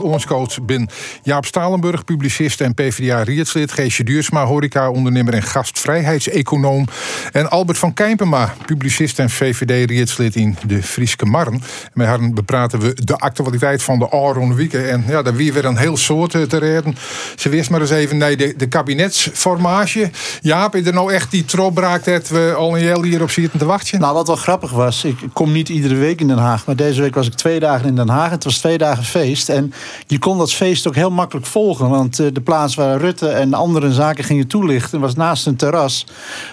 Ons 0.00 0.26
coach 0.26 0.62
ben 0.62 0.88
Jaap 1.22 1.44
Stalenburg, 1.44 2.04
publicist 2.04 2.60
en 2.60 2.74
PvdA-rietslid. 2.74 3.72
Geesje 3.72 4.04
Duursma, 4.04 4.44
horeca-ondernemer 4.44 5.34
en 5.34 5.42
gastvrijheidseconoom. 5.42 6.86
En 7.32 7.50
Albert 7.50 7.78
van 7.78 7.94
Kijpenma, 7.94 8.54
publicist 8.66 9.18
en 9.18 9.30
VVD-rietslid 9.30 10.34
in 10.34 10.56
de 10.66 10.82
Frieske 10.82 11.26
Marn. 11.26 11.52
En 11.52 11.90
met 11.92 12.06
haar 12.06 12.30
bepraten 12.30 12.80
we 12.80 12.94
de 13.04 13.16
actualiteit 13.16 13.82
van 13.82 13.98
de 13.98 14.08
Aron 14.08 14.54
Wieken. 14.54 14.90
En 14.90 15.04
ja, 15.08 15.22
daar 15.22 15.34
weer 15.34 15.52
weer 15.52 15.64
een 15.64 15.76
heel 15.76 15.96
soort 15.96 16.34
eh, 16.34 16.42
te 16.42 16.58
redden. 16.58 16.96
Ze 17.36 17.48
wist 17.48 17.70
maar 17.70 17.80
eens 17.80 17.90
even 17.90 18.16
nee, 18.16 18.36
de, 18.36 18.54
de 18.56 18.68
kabinetsformage. 18.68 20.10
Jaap, 20.40 20.74
is 20.74 20.86
er 20.86 20.92
nou 20.92 21.12
echt 21.12 21.30
die 21.30 21.44
trobraak 21.44 22.04
dat 22.04 22.28
we 22.28 22.54
al 22.56 22.76
een 22.76 22.82
heel 22.82 23.02
hier 23.02 23.22
op 23.22 23.30
zitten 23.30 23.58
te 23.58 23.64
wachten? 23.64 24.00
Nou, 24.00 24.14
wat 24.14 24.26
wel 24.26 24.36
grappig 24.36 24.70
was, 24.70 25.04
ik 25.04 25.16
kom 25.32 25.52
niet 25.52 25.68
iedere 25.68 25.94
week 25.94 26.20
in 26.20 26.26
Den 26.26 26.38
Haag, 26.38 26.66
maar 26.66 26.76
deze 26.76 27.00
week 27.00 27.14
was 27.14 27.26
ik 27.26 27.34
twee 27.34 27.60
dagen 27.60 27.88
in 27.88 27.96
Den 27.96 28.08
Haag. 28.08 28.30
Het 28.30 28.44
was 28.44 28.58
twee 28.58 28.78
dagen 28.78 29.04
feest. 29.04 29.48
En 29.48 29.72
je 30.06 30.18
kon 30.18 30.38
dat 30.38 30.52
feest 30.52 30.86
ook 30.86 30.94
heel 30.94 31.10
makkelijk 31.10 31.46
volgen. 31.46 31.88
Want 31.88 32.18
eh, 32.18 32.26
de 32.32 32.40
plaats 32.40 32.74
waar 32.74 33.00
Rutte 33.00 33.28
en 33.28 33.54
andere 33.54 33.92
zaken 33.92 34.24
gingen 34.24 34.46
toelichten 34.46 35.00
was 35.00 35.14
naast 35.14 35.46
een 35.46 35.56
terras. 35.56 36.06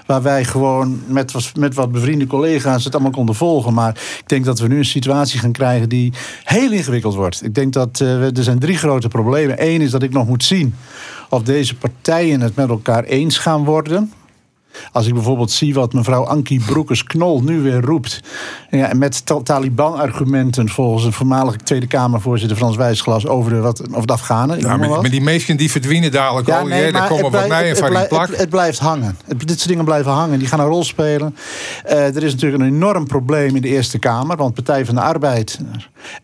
Waar 0.05 0.21
wij 0.21 0.45
gewoon 0.45 1.01
met, 1.07 1.53
met 1.57 1.75
wat 1.75 1.91
bevriende 1.91 2.27
collega's 2.27 2.83
het 2.83 2.93
allemaal 2.93 3.11
konden 3.11 3.35
volgen. 3.35 3.73
Maar 3.73 3.89
ik 4.19 4.27
denk 4.27 4.45
dat 4.45 4.59
we 4.59 4.67
nu 4.67 4.77
een 4.77 4.85
situatie 4.85 5.39
gaan 5.39 5.51
krijgen 5.51 5.89
die 5.89 6.13
heel 6.43 6.71
ingewikkeld 6.71 7.15
wordt. 7.15 7.43
Ik 7.43 7.55
denk 7.55 7.73
dat 7.73 7.99
uh, 7.99 8.37
er 8.37 8.43
zijn 8.43 8.59
drie 8.59 8.77
grote 8.77 9.07
problemen. 9.07 9.55
Eén 9.59 9.81
is 9.81 9.91
dat 9.91 10.03
ik 10.03 10.13
nog 10.13 10.27
moet 10.27 10.43
zien 10.43 10.75
of 11.29 11.43
deze 11.43 11.75
partijen 11.75 12.41
het 12.41 12.55
met 12.55 12.69
elkaar 12.69 13.03
eens 13.03 13.37
gaan 13.37 13.63
worden. 13.63 14.13
Als 14.91 15.07
ik 15.07 15.13
bijvoorbeeld 15.13 15.51
zie 15.51 15.73
wat 15.73 15.93
mevrouw 15.93 16.23
Ankie 16.23 16.61
Broekers-Knol 16.65 17.41
nu 17.41 17.61
weer 17.61 17.81
roept. 17.81 18.21
Ja, 18.69 18.93
met 18.93 19.23
Taliban-argumenten 19.43 20.69
volgens 20.69 21.03
een 21.03 21.13
voormalige 21.13 21.57
Tweede 21.57 21.87
Kamervoorzitter 21.87 22.57
Frans 22.57 22.75
Wijsglas 22.75 23.27
over 23.27 23.51
de, 23.51 23.59
wat, 23.59 23.81
over 23.91 24.07
de 24.07 24.13
Afghanen. 24.13 24.59
Ja, 24.59 24.77
maar, 24.77 24.89
maar, 24.89 25.09
die 25.09 25.21
meesten 25.21 25.57
die 25.57 25.71
verdwijnen 25.71 26.11
dadelijk 26.11 26.47
ja, 26.47 26.59
al. 26.59 26.65
Nee, 26.65 26.91
daar 26.91 27.07
komen 27.07 27.31
wat 27.31 27.47
mij 27.47 27.75
van 27.75 27.89
die 27.89 28.07
plak. 28.07 28.27
Het, 28.27 28.37
het, 28.37 28.49
blijft 28.49 28.79
hangen. 28.79 29.17
Het, 29.25 29.47
dit 29.47 29.57
soort 29.57 29.69
dingen 29.69 29.85
blijven 29.85 30.11
hangen. 30.11 30.39
Die 30.39 30.47
gaan 30.47 30.59
een 30.59 30.65
rol 30.65 30.83
spelen. 30.83 31.35
Uh, 31.85 32.15
er 32.15 32.23
is 32.23 32.33
natuurlijk 32.33 32.63
een 32.63 32.69
enorm 32.69 33.07
probleem 33.07 33.55
in 33.55 33.61
de 33.61 33.67
Eerste 33.67 33.99
Kamer. 33.99 34.37
Want 34.37 34.53
Partij 34.53 34.85
van 34.85 34.95
de 34.95 35.01
Arbeid 35.01 35.59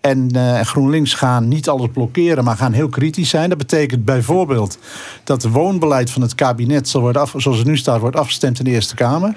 en 0.02 0.30
uh, 0.36 0.60
GroenLinks 0.60 1.14
gaan 1.14 1.48
niet 1.48 1.70
alles 1.70 1.88
blokkeren, 1.94 2.44
maar 2.44 2.58
gaan 2.58 2.72
heel 2.72 2.90
kritisch 2.90 3.30
zijn. 3.30 3.50
Dat 3.50 3.58
betekent 3.58 4.06
bijvoorbeeld 4.06 4.78
dat 5.24 5.42
het 5.42 5.52
woonbeleid 5.52 6.12
van 6.12 6.22
het 6.22 6.36
kabinet, 6.36 6.90
zal 6.90 7.02
worden 7.02 7.22
af, 7.22 7.34
zoals 7.38 7.58
het 7.58 7.68
nu 7.68 7.78
staat, 7.78 8.00
wordt 8.00 8.16
afgestemd 8.16 8.43
in 8.44 8.54
de 8.54 8.72
Eerste 8.72 8.96
Kamer. 8.96 9.30
En 9.30 9.36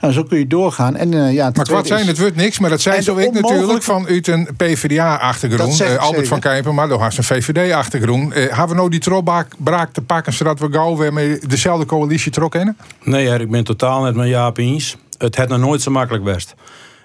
nou, 0.00 0.12
zo 0.12 0.22
kun 0.22 0.38
je 0.38 0.46
doorgaan. 0.46 0.96
En, 0.96 1.12
uh, 1.12 1.32
ja, 1.32 1.50
maar 1.54 1.66
wat 1.70 1.86
zijn, 1.86 2.06
het 2.06 2.18
wordt 2.18 2.36
niks, 2.36 2.58
maar 2.58 2.70
dat 2.70 2.80
zijn 2.80 3.02
zo 3.02 3.16
ik 3.16 3.32
natuurlijk 3.32 3.82
van 3.82 4.06
uit 4.06 4.26
een 4.26 4.48
PvdA-achtergrond. 4.56 5.80
Uh, 5.80 5.96
Albert 5.96 6.28
van 6.28 6.40
Kijpen, 6.40 6.74
maar 6.74 6.88
door 6.88 7.02
een 7.02 7.24
VVD-achtergrond. 7.24 8.36
Uh, 8.36 8.36
hebben 8.36 8.68
we 8.68 8.74
nou 8.74 8.90
die 8.90 9.00
trokbraak 9.00 9.92
te 9.92 10.02
pakken 10.02 10.32
zodat 10.32 10.58
we 10.58 10.68
gauw 10.70 10.96
weer 10.96 11.12
met 11.12 11.50
dezelfde 11.50 11.86
coalitie 11.86 12.32
trokken? 12.32 12.76
Nee, 13.02 13.40
ik 13.40 13.50
ben 13.50 13.64
totaal 13.64 14.02
net 14.02 14.14
met 14.14 14.28
Jaap 14.28 14.58
eens. 14.58 14.96
Het 15.18 15.36
had 15.36 15.48
nog 15.48 15.58
nooit 15.58 15.82
zo 15.82 15.90
makkelijk 15.90 16.24
best. 16.24 16.54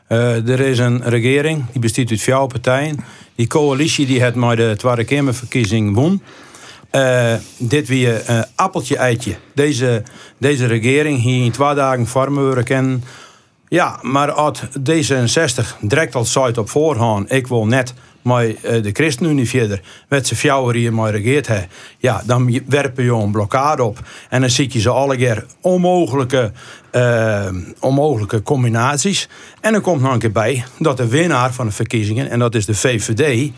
Uh, 0.10 0.50
er 0.50 0.60
is 0.60 0.80
een 0.80 1.04
regering, 1.04 1.66
die 1.72 1.82
bestaat 1.82 2.10
uit 2.10 2.22
vier 2.22 2.48
partijen. 2.48 3.00
Die 3.36 3.48
coalitie 3.48 4.06
die 4.06 4.22
het 4.22 4.36
maar 4.36 4.56
de 4.56 4.74
Tweede 4.78 5.04
Kamerverkiezing 5.04 5.96
won. 5.96 6.22
Uh, 6.92 7.34
dit 7.58 7.88
weer 7.88 8.30
uh, 8.30 8.42
appeltje-eitje. 8.56 9.36
Deze, 9.54 10.04
deze 10.38 10.66
regering 10.66 11.22
hier 11.22 11.46
in 11.46 11.52
twee 11.52 11.76
dagen 11.76 12.08
farmen 12.08 12.64
kennen. 12.64 13.04
Ja, 13.68 14.00
maar 14.02 14.32
als 14.32 14.62
D66 14.64 15.80
direct 15.82 16.16
al 16.16 16.26
site 16.26 16.60
op 16.60 16.70
voorhand, 16.70 17.32
ik 17.32 17.48
wil 17.48 17.66
net 17.66 17.94
maar 18.22 18.46
de 18.62 18.90
ChristenUnie 18.94 19.50
verder, 19.50 19.82
met 20.10 20.28
z'n 20.28 20.36
fjouwer 20.36 20.76
hier 20.76 20.94
maar 20.94 21.12
regeert 21.12 21.50
ja, 21.98 22.22
dan 22.26 22.62
werpen 22.68 23.04
je 23.04 23.12
een 23.12 23.32
blokkade 23.32 23.84
op. 23.84 24.00
En 24.30 24.42
dan 24.42 24.50
zie 24.50 24.70
je 24.74 24.80
ze 24.80 24.90
alle 24.90 25.18
keer 25.18 25.46
onmogelijke, 25.62 26.52
onmogelijke 27.80 28.44
combinaties. 28.44 29.30
En 29.62 29.72
dan 29.72 29.82
komt 29.82 30.02
nog 30.02 30.14
een 30.14 30.20
keer 30.20 30.32
bij 30.32 30.64
dat 30.80 30.98
de 30.98 31.08
winnaar 31.08 31.54
van 31.54 31.66
de 31.66 31.72
verkiezingen, 31.72 32.30
en 32.30 32.40
dat 32.40 32.56
is 32.56 32.66
de 32.66 32.76
VVD, 32.76 33.52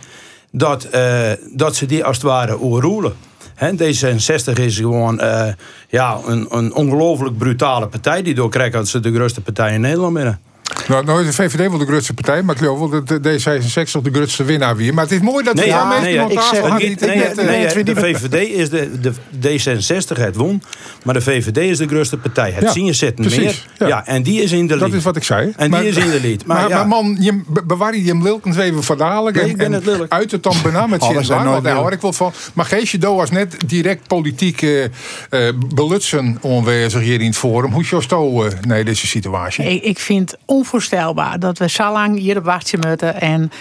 dat, 0.56 0.88
uh, 0.96 1.32
dat 1.52 1.76
ze 1.76 1.86
die 1.86 2.04
als 2.04 2.16
het 2.16 2.26
ware 2.26 2.62
oerroelen. 2.62 3.14
D66 3.56 4.54
is 4.54 4.78
gewoon 4.78 5.20
uh, 5.22 5.48
ja, 5.90 6.20
een, 6.26 6.48
een 6.50 6.74
ongelooflijk 6.74 7.38
brutale 7.38 7.88
partij. 7.88 8.22
Die 8.22 8.34
doorkrijgt 8.34 8.74
dat 8.74 8.88
ze 8.88 9.00
de 9.00 9.14
grootste 9.14 9.42
partij 9.42 9.74
in 9.74 9.82
Nederland 9.82 10.14
binnen. 10.14 10.40
Nou, 10.88 11.06
nou, 11.06 11.26
de 11.26 11.34
VVD 11.34 11.70
wil 11.70 11.78
de 11.78 11.86
grootste 11.86 12.14
partij, 12.14 12.44
maar 12.44 12.56
ik 12.56 12.62
geloof 12.62 12.80
wel 12.80 12.90
dat 12.90 13.08
de 13.08 13.40
D66 13.40 14.02
de 14.02 14.12
grootste 14.12 14.44
winnaar 14.44 14.76
weer. 14.76 14.94
Maar 14.94 15.04
het 15.04 15.14
is 15.14 15.20
mooi 15.20 15.44
dat 15.44 15.56
nee, 15.56 15.64
we 15.64 15.70
ja, 15.70 15.90
daar 15.90 16.02
nee, 16.02 16.18
ik 16.18 16.40
zeg, 16.40 16.78
niet, 16.78 17.00
nee, 17.00 17.18
nee, 17.36 17.74
nee, 17.74 17.84
de 17.84 17.96
VVD 17.96 18.50
is 18.50 18.70
de, 18.70 18.92
de 19.00 19.14
D66 19.42 20.22
het 20.22 20.36
won, 20.36 20.64
maar 21.04 21.14
de 21.14 21.22
VVD 21.22 21.58
is 21.58 21.78
de 21.78 21.88
grootste 21.88 22.18
partij. 22.18 22.52
Het 22.52 22.64
ja, 22.64 22.72
zien 22.72 22.86
je 22.86 22.94
zitten 22.94 23.26
meer. 23.26 23.66
Ja. 23.78 23.88
ja. 23.88 24.06
en 24.06 24.24
die 24.24 24.42
is 24.42 24.52
in 24.52 24.68
de 24.68 24.76
lead. 24.76 24.90
Dat 24.90 24.98
is 24.98 25.04
wat 25.04 25.16
ik 25.16 25.24
zei. 25.24 25.54
En 25.58 25.70
maar, 25.70 25.80
die 25.82 25.90
is 25.90 25.98
in 25.98 26.10
de 26.10 26.22
lead. 26.22 26.46
Maar, 26.46 26.58
maar, 26.58 26.70
ja. 26.70 26.78
maar 26.78 26.88
man, 26.88 27.18
je, 27.20 27.42
bewaar 27.66 27.96
je 27.96 28.08
hem 28.08 28.24
lilkens 28.24 28.58
even 28.58 28.84
voor 28.84 28.98
dadelijk. 28.98 29.36
Nee, 29.36 29.50
ik 29.50 29.58
ben 29.58 29.72
het 29.72 29.86
lelijk. 29.86 30.12
Uit 30.12 30.32
het 30.32 30.44
dan 30.44 30.56
bijna 30.64 30.88
met 30.88 31.04
zin 31.24 31.26
lang, 31.28 31.64
daar 31.64 31.76
hoor 31.76 31.92
ik 31.92 32.02
wel 32.02 32.14
van. 32.14 32.34
Maar 32.54 32.66
Geesje 32.66 32.98
Do 32.98 33.16
was 33.16 33.32
net 33.32 33.56
direct 33.66 34.08
politiek 34.08 34.62
uh, 34.62 34.84
uh, 34.84 35.50
belutsen 35.76 36.38
onwezig 36.42 37.02
hier 37.02 37.22
in 37.22 37.28
het 37.28 37.38
forum. 37.38 37.72
Hoe 37.72 37.82
is 37.82 37.90
jouw 37.90 38.46
uh, 38.46 38.52
nee, 38.62 38.84
deze 38.84 39.08
situatie? 39.08 39.66
Ik, 39.66 39.84
ik 39.84 40.00
vind 40.00 40.36
onvoorstelbaar 40.54 41.40
dat 41.40 41.58
we 41.58 41.70
zo 41.70 41.92
lang 41.92 42.18
hier 42.18 42.38
op 42.38 42.44
wachten 42.44 42.80
moeten. 42.88 43.22
En 43.22 43.52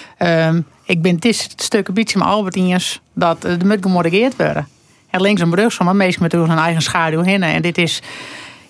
um, 0.48 0.66
ik 0.84 1.03
ben 1.03 1.16
dit 1.16 1.53
stuk 1.56 1.88
een 1.88 1.94
beetje 1.94 2.19
met 2.19 2.26
Albertiens 2.26 3.00
dat 3.14 3.44
er 3.44 3.66
moet 3.66 3.78
gemorgeerd 3.80 4.36
worden. 4.36 4.69
En 5.10 5.20
links 5.20 5.41
en 5.41 5.50
brug, 5.50 5.81
maar 5.81 5.97
meestal 5.97 6.22
met 6.22 6.32
hun 6.32 6.58
eigen 6.58 6.82
schaduw 6.82 7.22
heen. 7.22 7.42
En 7.42 7.62
dit 7.62 7.78
is, 7.78 8.02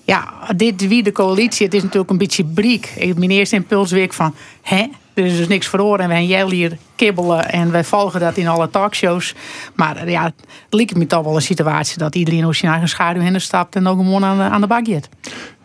ja, 0.03 0.33
dit 0.55 0.87
wie 0.87 1.03
de 1.03 1.11
coalitie, 1.11 1.65
het 1.65 1.75
is 1.75 1.81
natuurlijk 1.81 2.11
een 2.11 2.17
beetje 2.17 2.45
briek. 2.45 2.93
Mijn 3.15 3.31
eerste 3.31 3.55
impuls 3.55 3.91
week 3.91 4.13
van, 4.13 4.35
hè, 4.61 4.85
er 5.13 5.25
is 5.25 5.37
dus 5.37 5.47
niks 5.47 5.67
verloren 5.67 5.99
en 5.99 6.07
wij 6.07 6.25
jij 6.25 6.45
hier 6.45 6.77
kibbelen 6.95 7.49
en 7.49 7.71
wij 7.71 7.83
volgen 7.83 8.19
dat 8.19 8.37
in 8.37 8.47
alle 8.47 8.69
talkshows. 8.69 9.33
Maar 9.75 10.09
ja, 10.09 10.23
het 10.23 10.33
lijkt 10.69 10.95
me 10.95 11.07
toch 11.07 11.23
wel 11.23 11.35
een 11.35 11.41
situatie 11.41 11.97
dat 11.97 12.15
iedereen 12.15 12.45
op 12.45 12.55
zijn 12.55 12.71
eigen 12.71 12.89
schaduw 12.89 13.21
heen 13.21 13.41
stapt 13.41 13.75
en 13.75 13.87
ook 13.87 13.97
gewoon 13.97 14.23
aan 14.23 14.37
de, 14.37 14.43
aan 14.43 14.61
de 14.61 14.67
bak 14.67 14.87
gaat. 14.87 15.09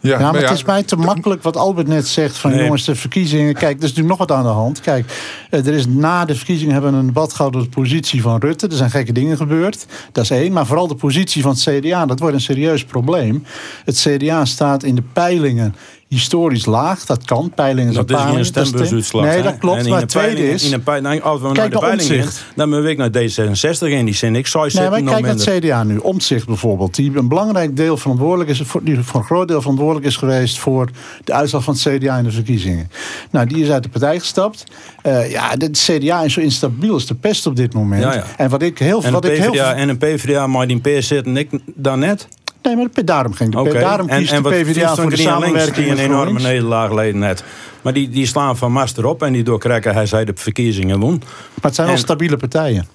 Ja, 0.00 0.19
ja, 0.19 0.32
maar 0.32 0.41
het 0.41 0.50
is 0.50 0.64
mij 0.64 0.82
te 0.82 0.97
makkelijk 0.97 1.42
wat 1.42 1.56
Albert 1.56 1.86
net 1.86 2.06
zegt 2.06 2.36
van 2.36 2.56
jongens, 2.56 2.84
de 2.84 2.94
verkiezingen. 2.94 3.54
Kijk, 3.54 3.76
er 3.76 3.84
is 3.84 3.94
natuurlijk 3.94 4.09
nog 4.09 4.19
wat 4.19 4.32
aan 4.32 4.42
de 4.42 4.48
hand. 4.48 4.81
Kijk, 4.81 5.12
er 5.50 5.66
is 5.66 5.86
na 5.86 6.25
de 6.25 6.34
verkiezingen 6.34 6.72
hebben 6.72 6.92
we 6.92 6.98
een 6.98 7.06
debat 7.06 7.32
gehad 7.32 7.54
over 7.54 7.70
de 7.70 7.75
positie 7.75 8.22
van 8.22 8.41
Rutte. 8.41 8.66
Er 8.66 8.76
zijn 8.76 8.91
gekke 8.91 9.12
dingen 9.12 9.36
gebeurd. 9.36 9.86
Dat 10.12 10.25
is 10.25 10.31
één. 10.31 10.53
Maar 10.53 10.66
vooral 10.66 10.88
de 10.88 10.94
positie 10.94 11.42
van 11.42 11.50
het 11.50 11.60
CDA, 11.60 12.06
dat 12.06 12.19
wordt 12.19 12.34
een 12.34 12.41
serieus 12.41 12.84
probleem. 12.84 13.44
Het 13.84 13.97
CDA 13.97 14.44
staat 14.44 14.82
in 14.82 14.94
de 14.94 15.03
peilingen 15.12 15.75
historisch 16.08 16.66
laag. 16.66 17.04
Dat 17.04 17.24
kan. 17.24 17.52
Peilingen 17.54 17.92
zijn 17.92 18.06
Dat 18.06 18.19
is 18.19 18.26
niet 18.26 18.36
een 18.36 18.44
stembusuitslag. 18.44 19.24
Nee, 19.24 19.42
dat 19.42 19.58
klopt. 19.58 19.88
Maar 19.88 20.00
het 20.00 20.08
tweede 20.08 20.50
is... 20.50 20.64
In 20.64 20.72
een 20.72 20.82
peiling, 20.82 21.22
als 21.22 21.41
we 21.41 21.52
naar 21.52 21.70
de 21.70 21.78
peiling 21.78 22.28
dan 22.54 22.70
ben 22.70 22.86
ik 22.86 22.96
naar 22.96 23.10
D66 23.10 23.92
en 23.92 24.04
die 24.04 24.14
zin 24.14 24.36
ik 24.36 24.47
zou 24.47 24.70
Nee, 24.72 24.91
maar 24.91 25.02
kijk 25.02 25.20
naar 25.20 25.34
het 25.34 25.50
CDA 25.58 25.82
nu. 25.82 25.97
Omtzigt 25.97 26.47
bijvoorbeeld. 26.47 26.94
Die 26.94 27.16
een 27.16 27.28
belangrijk 27.28 27.76
deel 27.76 27.97
verantwoordelijk 27.97 28.50
is... 28.50 28.60
Voor, 28.64 28.84
die 28.84 28.98
voor 29.02 29.20
een 29.20 29.26
groot 29.26 29.48
deel 29.48 29.60
verantwoordelijk 29.60 30.06
is 30.06 30.16
geweest... 30.16 30.58
voor 30.58 30.91
de 31.24 31.32
uitslag 31.32 31.64
van 31.64 31.74
het 31.74 31.82
CDA 31.82 32.18
in 32.18 32.24
de 32.24 32.30
verkiezingen. 32.30 32.91
Nou, 33.30 33.47
die 33.47 33.62
is 33.62 33.70
uit 33.70 33.82
de 33.82 33.88
partij 33.88 34.18
gestapt. 34.18 34.64
Uh, 35.06 35.30
ja, 35.30 35.54
het 35.58 35.78
CDA 35.78 36.22
is 36.22 36.32
zo 36.32 36.41
instabiel 36.41 36.92
als 36.92 37.06
de 37.06 37.14
pest 37.14 37.47
op 37.47 37.56
dit 37.56 37.74
moment. 37.74 38.02
Ja, 38.02 38.14
ja. 38.14 38.24
En 38.36 38.50
wat 38.50 38.62
ik 38.62 38.78
heel... 38.78 39.02
En 39.02 39.12
wat 39.12 39.24
een 39.24 39.30
PvdA, 39.30 39.47
ik 39.47 39.52
heel... 39.52 39.64
en 39.64 39.88
een 39.88 39.98
PvdA, 39.98 40.47
maar 40.47 40.66
die 40.66 40.80
PS 40.80 41.06
zit 41.06 41.24
en 41.24 41.36
ik 41.36 41.50
daarnet... 41.74 42.28
Nee, 42.62 42.76
maar 42.76 42.88
daarom 43.04 43.32
ging 43.32 43.52
de 43.52 43.58
okay. 43.58 43.80
daarom 43.80 44.06
kiest 44.06 44.32
en, 44.32 44.42
de 44.42 44.48
PvdA 44.48 44.94
voor 44.94 45.10
de 45.10 45.16
samenwerking 45.16 45.74
die 45.76 45.91
een 45.91 45.98
enorme 45.98 46.41
nederlaag 46.41 46.92
leden 46.92 47.20
net. 47.20 47.44
Maar 47.82 47.92
die, 47.92 48.08
die 48.08 48.26
slaan 48.26 48.56
van 48.56 48.72
master 48.72 49.06
op 49.06 49.22
en 49.22 49.32
die 49.32 49.42
doorkrijgen 49.42 49.94
hij 49.94 50.06
zei 50.06 50.24
de 50.24 50.32
verkiezingen 50.34 50.98
won. 50.98 51.18
Maar 51.18 51.28
het 51.60 51.74
zijn 51.74 51.88
wel 51.88 51.97
stabiele 51.97 52.36
partijen. 52.36 52.86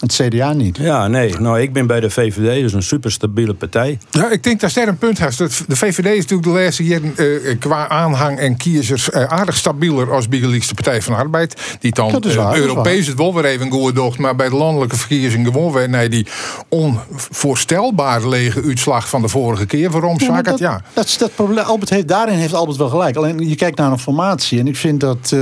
Het 0.00 0.12
CDA 0.12 0.52
niet. 0.52 0.76
Ja, 0.76 1.08
nee. 1.08 1.34
Nou, 1.38 1.60
ik 1.60 1.72
ben 1.72 1.86
bij 1.86 2.00
de 2.00 2.10
VVD, 2.10 2.62
dus 2.62 2.72
een 2.72 2.82
superstabiele 2.82 3.54
partij. 3.54 3.98
Ja, 4.10 4.30
ik 4.30 4.42
denk 4.42 4.60
dat 4.60 4.72
daar 4.72 4.88
een 4.88 4.98
punt 4.98 5.18
heeft. 5.18 5.38
De 5.38 5.76
VVD 5.76 6.06
is 6.06 6.26
natuurlijk 6.26 6.42
de 6.42 6.62
laatste 6.62 6.84
jaren 6.84 7.14
uh, 7.16 7.58
qua 7.58 7.88
aanhang 7.88 8.38
en 8.38 8.56
kiezers 8.56 9.08
uh, 9.08 9.24
aardig 9.24 9.56
stabieler 9.56 10.12
als 10.12 10.28
de 10.28 10.60
Partij 10.74 11.02
van 11.02 11.12
de 11.12 11.18
Arbeid. 11.18 11.76
Die 11.80 11.92
dan 11.92 12.22
uh, 12.26 12.54
Europees 12.54 13.06
het 13.06 13.16
wel 13.16 13.34
weer 13.34 13.44
even 13.44 13.70
goed 13.70 13.94
docht, 13.94 14.18
maar 14.18 14.36
bij 14.36 14.48
de 14.48 14.54
landelijke 14.54 14.96
verkiezingen 14.96 15.52
gewoon 15.52 15.72
weer 15.72 15.88
nee, 15.88 16.08
die 16.08 16.26
onvoorstelbaar 16.68 18.28
lege 18.28 18.62
uitslag 18.62 19.08
van 19.08 19.22
de 19.22 19.28
vorige 19.28 19.66
keer. 19.66 19.90
Waarom 19.90 20.14
ja, 20.18 20.42
dat, 20.42 20.58
Ja. 20.58 20.82
Dat 20.92 21.04
is 21.04 21.18
dat 21.18 21.34
probleem. 21.34 21.64
Albert 21.64 21.90
heeft, 21.90 22.08
daarin 22.08 22.38
heeft 22.38 22.54
Albert 22.54 22.76
wel 22.76 22.88
gelijk. 22.88 23.16
Alleen 23.16 23.48
je 23.48 23.54
kijkt 23.54 23.78
naar 23.78 23.92
een 23.92 23.98
formatie. 23.98 24.58
En 24.58 24.66
ik 24.66 24.76
vind 24.76 25.00
dat 25.00 25.34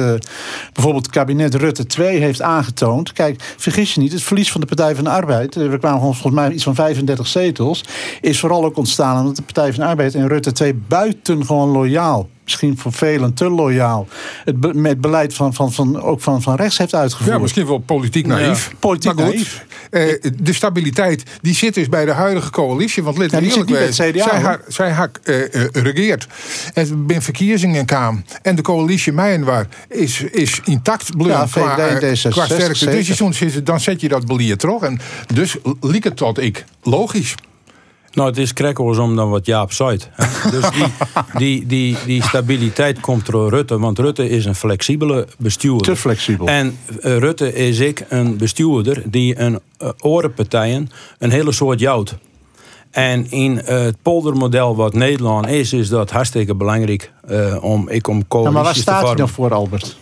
bijvoorbeeld 0.72 1.06
het 1.06 1.14
kabinet 1.14 1.54
Rutte 1.54 1.86
2 1.86 2.18
heeft 2.18 2.42
aangetoond. 2.42 3.12
Kijk, 3.12 3.54
vergis 3.56 3.94
je 3.94 4.00
niet, 4.00 4.12
het 4.12 4.22
verlies 4.22 4.47
van 4.50 4.60
de 4.60 4.66
Partij 4.66 4.94
van 4.94 5.04
de 5.04 5.10
Arbeid, 5.10 5.56
eh, 5.56 5.68
we 5.68 5.78
kwamen 5.78 6.00
volgens 6.00 6.34
mij 6.34 6.50
iets 6.50 6.64
van 6.64 6.74
35 6.74 7.26
zetels, 7.26 7.84
is 8.20 8.40
vooral 8.40 8.64
ook 8.64 8.76
ontstaan 8.76 9.18
omdat 9.18 9.36
de 9.36 9.42
Partij 9.42 9.72
van 9.72 9.82
de 9.82 9.88
Arbeid 9.88 10.14
en 10.14 10.28
Rutte 10.28 10.52
2 10.52 10.74
buitengewoon 10.74 11.68
loyaal 11.68 12.28
misschien 12.48 12.78
voor 12.78 12.92
velen 12.92 13.34
te 13.34 13.48
loyaal, 13.50 14.08
het, 14.44 14.60
be- 14.60 14.74
met 14.74 15.00
beleid 15.00 15.34
van, 15.34 15.54
van, 15.54 15.72
van, 15.72 16.02
ook 16.02 16.20
van, 16.20 16.42
van 16.42 16.54
rechts 16.56 16.78
heeft 16.78 16.94
uitgevoerd. 16.94 17.30
Ja, 17.34 17.38
misschien 17.38 17.66
wel 17.66 17.78
politiek 17.78 18.26
naïef. 18.26 18.72
politiek 18.78 19.14
Maar 19.14 19.24
goed, 19.24 19.34
naïef. 19.34 19.64
eh, 19.90 20.30
de 20.42 20.52
stabiliteit 20.52 21.22
die 21.40 21.54
zit 21.54 21.74
dus 21.74 21.88
bij 21.88 22.04
de 22.04 22.10
huidige 22.12 22.50
coalitie. 22.50 23.02
Want 23.02 23.18
let 23.18 23.30
Ja, 23.30 23.40
eerlijk 23.40 23.70
bij 23.70 23.82
het 23.82 23.94
CDA, 23.94 24.22
zij, 24.28 24.40
hoor. 24.40 24.48
ha, 24.48 24.58
zij 24.68 24.90
ha, 24.90 25.08
eh, 25.22 25.54
eh, 25.64 25.68
regeert. 25.72 26.26
Er 26.74 27.04
ben 27.04 27.22
verkiezingen 27.22 27.86
kwam. 27.86 28.24
En 28.42 28.54
de 28.54 28.62
coalitie 28.62 29.12
Mijnwaar 29.12 29.66
is, 29.88 30.20
is 30.20 30.60
intact 30.64 31.16
blijven 31.16 31.62
Ja, 31.62 31.74
qua, 31.74 31.76
VVD 31.76 32.02
en 32.02 32.08
eh, 32.08 32.14
D66 32.16 32.28
qua 32.30 32.44
sterkte. 32.44 32.84
Dus 32.90 33.06
je 33.38 33.44
het- 33.44 33.66
dan 33.66 33.80
zet 33.80 34.00
je 34.00 34.08
dat 34.08 34.26
belier 34.26 34.56
terug. 34.56 34.82
En 34.82 35.00
dus 35.34 35.56
liek 35.80 36.04
het 36.04 36.16
tot 36.16 36.38
ik. 36.38 36.64
Logisch. 36.82 37.34
Nou, 38.18 38.30
het 38.30 38.38
is 38.38 38.98
om 38.98 39.16
dan 39.16 39.30
wat 39.30 39.46
Jaap 39.46 39.72
zei. 39.72 39.98
Dus 40.50 40.70
die, 40.70 40.86
die, 41.36 41.66
die, 41.66 41.96
die 42.06 42.22
stabiliteit 42.22 43.00
komt 43.00 43.26
door 43.26 43.50
Rutte. 43.50 43.78
Want 43.78 43.98
Rutte 43.98 44.28
is 44.28 44.44
een 44.44 44.54
flexibele 44.54 45.26
bestuurder. 45.38 45.86
Te 45.86 45.96
flexibel. 45.96 46.46
En 46.46 46.78
eh, 47.00 47.18
Rutte 47.18 47.54
is 47.54 47.78
ik 47.78 48.04
een 48.08 48.36
bestuurder 48.36 49.02
die 49.06 49.38
een 49.38 49.60
uh, 49.82 49.88
orenpartijen 50.00 50.90
een 51.18 51.30
hele 51.30 51.52
soort 51.52 51.80
jouwt. 51.80 52.16
En 52.90 53.30
in 53.30 53.62
eh, 53.62 53.78
het 53.78 54.02
poldermodel 54.02 54.76
wat 54.76 54.94
Nederland 54.94 55.46
is, 55.46 55.72
is 55.72 55.88
dat 55.88 56.10
hartstikke 56.10 56.54
belangrijk 56.54 57.12
eh, 57.26 57.64
om 57.64 57.88
ik 57.88 58.08
om 58.08 58.16
Ja, 58.18 58.24
coalities 58.28 58.54
maar 58.54 58.64
waar 58.64 58.74
staat 58.74 59.06
hij 59.06 59.14
nou 59.14 59.28
voor, 59.28 59.54
Albert? 59.54 59.96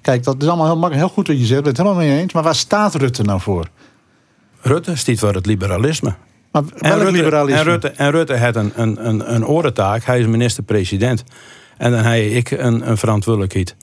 Kijk, 0.00 0.24
dat 0.24 0.42
is 0.42 0.48
allemaal 0.48 0.66
heel, 0.66 0.76
makkelijk, 0.76 1.06
heel 1.06 1.14
goed 1.14 1.26
wat 1.26 1.38
je 1.38 1.44
zegt. 1.44 1.58
Ik 1.58 1.64
ben 1.64 1.72
het 1.72 1.82
helemaal 1.82 2.06
mee 2.06 2.20
eens. 2.20 2.32
Maar 2.32 2.42
waar 2.42 2.54
staat 2.54 2.94
Rutte 2.94 3.22
nou 3.22 3.40
voor? 3.40 3.66
Rutte 4.60 4.96
stiet 4.96 5.18
voor 5.18 5.34
het 5.34 5.46
liberalisme. 5.46 6.14
Maar 6.52 6.62
En 6.62 6.88
welk 6.88 7.02
Rutte, 7.02 7.12
liberalisme? 7.12 7.58
en 7.60 7.64
Rutte, 7.64 7.88
en 7.88 8.10
Rutte 8.10 8.36
had 8.36 8.56
een, 8.56 8.72
een, 8.74 9.06
een, 9.06 9.34
een 9.34 9.46
orentaak. 9.46 10.04
Hij 10.04 10.20
is 10.20 10.26
minister-president. 10.26 11.24
En 11.76 11.90
dan 11.90 12.04
heb 12.04 12.22
ik 12.22 12.50
een, 12.50 12.88
een 12.90 12.96
verantwoordelijkheid. 12.96 13.76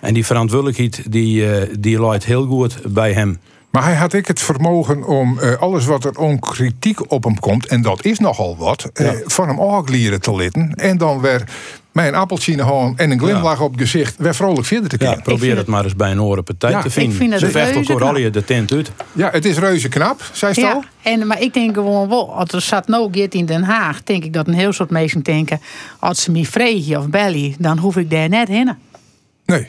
En 0.00 0.14
die 0.14 0.26
verantwoordelijkheid 0.26 1.12
die, 1.12 1.50
eh, 1.50 1.74
die 1.78 1.98
loopt 1.98 2.24
heel 2.24 2.46
goed 2.46 2.78
bij 2.92 3.12
hem. 3.12 3.38
Maar 3.70 3.84
hij 3.84 3.94
had 3.94 4.12
ik 4.12 4.26
het 4.26 4.40
vermogen 4.40 5.04
om 5.04 5.38
eh, 5.38 5.60
alles 5.60 5.84
wat 5.84 6.04
er 6.04 6.18
onkritiek 6.18 7.10
op 7.12 7.24
hem 7.24 7.38
komt, 7.38 7.66
en 7.66 7.82
dat 7.82 8.04
is 8.04 8.18
nogal 8.18 8.56
wat, 8.56 8.90
eh, 8.92 9.10
van 9.24 9.48
hem 9.48 9.60
aanglieren 9.60 10.20
te 10.20 10.34
litten. 10.34 10.74
En 10.74 10.98
dan 10.98 11.20
weer 11.20 11.48
met 11.92 12.06
een 12.06 12.14
appeltje 12.14 12.50
in 12.52 12.56
de 12.58 12.64
hand 12.64 12.98
en 12.98 13.10
een 13.10 13.18
glimlach 13.18 13.60
op 13.60 13.70
het 13.72 13.80
gezicht, 13.80 14.14
weer 14.18 14.34
vrolijk 14.34 14.66
verder 14.66 14.88
te 14.88 14.96
Ja, 14.98 15.04
kijken. 15.06 15.22
probeer 15.22 15.48
het 15.48 15.58
het- 15.58 15.66
maar 15.66 15.84
eens 15.84 15.96
bij 15.96 16.10
een 16.10 16.22
orenpartij 16.22 16.70
Ja, 16.70 16.80
te 16.80 16.86
ik 16.86 16.92
vinden. 16.92 17.16
vind 17.16 17.32
Ze 17.32 17.38
vechten 17.38 17.60
reuze 17.74 17.78
elkaar 17.92 18.06
al 18.06 18.12
knap. 18.12 18.22
je 18.24 18.30
de 18.30 18.44
tent 18.44 18.72
uit. 18.72 18.90
Ja, 19.12 19.28
het 19.32 19.44
is 19.44 19.58
reuze 19.58 19.88
knap, 19.88 20.30
zei 20.32 20.52
ze 20.54 20.60
Ja, 20.60 20.72
al. 20.72 20.84
en, 21.02 21.26
maar 21.26 21.40
ik 21.40 21.54
denk 21.54 21.74
gewoon 21.74 22.08
wel, 22.08 22.34
als 22.34 22.50
er 22.52 22.60
zat 22.60 22.88
nou 22.88 23.08
Geert 23.12 23.34
in 23.34 23.46
Den 23.46 23.62
Haag, 23.62 24.02
denk 24.02 24.24
ik 24.24 24.32
dat 24.32 24.46
een 24.46 24.54
heel 24.54 24.72
soort 24.72 24.90
mensen 24.90 25.22
denken, 25.22 25.60
als 25.98 26.22
ze 26.22 26.30
me 26.30 26.46
vregen 26.46 26.98
of 26.98 27.08
bellen, 27.08 27.54
dan 27.58 27.78
hoef 27.78 27.96
ik 27.96 28.10
daar 28.10 28.28
net 28.28 28.48
heen. 28.48 28.72
Nee. 29.46 29.66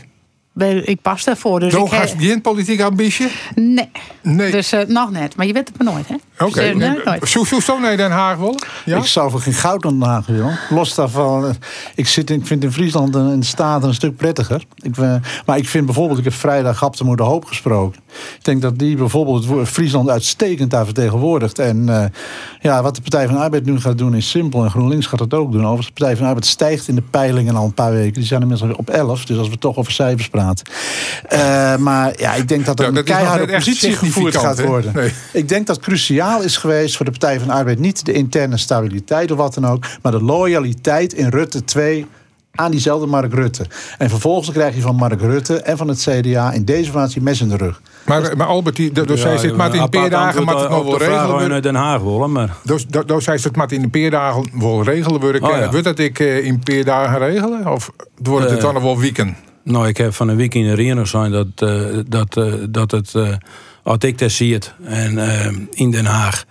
Ik 0.84 1.02
pas 1.02 1.24
daarvoor. 1.24 1.60
Dus 1.60 1.74
Zo 1.74 1.86
ik 1.86 2.14
geen 2.18 2.42
politiek 2.42 2.82
ambitie? 2.82 3.28
Nee. 3.56 3.90
Nee. 4.22 4.52
Dus 4.52 4.72
eh, 4.72 4.88
nog 4.88 5.12
net. 5.12 5.36
Maar 5.36 5.46
je 5.46 5.54
weet 5.54 5.68
het 5.68 5.84
maar 5.84 5.94
nooit, 5.94 6.08
hè? 6.08 6.16
Oké. 6.46 6.54
Dus, 6.54 6.84
eh, 6.84 7.06
nee. 7.06 7.20
Zo, 7.24 7.44
zo, 7.44 7.60
zo 7.60 7.80
naar 7.80 7.98
Den 7.98 8.12
Haag 8.12 8.38
willen? 8.38 8.66
Ja? 8.86 8.98
Ik 8.98 9.06
zou 9.06 9.32
voor 9.32 9.40
geen 9.42 9.54
goud 9.54 9.86
aan 9.86 10.00
Den 10.00 10.10
Haag 10.10 10.26
willen. 10.26 10.60
Los 10.70 10.96
daarvan, 10.96 11.46
eh, 11.46 11.52
ik, 11.96 12.08
zit 12.08 12.30
in, 12.30 12.40
ik 12.40 12.48
vind 12.48 12.64
in 12.64 12.72
Friesland 12.72 13.16
en 13.16 13.30
in 13.30 13.40
de 13.40 13.46
Staten 13.46 13.88
een 13.88 13.94
stuk 13.94 14.16
prettiger. 14.16 14.64
Ik, 14.76 14.98
eh, 14.98 15.16
maar 15.46 15.58
ik 15.58 15.68
vind 15.70 15.86
bijvoorbeeld, 15.86 16.20
ik 16.20 16.24
heb 16.24 16.34
vrijdag 16.34 16.78
Gapte 16.78 17.16
de 17.16 17.24
Hoop 17.24 17.46
gesproken. 17.46 18.02
Ik 18.38 18.44
denk 18.44 18.62
dat 18.62 18.80
die 18.80 18.96
bijvoorbeeld 18.96 19.68
Friesland 19.70 20.10
uitstekend 20.10 20.72
daar 20.72 20.86
vertegenwoordigt. 20.86 21.60
En 21.60 21.90
eh, 21.90 22.06
ja, 22.62 22.82
wat 22.82 22.96
de 22.96 23.02
Partij 23.02 23.26
van 23.26 23.36
de 23.36 23.42
Arbeid 23.42 23.66
nu 23.66 23.80
gaat 23.80 23.98
doen 23.98 24.16
is 24.16 24.30
simpel. 24.30 24.64
En 24.64 24.70
GroenLinks 24.70 25.06
gaat 25.06 25.20
dat 25.20 25.34
ook 25.34 25.52
doen. 25.52 25.62
Overigens, 25.62 25.88
de 25.88 25.94
Partij 25.94 26.14
van 26.14 26.24
de 26.24 26.30
Arbeid 26.30 26.46
stijgt 26.46 26.88
in 26.88 26.96
de 26.96 27.02
peilingen 27.02 27.56
al 27.56 27.66
een 27.66 27.74
paar 27.74 27.92
weken. 27.92 28.14
Die 28.14 28.24
zijn 28.24 28.42
inmiddels 28.42 28.70
weer 28.70 28.80
op 28.80 28.90
11. 28.90 29.26
Dus 29.26 29.38
als 29.38 29.50
we 29.50 29.58
toch 29.58 29.78
over 29.78 29.92
cijfers 29.92 30.30
praten. 30.30 30.66
Eh, 31.28 31.76
maar 31.76 32.14
ja, 32.20 32.34
ik 32.34 32.48
denk 32.48 32.66
dat 32.66 32.80
er 32.80 32.84
Ja, 32.84 32.90
een 32.90 32.96
dat 32.96 33.06
keiharde 33.06 33.54
positie 33.54 33.96
gevoerd 33.96 34.38
gaat 34.38 34.62
worden. 34.62 34.92
Nee. 34.96 35.12
Ik 35.34 35.50
denk 35.50 35.68
dat 35.68 35.80
cruciaal 35.80 36.42
is 36.42 36.58
geweest 36.58 36.96
voor 36.96 37.06
de 37.06 37.12
Partij 37.12 37.40
van 37.40 37.48
de 37.48 37.54
Arbeid 37.54 37.80
niet 37.80 38.06
de 38.06 38.14
interne 38.14 38.58
stabiliteit 38.58 39.32
of 39.32 39.38
wat 39.38 39.54
dan 39.54 39.68
ook, 39.68 39.86
maar 40.02 40.12
de 40.12 40.24
loyaliteit 40.24 41.14
in 41.14 41.28
Rutte 41.28 41.64
2 41.64 42.06
aan 42.56 42.72
diezelfde 42.72 43.08
Mark 43.08 43.34
Rutte. 43.34 43.66
En 43.98 44.10
vervolgens 44.10 44.52
krijg 44.52 44.76
je 44.76 44.82
van 44.82 44.96
Mark 44.96 45.22
Rutte 45.22 45.58
en 45.58 45.78
van 45.78 45.88
het 45.88 46.08
CDA 46.10 46.52
in 46.52 46.66
deze 46.66 46.92
formatie 46.92 47.22
mes 47.22 47.42
in 47.42 47.50
de 47.50 47.58
rug. 47.58 47.82
Maar, 48.06 48.38
maar 48.38 48.48
Albert, 48.48 48.76
die, 48.76 48.92
dus 48.92 49.22
zij 49.22 49.38
zit 49.38 49.56
maar 49.56 49.76
in 49.76 49.82
een 49.82 49.90
paar 49.90 50.10
dagen, 50.10 50.44
maar 50.44 50.56
het 50.56 50.70
nog 50.70 50.84
wel 50.84 50.98
regelen. 50.98 51.62
Den 51.62 51.76
Haag 51.76 52.02
willen, 52.02 52.32
maar... 52.32 52.56
Dus, 52.64 52.88
dus, 52.88 53.06
dus 53.06 53.24
zij 53.24 53.38
zit 53.38 53.56
maar 53.56 53.72
in 53.72 53.84
een 53.84 53.90
paar 53.90 54.10
dagen 54.10 54.46
wel 54.60 54.84
regelen 54.84 55.20
worden. 55.20 55.44
Oh, 55.44 55.50
ja. 55.50 55.70
wordt 55.70 55.84
dat 55.84 56.00
ik 56.00 56.20
eh, 56.20 56.46
in 56.46 56.54
een 56.54 56.76
paar 56.76 56.84
dagen 56.84 57.20
regelen? 57.20 57.72
Of 57.72 57.92
wordt 58.16 58.50
het 58.50 58.58
Eh, 58.58 58.64
dan 58.64 58.74
nog 58.74 58.84
wel 58.84 59.00
weekend? 59.00 59.38
Nou, 59.64 59.88
ik 59.88 59.98
heb 59.98 60.14
van 60.14 60.28
een 60.28 60.36
week 60.36 60.54
in 60.54 60.76
de 60.76 61.06
zijn 61.06 61.32
dat, 61.32 61.48
eh, 61.56 61.86
dat, 62.08 62.38
eh, 62.38 62.54
dat 62.70 62.92
het, 62.92 63.16
eh 63.16 63.34
als 63.84 63.98
ik 63.98 64.18
dat 64.18 64.32
zie 64.32 64.54
het, 64.54 64.74
en 64.84 65.18
in 65.72 65.92
Den 65.92 66.06
Haag, 66.06 66.46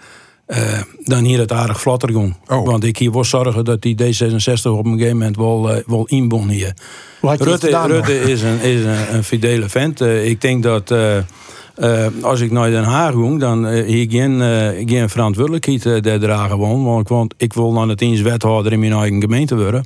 eh, 0.52 0.81
dan 1.04 1.25
hier 1.25 1.38
het 1.38 1.52
aardig 1.52 1.81
vlotter 1.81 2.10
ging. 2.10 2.37
Oh. 2.49 2.66
Want 2.66 2.84
ik 2.84 2.99
hier 2.99 3.12
wil 3.12 3.25
zorgen 3.25 3.64
dat 3.64 3.82
die 3.82 3.96
D66 4.02 4.62
op 4.62 4.84
een 4.84 4.93
gegeven 4.93 5.16
moment 5.16 5.37
wel, 5.37 5.70
eh, 5.70 5.82
wel 5.87 6.06
inbon 6.06 6.49
hier. 6.49 6.75
Rutte? 7.20 7.87
Rutte 7.87 8.20
is, 8.20 8.43
een, 8.43 8.60
is 8.60 8.84
een, 8.84 9.14
een 9.14 9.25
fidele 9.25 9.69
vent. 9.69 10.00
Eh, 10.00 10.28
ik 10.28 10.40
denk 10.40 10.62
dat 10.62 10.94
als 12.22 12.40
ik 12.40 12.50
naar 12.50 12.70
Den 12.70 12.84
Haag 12.84 13.12
ging, 13.12 13.40
dan 13.40 13.69
hier 13.69 14.10
geen, 14.10 14.40
geen 14.88 15.08
verantwoordelijkheid 15.08 16.04
daar 16.04 16.19
dragen. 16.19 16.58
Want, 16.58 17.08
want 17.08 17.34
ik 17.37 17.52
wil 17.52 17.72
dan 17.72 17.88
het 17.88 18.00
eens 18.00 18.20
wethouder 18.20 18.72
in 18.72 18.81
mijn 18.81 18.93
eigen 18.93 19.20
gemeente 19.20 19.56
worden. 19.56 19.84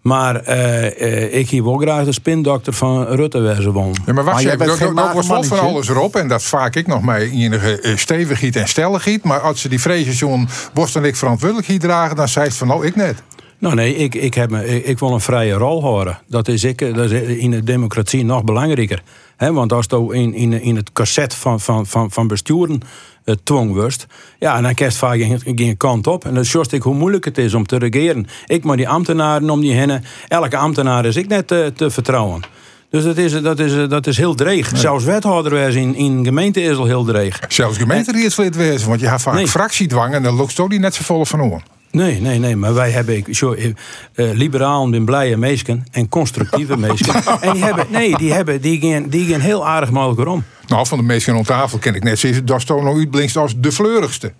Maar 0.00 0.36
eh, 0.36 0.86
eh, 0.86 1.34
ik 1.34 1.50
hier 1.50 1.64
wel 1.64 1.76
graag 1.76 2.04
de 2.04 2.12
spindokter 2.12 2.72
van 2.72 3.04
Rutte 3.04 3.38
wezen 3.38 3.72
wonen. 3.72 4.02
Ja, 4.06 4.12
maar 4.12 4.24
wacht 4.24 4.44
even, 4.44 4.58
dat 4.58 4.76
geen 4.76 4.94
dat 4.94 5.12
wordt 5.12 5.26
slot 5.26 5.46
van 5.46 5.58
alles 5.58 5.88
erop. 5.88 6.16
En 6.16 6.28
dat 6.28 6.42
vaak 6.42 6.76
ik 6.76 6.86
nog 6.86 7.02
maar 7.02 7.20
enige 7.20 7.80
eh, 7.80 7.96
stevigheid 7.96 8.56
en 8.56 8.68
stelligheid. 8.68 9.24
Maar 9.24 9.40
als 9.40 9.60
ze 9.60 9.68
die 9.68 9.80
vrezen 9.80 10.48
borst 10.72 10.96
en 10.96 11.04
ik 11.04 11.16
verantwoordelijkheid 11.16 11.80
dragen, 11.80 12.16
dan 12.16 12.28
zei 12.28 12.50
ze 12.50 12.56
van 12.56 12.66
nou, 12.66 12.86
ik 12.86 12.96
net. 12.96 13.22
Nou 13.58 13.74
nee, 13.74 13.96
ik, 13.96 14.14
ik, 14.14 14.34
heb 14.34 14.50
me, 14.50 14.84
ik, 14.84 14.98
wil 14.98 15.12
een 15.12 15.20
vrije 15.20 15.52
rol 15.52 15.82
horen. 15.82 16.18
Dat 16.26 16.48
is, 16.48 16.64
ik, 16.64 16.94
dat 16.94 17.10
is 17.10 17.36
in 17.36 17.50
de 17.50 17.64
democratie 17.64 18.24
nog 18.24 18.44
belangrijker. 18.44 19.02
Hè, 19.36 19.52
want 19.52 19.72
als 19.72 19.86
je 19.88 20.14
in, 20.14 20.34
in, 20.34 20.62
in 20.62 20.76
het 20.76 20.92
corset 20.92 21.34
van, 21.34 21.60
van, 21.60 21.86
van, 21.86 22.10
van 22.10 22.26
besturen 22.26 22.80
eh, 23.24 23.34
twong 23.42 23.92
ja, 24.38 24.60
dan 24.60 24.74
kerst 24.74 24.96
vaak 24.96 25.18
geen, 25.18 25.40
geen 25.56 25.76
kant 25.76 26.06
op. 26.06 26.24
En 26.24 26.34
dan 26.34 26.44
sjost 26.44 26.72
ik 26.72 26.82
hoe 26.82 26.94
moeilijk 26.94 27.24
het 27.24 27.38
is 27.38 27.54
om 27.54 27.66
te 27.66 27.78
regeren. 27.78 28.26
Ik 28.46 28.64
maar 28.64 28.76
die 28.76 28.88
ambtenaren 28.88 29.50
om 29.50 29.60
die 29.60 29.72
heen. 29.72 30.02
Elke 30.28 30.56
ambtenaar 30.56 31.04
is 31.04 31.16
ik 31.16 31.28
net 31.28 31.52
eh, 31.52 31.66
te 31.66 31.90
vertrouwen. 31.90 32.42
Dus 32.90 33.04
dat 33.04 33.16
is, 33.16 33.42
dat 33.42 33.58
is, 33.58 33.88
dat 33.88 34.06
is 34.06 34.16
heel 34.16 34.34
dreig. 34.34 34.70
Zelfs 34.74 35.04
wethouder 35.04 35.52
wees 35.52 35.74
in, 35.74 35.94
in 35.94 36.24
gemeente 36.24 36.62
is 36.62 36.76
al 36.76 36.84
heel 36.84 37.04
dreig. 37.04 37.40
Zelfs 37.48 37.78
gemeenteraadslid 37.78 38.56
wezen. 38.56 38.88
Want 38.88 39.00
je 39.00 39.08
hebt 39.08 39.22
vaak 39.22 39.34
Nee. 39.34 39.46
fractiedwang 39.46 40.14
en 40.14 40.22
dan 40.22 40.34
loopt 40.34 40.54
toch 40.54 40.68
die 40.68 40.78
net 40.78 40.94
zo 40.94 41.02
vol 41.02 41.24
van 41.24 41.42
oor. 41.42 41.62
Nee, 41.90 42.20
nee, 42.20 42.38
nee, 42.38 42.56
maar 42.56 42.74
wij 42.74 42.90
hebben, 42.90 43.16
ik, 43.16 43.36
zo, 43.36 43.52
eh, 43.52 43.66
eh, 43.66 43.74
liberalen 44.14 44.94
zijn 44.94 45.04
blije 45.04 45.36
meesken 45.36 45.86
en 45.90 46.08
constructieve 46.08 46.76
meesken. 46.86 47.14
en 47.40 47.52
die 47.52 47.64
hebben, 47.64 47.86
nee, 47.90 48.16
die 48.16 48.32
hebben, 48.32 48.60
die 48.60 48.80
gaan, 48.80 49.08
die 49.08 49.30
gaan 49.32 49.40
heel 49.40 49.66
aardig 49.66 49.90
elkaar 50.02 50.26
om. 50.26 50.44
Nou, 50.66 50.86
van 50.86 50.98
de 50.98 51.04
meesten 51.04 51.34
aan 51.34 51.42
tafel 51.42 51.78
ken 51.78 51.94
ik 51.94 52.02
net 52.02 52.18
dat 52.44 52.66
toch 52.66 52.82
nog 52.82 52.96
uitblinkst 52.96 53.36
als 53.36 53.54
de 53.56 53.72
fleurigste. 53.72 54.32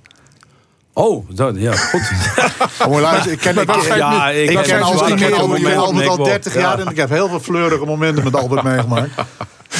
Oh, 0.92 1.28
dat, 1.30 1.54
ja, 1.58 1.72
goed. 1.76 2.10
Oh, 2.86 3.00
luister, 3.00 3.32
ik 3.32 3.38
ken, 3.38 3.58
ik, 3.58 3.70
zijn 3.82 3.98
ja, 3.98 4.30
ik 4.30 4.50
ik 4.50 4.56
ken 4.56 4.58
ik 4.58 4.64
ken 4.64 4.82
Albert, 4.82 5.20
ik 5.20 6.06
al 6.06 6.18
ik 6.18 6.24
30 6.24 6.52
wel. 6.52 6.62
jaar 6.62 6.78
Ja. 6.78 6.84
en 6.84 6.90
ik 6.90 6.96
heb 6.96 7.08
heel 7.10 7.28
veel 7.28 7.40
fleurige 7.40 7.84
momenten 7.84 8.24
met 8.24 8.34
Albert 8.36 8.62
meegemaakt. 8.72 9.10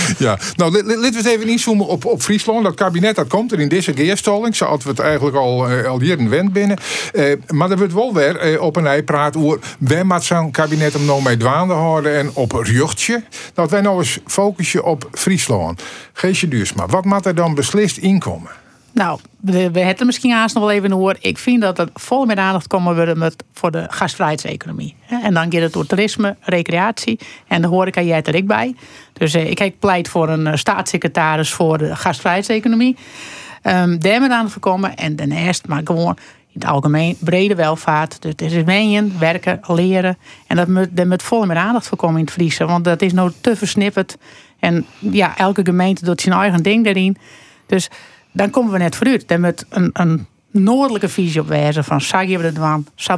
Ja, 0.19 0.39
nou, 0.57 0.73
laten 0.73 0.99
we 0.99 1.17
eens 1.17 1.27
even 1.27 1.49
inzoomen 1.49 1.87
op, 1.87 2.05
op 2.05 2.23
Friesland. 2.23 2.65
Dat 2.65 2.75
kabinet 2.75 3.17
dat 3.17 3.27
komt 3.27 3.53
er 3.53 3.61
in 3.61 3.69
deze 3.69 3.95
geerstalling. 3.95 4.57
Zoals 4.57 4.85
we 4.85 4.91
het 4.91 4.99
eigenlijk 4.99 5.37
al, 5.37 5.69
eh, 5.69 5.85
al 5.85 6.01
hier 6.01 6.19
in 6.19 6.29
wend 6.29 6.53
binnen. 6.53 6.77
Eh, 7.13 7.33
maar 7.49 7.71
er 7.71 7.79
wordt 7.79 7.93
wel 7.93 8.15
weer 8.15 8.37
eh, 8.37 8.61
op 8.61 8.77
een 8.77 8.87
ei 8.87 9.03
praat 9.03 9.37
over... 9.37 9.59
waar 9.79 10.07
moet 10.07 10.25
zo'n 10.25 10.51
kabinet 10.51 10.93
hem 10.93 11.05
nou 11.05 11.23
mee 11.23 11.37
dwaande 11.37 11.75
houden 11.75 12.17
en 12.17 12.31
op 12.33 12.53
rugtje. 12.53 13.23
Dat 13.55 13.71
wij 13.71 13.81
nou 13.81 13.99
eens 13.99 14.19
focussen 14.27 14.85
op 14.85 15.09
Friesland. 15.13 15.83
Geesje 16.13 16.49
Duursma, 16.49 16.87
wat 16.87 17.05
moet 17.05 17.27
er 17.27 17.35
dan 17.35 17.55
beslist 17.55 17.97
inkomen? 17.97 18.51
Nou, 18.99 19.21
we, 19.41 19.53
we 19.53 19.61
hebben 19.61 19.87
het 19.87 20.05
misschien 20.05 20.33
haast 20.33 20.55
nog 20.55 20.65
wel 20.65 20.73
even 20.73 20.93
over. 20.93 21.17
Ik 21.21 21.39
vind 21.39 21.61
dat 21.61 21.79
er 21.79 21.89
vol 21.95 22.25
met 22.25 22.39
aandacht 22.39 22.67
komen 22.67 23.19
met, 23.19 23.45
voor 23.53 23.71
de 23.71 23.87
gastvrijheidseconomie. 23.89 24.97
En 25.23 25.35
dan 25.35 25.53
gaat 25.53 25.63
het 25.63 25.73
door 25.73 25.87
toerisme, 25.87 26.37
recreatie. 26.41 27.19
En 27.47 27.63
de 27.63 27.69
horeca 27.69 28.03
jij 28.03 28.23
er 28.23 28.35
ik 28.35 28.47
bij. 28.47 28.75
Dus 29.13 29.35
eh, 29.35 29.51
ik, 29.51 29.79
pleit 29.79 30.09
voor 30.09 30.29
een 30.29 30.47
eh, 30.47 30.55
staatssecretaris 30.55 31.53
voor 31.53 31.79
de 31.79 31.97
gastvrijheidseconomie. 31.97 32.97
Ehm 33.63 33.99
daar 33.99 34.21
met 34.21 34.31
aandacht 34.31 34.53
voor 34.53 34.63
komen. 34.63 34.97
En 34.97 35.17
daarnaast 35.17 35.67
maar 35.67 35.81
gewoon 35.85 36.17
in 36.53 36.61
het 36.61 36.65
algemeen 36.65 37.17
brede 37.21 37.55
welvaart. 37.55 38.23
Dus 38.23 38.31
het 38.31 38.43
is 38.43 38.63
wenjen, 38.63 39.19
werken, 39.19 39.61
leren. 39.67 40.19
En 40.47 40.57
dat 40.57 40.69
moet, 40.69 40.89
daar 40.91 41.07
moet 41.07 41.23
vol 41.23 41.47
met 41.47 41.57
aandacht 41.57 41.87
voor 41.87 41.99
komen 41.99 42.19
in 42.19 42.25
het 42.25 42.35
Friese. 42.35 42.65
Want 42.65 42.85
dat 42.85 43.03
is 43.03 43.13
nou 43.13 43.33
te 43.41 43.57
versnipperd. 43.57 44.17
En 44.59 44.87
ja, 44.99 45.37
elke 45.37 45.65
gemeente 45.65 46.05
doet 46.05 46.21
zijn 46.21 46.35
eigen 46.35 46.63
ding 46.63 46.85
daarin. 46.85 47.17
Dus 47.67 47.89
dan 48.39 48.51
komen 48.51 48.73
we 48.73 48.79
net 48.79 48.97
vooruit. 48.97 49.29
Dan 49.29 49.41
moet 49.41 49.65
een, 49.69 49.91
een 49.93 50.27
noordelijke 50.51 51.09
visie 51.09 51.41
op 51.41 51.49
wijzen 51.49 51.85
van 51.85 52.01
zag 52.01 52.27
je 52.27 52.39
het 52.39 52.59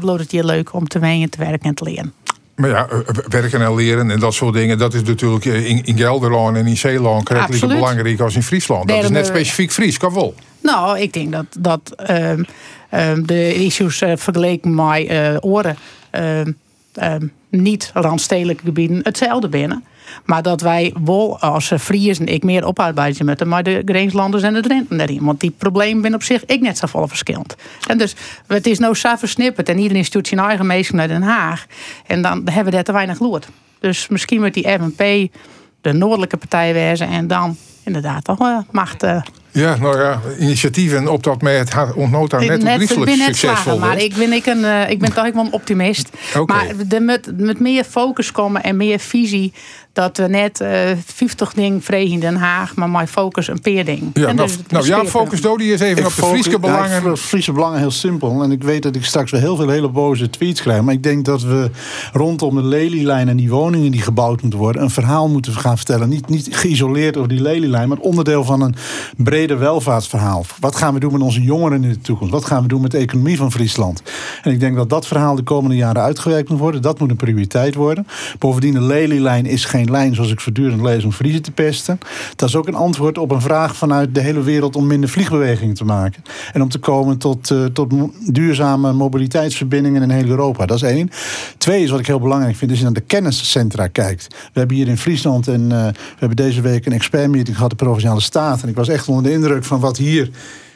bloot 0.01 0.21
het 0.21 0.31
je 0.31 0.45
leuk 0.45 0.73
om 0.73 0.89
te 0.89 0.99
wenjen, 0.99 1.31
te 1.31 1.39
werken 1.39 1.69
en 1.69 1.75
te 1.75 1.85
leren. 1.85 2.13
Maar 2.55 2.71
ja, 2.71 2.89
eh, 2.89 2.99
werken 3.29 3.63
en 3.63 3.75
leren 3.75 4.11
en 4.11 4.21
dat 4.21 4.35
soort 4.35 4.55
dingen, 4.55 4.79
dat 4.79 4.95
is 4.95 5.03
natuurlijk 5.03 5.45
eh, 5.45 5.69
in, 5.69 5.85
in 5.85 5.97
Gelderland 5.97 6.57
en 6.57 6.67
in 6.67 6.77
Zeeland 6.77 7.31
Absoluut. 7.31 7.79
belangrijk 7.79 8.21
als 8.21 8.35
in 8.35 8.43
Friesland. 8.43 8.89
Dat 8.89 9.03
is 9.03 9.11
net 9.11 9.25
eh, 9.27 9.35
specifiek 9.35 9.73
Fries, 9.73 9.99
kan 9.99 10.15
wel. 10.15 10.35
Nou, 10.63 10.99
ik 10.99 11.13
denk 11.13 11.33
dat, 11.33 11.47
dat 11.59 11.93
ehm, 11.97 12.43
ehm, 12.91 13.23
de 13.23 13.55
issues 13.55 14.01
eh, 14.01 14.13
vergeleken 14.17 14.75
met 14.75 15.07
eh, 15.07 15.37
oren 15.41 15.77
ehm, 16.11 17.27
niet 17.49 17.91
randstedelijke 17.95 18.65
gebieden 18.65 19.01
hetzelfde 19.03 19.49
binnen. 19.49 19.85
Maar 20.25 20.43
dat 20.43 20.61
wij 20.61 20.95
wel 21.05 21.41
als 21.41 21.73
Friesen 21.79 22.27
ik 22.27 22.45
meer 22.45 22.65
oparbeiden 22.65 23.27
moeten 23.27 23.49
maar 23.49 23.63
de 23.63 23.83
grenslanders 23.85 24.43
en 24.43 24.55
de 24.55 24.61
Drenten 24.61 24.97
daarin. 24.97 25.25
Want 25.25 25.41
die 25.41 25.55
problemen 25.59 26.01
zijn 26.01 26.15
op 26.15 26.23
zich 26.23 26.45
ik 26.45 26.61
net 26.61 26.79
zo 26.79 26.87
vol 26.87 27.07
verschillend. 27.07 27.57
En 27.87 27.99
dus 27.99 28.15
het 28.47 28.67
is 28.67 28.79
nou 28.79 28.95
zo 28.95 29.17
versnipperd 29.17 29.69
en 29.69 29.79
ieder 29.79 29.97
instituut 29.97 30.29
zijn 30.29 30.41
eigen 30.41 30.67
meester 30.67 30.95
naar 30.95 31.09
Den 31.09 31.23
Haag. 31.23 31.67
En 32.07 32.23
dan 32.23 32.43
hebben 32.45 32.65
we 32.65 32.71
daar 32.71 32.85
te 32.85 32.93
weinig 32.93 33.21
lood. 33.21 33.49
Dus 33.81 34.09
misschien 34.09 34.41
moet 34.41 34.55
die 34.55 34.69
FNP 34.69 35.33
de 35.81 35.93
noordelijke 35.93 36.37
partij 36.37 36.73
wezen 36.73 37.09
en 37.09 37.27
dan 37.27 37.57
inderdaad 37.85 38.25
toch 38.25 38.41
uh, 38.41 38.59
macht. 38.71 39.05
Uh, 39.05 39.23
Ja, 39.53 39.77
nou 39.77 40.01
ja, 40.01 40.21
initiatieven 40.39 41.09
op 41.09 41.23
dat 41.23 41.43
met 41.43 41.75
het 41.75 41.95
ontnood 41.95 42.35
aan 42.35 42.41
net 42.47 42.59
ik 42.59 42.65
ben 42.65 42.79
net 42.79 42.89
succesvol 42.89 43.35
slagen, 43.35 43.79
maar 43.79 43.99
ik 43.99 44.15
ben, 44.15 44.33
ik, 44.33 44.47
een, 44.47 44.65
eh, 44.65 44.91
ik 44.91 44.99
ben 44.99 45.13
toch 45.13 45.33
wel 45.33 45.45
een 45.45 45.53
optimist. 45.53 46.09
Maar 46.47 46.67
er 46.91 47.03
moet 47.03 47.41
met 47.41 47.61
meer 47.61 47.85
focus 47.85 48.33
komen 48.33 48.63
en 48.63 48.77
meer 48.77 48.99
visie. 48.99 49.53
Dat 49.93 50.17
we 50.17 50.27
net 50.29 50.61
eh 50.61 50.91
50 51.07 51.53
dingen 51.53 51.83
vregen 51.83 52.13
in 52.13 52.21
Den 52.21 52.37
Haag, 52.37 52.75
maar 52.75 52.91
mijn 52.91 53.09
focus 53.09 53.49
een 53.49 53.61
peer 53.61 53.85
ding. 53.85 54.11
Ja, 54.15 54.27
En 54.29 54.37
nou, 54.37 54.49
dus- 54.49 54.57
nou 54.57 54.85
dus 54.85 54.87
ja, 54.87 55.05
focus 55.05 55.41
Dodi 55.41 55.73
is 55.73 55.81
even 55.81 55.99
Ik 55.99 56.07
op 56.07 56.15
de 56.15 56.23
Friese 56.23 56.49
ja, 56.49 56.55
ik 56.55 56.61
belangen. 56.61 57.03
vind 57.03 57.19
Friese 57.19 57.53
belangen 57.53 57.79
heel 57.79 57.91
simpel. 57.91 58.43
En 58.43 58.51
ik 58.51 58.63
weet 58.63 58.83
dat 58.83 58.97
ik 58.97 59.05
straks 59.05 59.31
weer 59.31 59.41
heel 59.41 59.57
veel 59.57 59.69
hele 59.69 59.89
boze 59.89 60.31
tweets 60.31 60.61
krijg. 60.61 60.83
Maar 60.83 60.95
ik 60.95 61.03
denk 61.03 61.25
dat 61.25 61.43
we 61.43 61.71
rondom 62.13 62.55
de 62.55 62.63
lelielijn 62.63 63.29
en 63.29 63.37
die 63.37 63.51
woningen 63.51 63.91
die 63.91 64.03
gebouwd 64.03 64.41
moeten 64.43 64.59
worden... 64.59 64.83
een 64.83 64.91
verhaal 64.91 65.29
moeten 65.29 65.53
gaan 65.53 65.77
vertellen. 65.77 66.09
Niet, 66.09 66.29
niet 66.29 66.49
geïsoleerd 66.51 67.17
over 67.17 67.29
die 67.29 67.43
lelielijn, 67.43 67.89
maar 67.89 67.99
onderdeel 67.99 68.45
van 68.45 68.61
een 68.61 68.75
breder 69.17 69.59
welvaartsverhaal. 69.59 70.45
Wat 70.61 70.77
gaan 70.77 70.95
we 70.95 71.01
doen 71.01 71.13
met 71.13 71.21
onze 71.23 71.43
jongeren 71.43 71.85
in 71.85 71.91
de 71.91 72.01
toekomst? 72.01 72.33
Wat 72.33 72.45
gaan 72.45 72.63
we 72.63 72.69
doen 72.69 72.81
met 72.81 72.91
de 72.91 72.99
economie 72.99 73.37
van 73.37 73.53
Friesland? 73.53 74.03
En 74.43 74.53
ik 74.53 74.61
denk 74.61 74.77
dat 74.77 74.91
dat 74.91 75.07
verhaal 75.07 75.35
de 75.35 75.43
komende 75.43 75.77
jaren 75.77 76.03
uitgewerkt 76.03 76.49
moet 76.49 76.59
worden. 76.59 76.83
Dat 76.83 76.99
moet 76.99 77.11
een 77.11 77.17
prioriteit 77.17 77.75
worden. 77.75 78.07
Bovendien, 78.39 78.73
de 78.75 78.81
lelielijn 78.83 79.47
is 79.47 79.65
geen 79.65 79.80
lijn 79.89 80.15
zoals 80.15 80.31
ik 80.31 80.41
voortdurend 80.41 80.83
lees 80.83 81.05
om 81.05 81.13
Friese 81.13 81.41
te 81.41 81.51
pesten. 81.51 81.99
Dat 82.37 82.49
is 82.49 82.57
ook 82.57 82.69
een 82.69 82.75
antwoord 82.75 83.19
op 83.19 83.31
een 83.31 83.41
vraag 83.41 83.77
vanuit 83.77 84.15
de 84.15 84.21
hele 84.21 84.43
wereld 84.43 84.77
om 84.77 84.87
minder 84.87 85.09
vliegbewegingen 85.09 85.75
te 85.75 85.85
maken. 85.85 86.23
En 86.53 86.63
om 86.63 86.69
te 86.69 86.79
komen 86.79 87.19
tot, 87.19 87.51
eh, 87.51 87.65
tot 87.65 87.93
duurzame 88.33 88.93
mobiliteitsverbindingen 88.93 90.03
in 90.03 90.11
heel 90.11 90.27
Europa. 90.27 90.67
Dat 90.67 90.77
is 90.77 90.83
één. 90.83 91.11
Twee 91.59 91.83
is 91.83 91.91
wat 91.91 92.01
ik 92.01 92.07
heel 92.07 92.21
belangrijk 92.21 92.57
vind, 92.57 92.71
is 92.71 92.79
je 92.79 92.85
naar 92.85 92.93
de 92.93 93.01
kenniscentra 93.01 93.87
kijkt. 93.87 94.27
We 94.29 94.59
hebben 94.59 94.77
hier 94.77 94.89
in 94.89 94.99
Friesland 94.99 95.49
en 95.49 95.73
eh, 95.73 95.87
we 95.87 96.19
hebben 96.19 96.37
deze 96.37 96.61
week 96.61 96.87
een 96.87 96.93
expertmeeting 96.93 97.57
gehad, 97.57 97.71
de 97.71 97.77
Provinciale 97.77 98.21
Staat. 98.21 98.63
En 98.63 98.69
ik 98.69 98.77
was 98.77 98.89
echt 98.89 99.09
onder 99.09 99.23
de 99.23 99.33
indruk 99.33 99.65
van 99.65 99.81
wat 99.81 99.97
hier. 99.97 100.31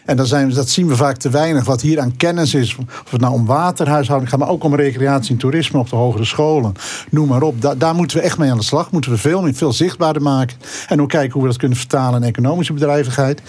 En 0.04 0.16
dan 0.16 0.26
zijn, 0.26 0.50
dat 0.50 0.68
zien 0.68 0.88
we 0.88 0.96
vaak 0.96 1.16
te 1.16 1.30
weinig. 1.30 1.64
Wat 1.64 1.80
hier 1.80 2.00
aan 2.00 2.16
kennis 2.16 2.54
is. 2.54 2.76
Of 3.04 3.10
het 3.10 3.20
nou 3.20 3.32
om 3.32 3.46
waterhuishouding 3.46 4.30
gaat. 4.30 4.40
Maar 4.40 4.48
ook 4.48 4.64
om 4.64 4.74
recreatie 4.74 5.30
en 5.32 5.36
toerisme 5.38 5.78
op 5.78 5.90
de 5.90 5.96
hogere 5.96 6.24
scholen. 6.24 6.72
Noem 7.10 7.28
maar 7.28 7.42
op. 7.42 7.62
Da- 7.62 7.74
daar 7.74 7.94
moeten 7.94 8.16
we 8.16 8.22
echt 8.22 8.38
mee 8.38 8.50
aan 8.50 8.58
de 8.58 8.64
slag. 8.64 8.90
Moeten 8.90 9.10
we 9.10 9.18
veel 9.18 9.42
meer 9.42 9.54
veel 9.54 9.72
zichtbaarder 9.72 10.22
maken. 10.22 10.56
En 10.88 11.02
ook 11.02 11.08
kijken 11.08 11.32
hoe 11.32 11.42
we 11.42 11.48
dat 11.48 11.56
kunnen 11.58 11.78
vertalen 11.78 12.22
in 12.22 12.28
economische 12.28 12.72
bedrijvigheid. 12.72 13.40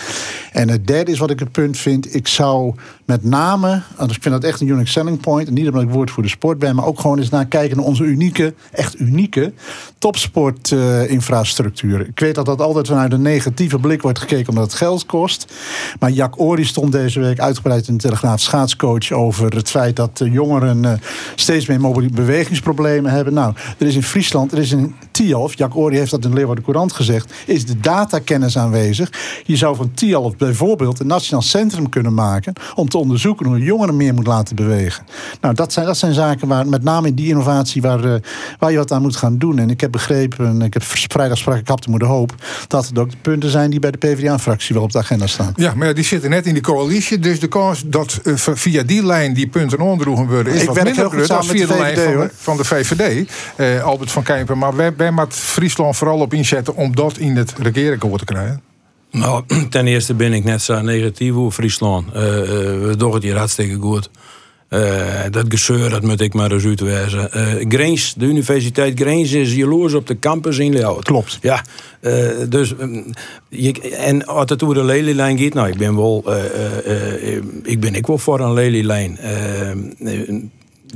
En 0.51 0.69
het 0.69 0.87
derde 0.87 1.11
is 1.11 1.19
wat 1.19 1.29
ik 1.29 1.39
het 1.39 1.51
punt 1.51 1.77
vind. 1.77 2.15
Ik 2.15 2.27
zou 2.27 2.73
met 3.05 3.23
name. 3.23 3.81
Ik 3.99 4.21
vind 4.21 4.23
dat 4.23 4.43
echt 4.43 4.61
een 4.61 4.67
unique 4.67 4.89
selling 4.89 5.19
point. 5.21 5.47
En 5.47 5.53
niet 5.53 5.67
omdat 5.67 5.81
ik 5.81 5.89
woord 5.89 6.11
voor 6.11 6.23
de 6.23 6.29
sport 6.29 6.59
ben. 6.59 6.75
Maar 6.75 6.85
ook 6.85 6.99
gewoon 6.99 7.17
eens 7.19 7.29
naar 7.29 7.45
kijken 7.45 7.77
naar 7.77 7.85
onze 7.85 8.03
unieke. 8.03 8.53
Echt 8.71 8.99
unieke 8.99 9.53
topsportinfrastructuur. 9.97 12.07
ik 12.07 12.19
weet 12.19 12.35
dat 12.35 12.45
dat 12.45 12.61
altijd 12.61 12.87
vanuit 12.87 13.13
een 13.13 13.21
negatieve 13.21 13.79
blik 13.79 14.01
wordt 14.01 14.19
gekeken. 14.19 14.49
Omdat 14.49 14.63
het 14.63 14.73
geld 14.73 15.05
kost. 15.05 15.53
Maar 15.99 16.11
Jack 16.11 16.39
Ori 16.45 16.65
stond 16.65 16.91
deze 16.91 17.19
week 17.19 17.39
uitgebreid 17.39 17.87
in 17.87 17.93
de 17.93 18.03
Telegraaf 18.03 18.39
schaatscoach 18.39 19.11
over 19.11 19.55
het 19.55 19.69
feit 19.69 19.95
dat 19.95 20.21
jongeren 20.23 20.85
eh, 20.85 20.91
steeds 21.35 21.65
meer 21.65 21.79
mobili- 21.79 22.09
bewegingsproblemen 22.09 23.11
hebben. 23.11 23.33
Nou, 23.33 23.53
er 23.77 23.87
is 23.87 23.95
in 23.95 24.03
Friesland, 24.03 24.51
er 24.51 24.59
is 24.59 24.71
in 24.71 24.95
Tialf, 25.15 25.57
Jack 25.57 25.75
Ori 25.75 25.97
heeft 25.97 26.11
dat 26.11 26.23
in 26.23 26.29
de 26.29 26.35
Leeuwarden 26.35 26.63
Courant 26.63 26.93
gezegd, 26.93 27.33
is 27.45 27.65
de 27.65 27.79
datakennis 27.79 28.57
aanwezig. 28.57 29.09
Je 29.45 29.55
zou 29.55 29.75
van 29.75 29.91
Tialf 29.93 30.37
bijvoorbeeld 30.37 30.99
een 30.99 31.07
nationaal 31.07 31.41
centrum 31.41 31.89
kunnen 31.89 32.13
maken 32.13 32.53
om 32.75 32.89
te 32.89 32.97
onderzoeken 32.97 33.45
hoe 33.45 33.59
jongeren 33.59 33.95
meer 33.95 34.13
moet 34.13 34.27
laten 34.27 34.55
bewegen. 34.55 35.05
Nou, 35.41 35.53
dat 35.53 35.73
zijn, 35.73 35.85
dat 35.85 35.97
zijn 35.97 36.13
zaken 36.13 36.47
waar 36.47 36.67
met 36.67 36.83
name 36.83 37.07
in 37.07 37.15
die 37.15 37.27
innovatie 37.27 37.81
waar, 37.81 38.03
eh, 38.03 38.21
waar 38.59 38.71
je 38.71 38.77
wat 38.77 38.91
aan 38.91 39.01
moet 39.01 39.15
gaan 39.15 39.37
doen. 39.37 39.59
En 39.59 39.69
ik 39.69 39.81
heb 39.81 39.91
begrepen, 39.91 40.45
en 40.45 40.61
ik 40.61 40.73
heb 40.73 40.83
vrijdag 40.83 41.37
sprak 41.37 41.57
ik 41.57 41.65
Kapte 41.65 41.97
de 41.97 42.05
Hoop, 42.05 42.35
dat 42.67 42.87
het 42.87 42.99
ook 42.99 43.11
de 43.11 43.17
punten 43.21 43.49
zijn 43.49 43.69
die 43.69 43.79
bij 43.79 43.91
de 43.91 43.97
PvdA-fractie 43.97 44.75
wel 44.75 44.83
op 44.83 44.91
de 44.91 44.97
agenda 44.97 45.27
staan. 45.27 45.53
Ja, 45.55 45.73
maar 45.75 45.93
die 45.93 46.03
zitten 46.03 46.29
net 46.29 46.45
in 46.45 46.53
die 46.53 46.63
coalitie. 46.63 47.19
Dus 47.19 47.39
de 47.39 47.47
kans 47.47 47.83
dat 47.85 48.19
eh, 48.23 48.33
via 48.35 48.83
die 48.83 49.05
lijn 49.05 49.33
die 49.33 49.47
punten 49.47 49.79
ondroegen 49.79 50.27
worden... 50.27 50.53
is 50.53 50.61
Ik 50.61 50.67
wat 50.67 50.83
minder 50.83 51.09
groot 51.09 51.27
dan 51.27 51.45
via 51.45 51.67
de 51.67 51.77
lijn 51.77 51.97
van 51.97 52.17
de, 52.17 52.29
van 52.35 52.57
de 52.57 52.63
VVD. 52.63 53.29
Eh, 53.55 53.83
Albert 53.83 54.11
van 54.11 54.23
Kijpen. 54.23 54.57
Maar 54.57 54.75
wij, 54.75 54.93
moet 55.11 55.33
Friesland 55.33 55.97
vooral 55.97 56.19
op 56.19 56.33
inzetten... 56.33 56.75
om 56.75 56.95
dat 56.95 57.17
in 57.17 57.35
het 57.35 57.53
regeerakkoord 57.57 58.19
te 58.19 58.25
krijgen. 58.25 58.61
Nou, 59.11 59.43
ten 59.69 59.87
eerste 59.87 60.13
ben 60.13 60.33
ik 60.33 60.43
net 60.43 60.61
zo 60.61 60.81
negatief 60.81 61.33
over 61.33 61.51
Friesland. 61.51 62.07
Eh, 62.07 62.13
we 62.21 62.93
doen 62.97 63.13
het 63.13 63.23
hier 63.23 63.37
hartstikke 63.37 63.75
goed. 63.75 64.09
Eh, 64.67 65.23
dat 65.31 65.45
gezeur, 65.47 65.89
dat 65.89 66.03
moet 66.03 66.21
ik 66.21 66.33
maar 66.33 66.51
eens 66.51 66.65
uitwijzen. 66.65 67.29
Grains, 67.69 68.13
de 68.13 68.25
Universiteit 68.25 68.99
Grains 68.99 69.31
is 69.31 69.53
jaloers 69.53 69.93
op 69.93 70.07
de 70.07 70.19
campus 70.19 70.57
in 70.57 70.73
Leeuwarden. 70.73 71.03
Klopt. 71.03 71.37
Ja, 71.41 71.63
dus 72.49 72.75
mm, 72.75 73.13
je, 73.49 73.95
en 73.95 74.25
als 74.25 74.49
het 74.49 74.63
over 74.63 74.75
de 74.75 74.83
lelielijn 74.83 75.37
gaat, 75.37 75.53
nou, 75.53 75.67
ik 75.67 75.77
ben 75.77 75.95
wel, 75.95 76.23
ik 77.63 77.79
ben 77.79 77.95
ik 77.95 78.07
wel 78.07 78.17
voor 78.17 78.39
een 78.39 78.53
lelielijn. 78.53 79.19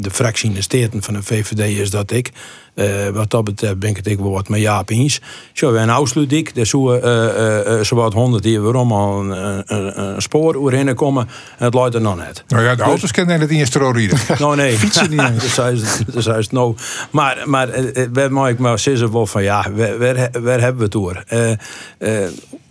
De 0.01 0.12
fractie 0.12 0.50
in 0.50 0.56
de 0.56 0.62
steden 0.62 1.03
van 1.03 1.13
de 1.13 1.24
VVD 1.24 1.60
is 1.79 1.89
dat 1.89 2.12
ik. 2.12 2.32
Eh, 2.74 3.08
wat 3.08 3.29
dat 3.32 3.44
betreft 3.44 3.79
ben 3.79 3.89
ik 3.89 3.96
het 3.98 4.08
ik 4.08 4.18
wel 4.20 4.32
wat 4.32 4.50
met 4.50 4.60
Jaap 4.60 4.89
eens. 4.89 5.22
Zo, 5.53 5.74
en 5.74 5.89
Ausludik, 5.89 6.56
daar 6.56 6.65
eh 6.65 6.96
eh, 7.03 7.74
eh, 7.79 7.84
zowat 7.84 8.13
honderd 8.13 8.44
jaar 8.44 8.62
waarom 8.62 8.91
al 8.91 9.20
een, 9.20 9.29
een, 9.75 10.01
een, 10.01 10.22
spoor 10.22 10.56
oorheen 10.56 10.96
komen. 10.96 11.27
En 11.58 11.65
het 11.65 11.74
luidt 11.74 11.96
er 11.96 12.01
nog 12.01 12.15
net. 12.18 12.44
Nou 12.48 12.63
ja, 12.63 12.70
de 12.70 12.75
Dus- 12.75 12.86
auto's 12.86 13.12
kennen 13.12 13.39
het 13.39 13.50
in 13.50 13.65
steroïden. 13.65 14.18
Nou 14.39 14.56
nee, 14.56 14.77
Fietsen 14.77 15.10
niet 15.10 15.20
eens. 15.20 15.56
dat 15.56 15.77
ze- 15.77 16.03
dat 16.13 16.24
zei 16.24 16.41
ze 16.41 16.50
nou. 16.51 16.75
Maar, 17.12 17.38
maar 17.46 17.70
waar 18.13 18.32
maak 18.32 18.50
ik 18.50 18.60
maar 18.60 18.79
zeggen 18.79 19.12
wel 19.12 19.25
van 19.27 19.44
ja, 19.44 19.72
waar, 19.72 19.98
waar, 19.98 20.29
waar 20.41 20.60
hebben 20.60 20.77
we 20.77 20.84
het 20.84 20.91
door? 20.91 21.24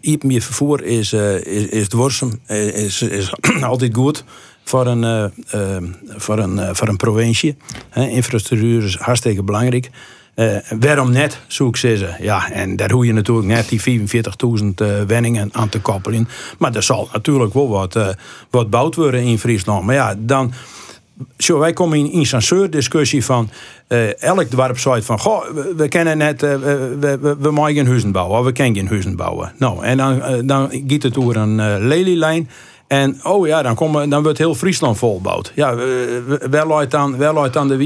Iets 0.00 0.24
meer 0.24 0.40
vervoer 0.42 0.84
is, 0.84 1.12
is, 1.12 1.66
is 1.66 1.88
dwarsem, 1.88 2.40
is, 2.46 3.02
is 3.02 3.32
altijd 3.62 3.94
goed 3.94 4.24
voor 4.68 4.86
een, 4.86 5.04
eh, 5.04 5.24
eh, 5.76 5.82
voor 6.06 6.38
een, 6.38 6.58
eh, 6.58 6.68
voor 6.72 6.88
een 6.88 6.96
provincie. 6.96 7.56
Infrastructuur 7.94 8.84
is 8.84 8.96
hartstikke 8.96 9.42
belangrijk. 9.42 9.90
Eh, 10.34 10.56
waarom 10.80 11.10
net, 11.10 11.40
zou 11.46 11.68
ik 11.68 11.76
zeggen. 11.76 12.16
Ja, 12.20 12.50
en 12.50 12.76
daar 12.76 12.90
hoef 12.90 13.04
je 13.04 13.12
natuurlijk 13.12 13.46
net 13.46 13.68
die 13.68 13.80
44.000 13.80 14.80
eh 14.80 15.02
wenningen 15.06 15.48
aan 15.52 15.68
te 15.68 15.80
koppelen. 15.80 16.28
Maar 16.58 16.74
er 16.74 16.82
zal 16.82 17.08
natuurlijk 17.12 17.54
wel 17.54 17.68
wat, 17.68 17.96
eh 17.96 18.08
wat 18.50 18.62
gebouwd 18.62 18.94
worden 18.94 19.22
in 19.22 19.38
Friesland. 19.38 19.84
Maar 19.84 19.94
ja, 19.94 20.14
dan... 20.18 20.52
Zo, 21.38 21.58
wij 21.58 21.72
komen 21.72 22.12
in, 22.12 22.26
soort 22.26 22.72
discussie 22.72 23.24
van... 23.24 23.50
elk 24.18 24.50
dorp 24.50 24.78
van... 24.78 25.18
Goh, 25.18 25.44
we, 25.76 25.88
kennen 25.88 26.18
net... 26.18 26.40
we, 26.40 26.96
we, 27.00 27.36
we, 27.40 27.50
mogen 27.50 27.74
geen 27.74 27.86
huizen 27.86 28.12
bouwen. 28.12 28.38
Of 28.38 28.44
we 28.44 28.52
kunnen 28.52 28.74
geen 28.74 28.88
huizen 28.88 29.16
bouwen. 29.16 29.52
Nou, 29.58 29.84
en 29.84 29.96
dan, 29.96 30.46
dan 30.46 30.70
gaat 30.86 31.02
het 31.02 31.14
door 31.14 31.36
een 31.36 31.86
lelielijn... 31.86 32.48
En 32.88 33.20
oh 33.22 33.46
ja, 33.46 33.62
dan, 33.62 33.74
komen, 33.74 34.08
dan 34.08 34.22
wordt 34.22 34.38
heel 34.38 34.54
Friesland 34.54 34.98
volgebouwd. 34.98 35.52
Ja, 35.54 35.74
looit 36.66 36.90
dan, 36.90 37.16
waar 37.16 37.34
looit 37.34 37.52
dan 37.52 37.68
de 37.68 37.76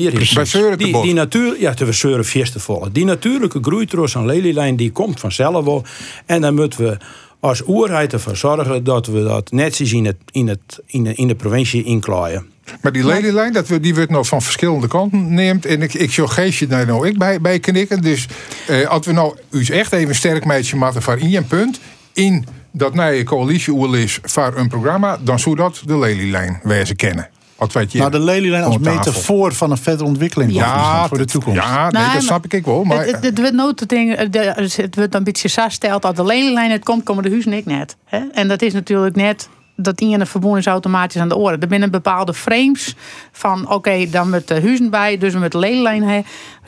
Zeuren 0.45 0.79
te 0.79 0.85
Die, 0.85 1.03
die 1.03 1.15
natuur, 1.15 1.61
ja, 1.61 1.75
te 1.75 1.85
verzeuren 1.85 2.25
volle. 2.61 2.93
Die 2.93 3.05
natuurlijke 3.05 3.59
groeitroos 3.63 4.17
aan 4.17 4.27
lelielijn, 4.27 4.77
die 4.77 4.93
komt 4.93 5.21
vanzelf 5.21 5.65
wel. 5.65 5.85
En 6.27 6.41
dan 6.41 6.55
moeten 6.55 6.85
we 6.85 6.97
als 7.41 7.63
oerheid 7.67 8.13
ervoor 8.13 8.37
zorgen 8.37 8.85
dat 8.85 9.07
we 9.07 9.23
dat 9.23 9.51
netjes 9.51 9.93
in, 9.93 10.05
het, 10.05 10.17
in, 10.31 10.49
het, 10.49 10.81
in, 10.87 11.05
de, 11.05 11.15
in 11.15 11.29
de 11.29 11.35
provincie 11.35 11.85
inklaaien. 11.85 12.47
Maar 12.81 12.93
die 12.93 13.07
lelielijn, 13.07 13.53
dat 13.53 13.69
we, 13.69 13.81
die 13.81 13.95
wordt 13.95 14.11
nog 14.11 14.27
van 14.27 14.43
verschillende 14.43 14.89
kanten 14.89 15.35
neemt. 15.35 15.67
En 15.67 15.83
ik, 15.83 15.95
ik 15.95 16.13
geestje 16.27 16.67
daar 16.67 16.87
nou 16.87 17.09
ik 17.09 17.19
bij, 17.19 17.41
bij 17.41 17.59
knikken. 17.59 18.03
Dus 18.03 18.27
eh, 18.67 18.89
als 18.89 19.07
we 19.07 19.13
nou 19.13 19.37
u 19.51 19.65
echt 19.65 19.93
even 19.93 20.15
sterk 20.15 20.45
meidje 20.45 20.77
maken 20.77 21.03
van 21.03 21.19
in 21.19 21.37
een 21.37 21.47
punt... 21.47 21.81
in 22.13 22.47
dat 22.73 22.95
nieuwe 22.95 23.25
coalitie 23.25 23.75
is 23.99 24.19
voor 24.23 24.53
een 24.57 24.69
programma... 24.69 25.19
dan 25.21 25.39
zou 25.39 25.57
dat 25.57 25.83
de 25.87 25.99
lelielijn 25.99 26.61
wezen 26.63 26.97
kennen. 26.97 27.29
Als 27.57 27.75
hier 27.75 28.01
Nou, 28.01 28.11
de 28.11 28.19
lelielijn 28.21 28.63
als 28.63 28.79
metafoor 28.79 29.53
van 29.53 29.71
een 29.71 29.77
verdere 29.77 30.09
ontwikkeling 30.09 30.53
Ja, 30.53 31.09
voor 31.09 31.19
de 31.19 31.25
toekomst. 31.25 31.61
Ja, 31.63 31.83
nee, 31.83 31.91
Nee, 31.93 32.03
dat 32.03 32.13
maar- 32.13 32.23
snap 32.23 32.45
ik 32.45 32.65
wel. 32.65 32.85
Maar, 32.85 32.99
het, 32.99 33.11
het, 33.11 33.25
het 33.25 33.39
wordt 33.39 33.55
nooit 33.55 33.81
het 33.81 33.89
ding, 33.89 34.21
de- 34.21 34.71
het 34.77 34.97
wordt 34.97 35.15
een 35.15 35.25
beetje 35.25 35.49
zo 35.49 35.69
stelt 35.69 36.03
dat 36.03 36.17
de 36.17 36.25
lelielijn 36.25 36.71
het 36.71 36.85
komt, 36.85 37.03
komen 37.03 37.23
de 37.23 37.31
huizen 37.31 37.53
ik 37.53 37.67
net. 37.67 37.97
Hè? 38.05 38.21
En 38.33 38.49
dat 38.49 38.63
is 38.63 38.73
natuurlijk 38.73 39.17
net 39.17 39.49
dat 39.77 39.97
die 39.97 40.15
ene 40.15 40.27
is 40.59 40.67
automatisch 40.67 41.21
aan 41.21 41.29
de 41.29 41.37
orde. 41.37 41.59
Er 41.59 41.69
binnen 41.69 41.91
bepaalde 41.91 42.35
frames 42.35 42.97
van 43.33 43.71
oké, 43.71 44.07
dan 44.11 44.31
met 44.31 44.49
de 44.49 44.61
huizen 44.61 44.91
bij, 44.91 45.19
dus 45.19 45.35
met 45.35 45.53
de 45.53 45.59
lelielijn 45.59 46.03
hè, 46.03 46.21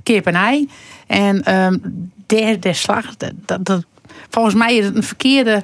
kip 0.02 0.26
En 1.06 1.54
um, 1.64 2.10
der, 2.26 2.60
der 2.60 2.74
slag, 2.74 3.16
dat, 3.16 3.66
dat, 3.66 3.84
volgens 4.30 4.54
mij 4.54 4.76
is 4.76 4.84
het 4.84 4.96
een 4.96 5.02
verkeerde 5.02 5.62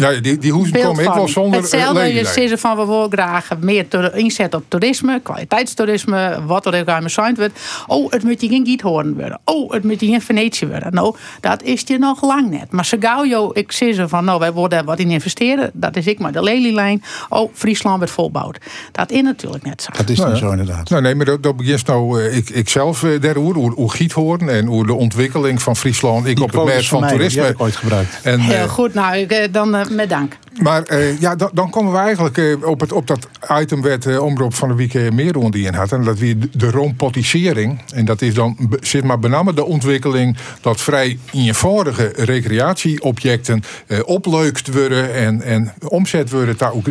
ja, 0.00 0.20
die, 0.20 0.38
die 0.38 0.52
hoezen 0.52 0.80
komen 0.80 1.04
ik 1.04 1.12
wel 1.12 1.28
zonder 1.28 1.60
Hetzelfde, 1.60 2.14
je 2.14 2.24
zegt 2.24 2.60
van 2.60 2.76
we 2.76 2.86
willen 2.86 3.10
graag 3.10 3.48
meer 3.60 4.14
inzet 4.14 4.54
op 4.54 4.64
toerisme, 4.68 5.20
kwaliteitstoerisme, 5.22 6.38
wat 6.46 6.66
er 6.66 6.80
ook 6.80 6.88
aan 6.88 7.10
zijn 7.10 7.34
wordt. 7.34 7.60
Oh, 7.86 8.10
het 8.10 8.22
moet 8.22 8.40
je 8.40 8.48
geen 8.48 8.66
Giet 8.66 8.80
horen 8.80 9.14
worden. 9.14 9.38
Oh, 9.44 9.72
het 9.72 9.84
moet 9.84 10.00
je 10.00 10.06
in 10.06 10.20
Venetië 10.20 10.66
worden. 10.66 10.94
Nou, 10.94 11.16
dat 11.40 11.62
is 11.62 11.82
je 11.86 11.98
nog 11.98 12.22
lang 12.22 12.50
net. 12.50 12.70
Maar 12.70 12.84
ze 12.84 12.96
gauw, 13.00 13.50
ik 13.54 13.72
zie 13.72 13.92
ze 13.92 14.08
van, 14.08 14.24
nou, 14.24 14.38
wij 14.38 14.52
worden 14.52 14.84
wat 14.84 14.98
in 14.98 15.10
investeren. 15.10 15.70
Dat 15.72 15.96
is 15.96 16.06
ik 16.06 16.18
maar 16.18 16.32
de 16.32 16.42
lelielijn. 16.42 17.02
Oh, 17.28 17.50
Friesland 17.54 17.96
wordt 17.96 18.12
volbouwd. 18.12 18.58
Dat 18.92 19.10
is 19.10 19.22
natuurlijk 19.22 19.64
net 19.64 19.82
zo. 19.82 19.90
Dat 19.96 20.08
is 20.08 20.18
nou, 20.18 20.36
zo 20.36 20.50
inderdaad. 20.50 20.90
Nou, 20.90 21.02
nee, 21.02 21.14
maar 21.14 21.26
dat, 21.26 21.42
dat 21.42 21.56
begint 21.56 21.86
nou, 21.86 22.22
uh, 22.22 22.36
ik, 22.36 22.50
ik 22.50 22.68
zelf 22.68 23.02
uh, 23.02 23.20
der 23.20 23.36
hoe, 23.36 23.72
hoe 23.74 23.90
Giet 23.90 24.12
horen 24.12 24.48
en 24.48 24.66
hoe 24.66 24.86
de 24.86 24.94
ontwikkeling 24.94 25.62
van 25.62 25.76
Friesland. 25.76 26.26
Ik 26.26 26.40
op 26.40 26.52
het 26.52 26.64
merk 26.64 26.84
van, 26.84 27.08
toerisme. 27.08 27.54
ooit 27.56 27.76
gebruikt. 27.76 28.18
En, 28.22 28.40
Heel 28.40 28.64
uh, 28.64 28.70
goed, 28.70 28.94
nou, 28.94 29.16
ik, 29.16 29.52
dan 29.52 29.76
met 29.90 30.08
dank. 30.08 30.36
Maar 30.62 30.92
uh, 30.92 31.20
ja, 31.20 31.36
dan, 31.36 31.50
dan, 31.52 31.70
komen 31.70 31.92
we 31.92 31.98
eigenlijk 31.98 32.36
uh, 32.36 32.66
op, 32.66 32.80
het, 32.80 32.92
op 32.92 33.06
dat 33.06 33.28
item 33.60 33.82
werd 33.82 34.06
uh, 34.06 34.22
omroep 34.22 34.54
van 34.54 34.68
de 34.68 34.74
week 34.74 35.12
meer 35.12 35.32
rond 35.32 35.52
die 35.52 35.66
in 35.66 35.74
had. 35.74 35.92
En 35.92 36.04
dat 36.04 36.18
weer 36.18 36.36
de 36.52 36.70
roompotisering. 36.70 37.80
En 37.94 38.04
dat 38.04 38.22
is 38.22 38.34
dan 38.34 38.56
zit 38.80 39.04
maar 39.04 39.18
bename 39.18 39.54
de 39.54 39.64
ontwikkeling 39.64 40.36
dat 40.60 40.80
vrij 40.80 41.18
eenvoudige 41.32 42.12
recreatieobjecten 42.16 43.62
opleukt 44.04 44.72
worden 44.72 45.14
en, 45.14 45.42
en 45.42 45.72
omzet 45.88 46.30
worden 46.30 46.54
naar 46.58 46.72
ook 46.72 46.86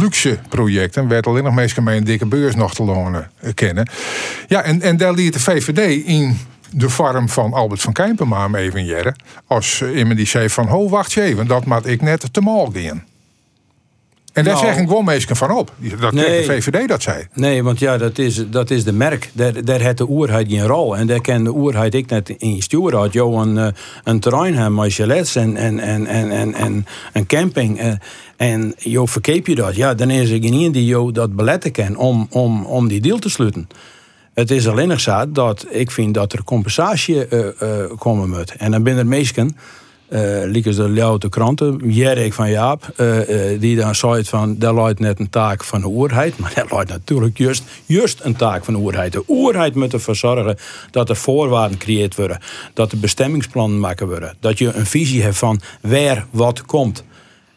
luxe 0.00 0.38
projecten. 0.48 1.08
Werd 1.08 1.26
alleen 1.26 1.44
nog 1.44 1.54
meestal 1.54 1.82
met 1.82 1.96
een 1.96 2.04
dikke 2.04 2.26
beurs 2.26 2.54
nog 2.54 2.74
te 2.74 2.84
lonen 2.84 3.30
kennen. 3.54 3.88
Ja, 4.46 4.62
en, 4.62 4.82
en 4.82 4.96
daar 4.96 5.12
liet 5.12 5.32
de 5.32 5.40
VVD 5.40 6.06
in 6.06 6.38
de 6.70 6.90
farm 6.90 7.28
van 7.28 7.52
Albert 7.52 7.80
van 7.80 7.92
Kijpenma 7.92 8.48
even 8.54 8.84
jaren. 8.84 9.16
Als 9.46 9.80
eh, 9.80 9.96
iemand 9.96 10.16
die 10.16 10.26
zei 10.26 10.50
van, 10.50 10.66
ho, 10.66 10.88
wacht 10.88 11.12
je 11.12 11.22
even, 11.22 11.46
dat 11.46 11.64
maat 11.64 11.86
ik 11.86 12.02
net 12.02 12.32
te 12.32 12.40
mal 12.40 12.70
gaan. 12.74 13.04
En 14.38 14.44
daar 14.44 14.54
nou, 14.54 14.66
zeg 14.66 14.76
ik 14.76 14.88
gewoon 14.88 15.04
meestal 15.04 15.36
van 15.36 15.50
op. 15.50 15.72
Dat 16.00 16.12
nee, 16.12 16.46
de 16.46 16.52
VVD 16.52 16.88
dat 16.88 17.02
zei. 17.02 17.26
Nee, 17.32 17.62
want 17.62 17.78
ja, 17.78 17.98
dat 17.98 18.18
is, 18.18 18.44
dat 18.50 18.70
is 18.70 18.84
de 18.84 18.92
merk. 18.92 19.30
Daar, 19.32 19.64
daar 19.64 19.80
heeft 19.80 19.98
de 19.98 20.08
oerheid 20.08 20.48
geen 20.48 20.66
rol. 20.66 20.96
En 20.96 21.06
daar 21.06 21.20
kan 21.20 21.44
de 21.44 21.54
oerheid 21.54 21.94
ik 21.94 22.10
net 22.10 22.28
in 22.28 22.62
sturen. 22.62 22.98
Had 22.98 23.12
jou 23.12 23.42
een, 23.42 23.58
eh, 23.58 23.66
een 24.04 24.20
terrein 24.20 24.54
hebben 24.54 24.74
met 24.74 24.94
chalets 24.94 25.36
en, 25.36 25.56
en, 25.56 25.78
en, 25.78 26.06
en, 26.06 26.30
en, 26.30 26.54
en 26.54 26.86
een 27.12 27.26
camping. 27.26 27.78
Eh, 27.78 27.92
en 28.36 28.74
jou 28.78 29.08
verkeep 29.08 29.46
je 29.46 29.54
dat. 29.54 29.76
Ja, 29.76 29.94
dan 29.94 30.10
is 30.10 30.30
er 30.30 30.40
geen 30.40 30.72
die 30.72 30.84
jou 30.84 31.12
dat 31.12 31.36
beletten 31.36 31.72
kan 31.72 31.96
om, 31.96 32.26
om, 32.30 32.64
om 32.64 32.88
die 32.88 33.00
deal 33.00 33.18
te 33.18 33.30
sluiten. 33.30 33.68
Het 34.38 34.50
is 34.50 34.68
alleen 34.68 34.88
nog 34.88 35.00
zo 35.00 35.32
dat 35.32 35.66
ik 35.70 35.90
vind 35.90 36.14
dat 36.14 36.32
er 36.32 36.44
compensatie 36.44 37.26
uh, 37.30 37.46
komen 37.98 38.28
moet. 38.28 38.56
En 38.56 38.70
dan 38.70 38.82
binnen 38.82 39.08
meesten, 39.08 39.56
uh, 40.08 40.20
liekers 40.44 40.76
de 40.76 40.88
Ljouwte 40.88 41.28
kranten, 41.28 41.80
Jerk 41.84 42.32
van 42.32 42.50
Jaap, 42.50 42.94
die 43.58 43.76
dan 43.76 43.94
zei 43.94 44.24
van, 44.24 44.58
dat 44.58 44.74
luidt 44.74 45.00
net 45.00 45.18
een 45.18 45.30
taak 45.30 45.64
van 45.64 45.80
de 45.80 45.86
oerheid, 45.86 46.38
maar 46.38 46.52
dat 46.54 46.70
luidt 46.70 46.90
natuurlijk 46.90 47.38
juist, 47.38 47.62
juist 47.86 48.20
een 48.22 48.36
taak 48.36 48.64
van 48.64 48.74
de 48.74 48.80
oerheid. 48.80 49.12
De 49.12 49.24
oerheid 49.28 49.74
moet 49.74 49.92
ervoor 49.92 50.16
zorgen 50.16 50.56
dat 50.90 51.08
er 51.08 51.16
voorwaarden 51.16 51.78
gecreëerd 51.78 52.16
worden, 52.16 52.40
dat 52.74 52.92
er 52.92 52.98
bestemmingsplannen 52.98 53.80
maken 53.80 54.06
worden, 54.06 54.36
dat 54.40 54.58
je 54.58 54.72
een 54.72 54.86
visie 54.86 55.22
hebt 55.22 55.38
van 55.38 55.60
waar 55.80 56.26
wat 56.30 56.62
komt. 56.62 57.04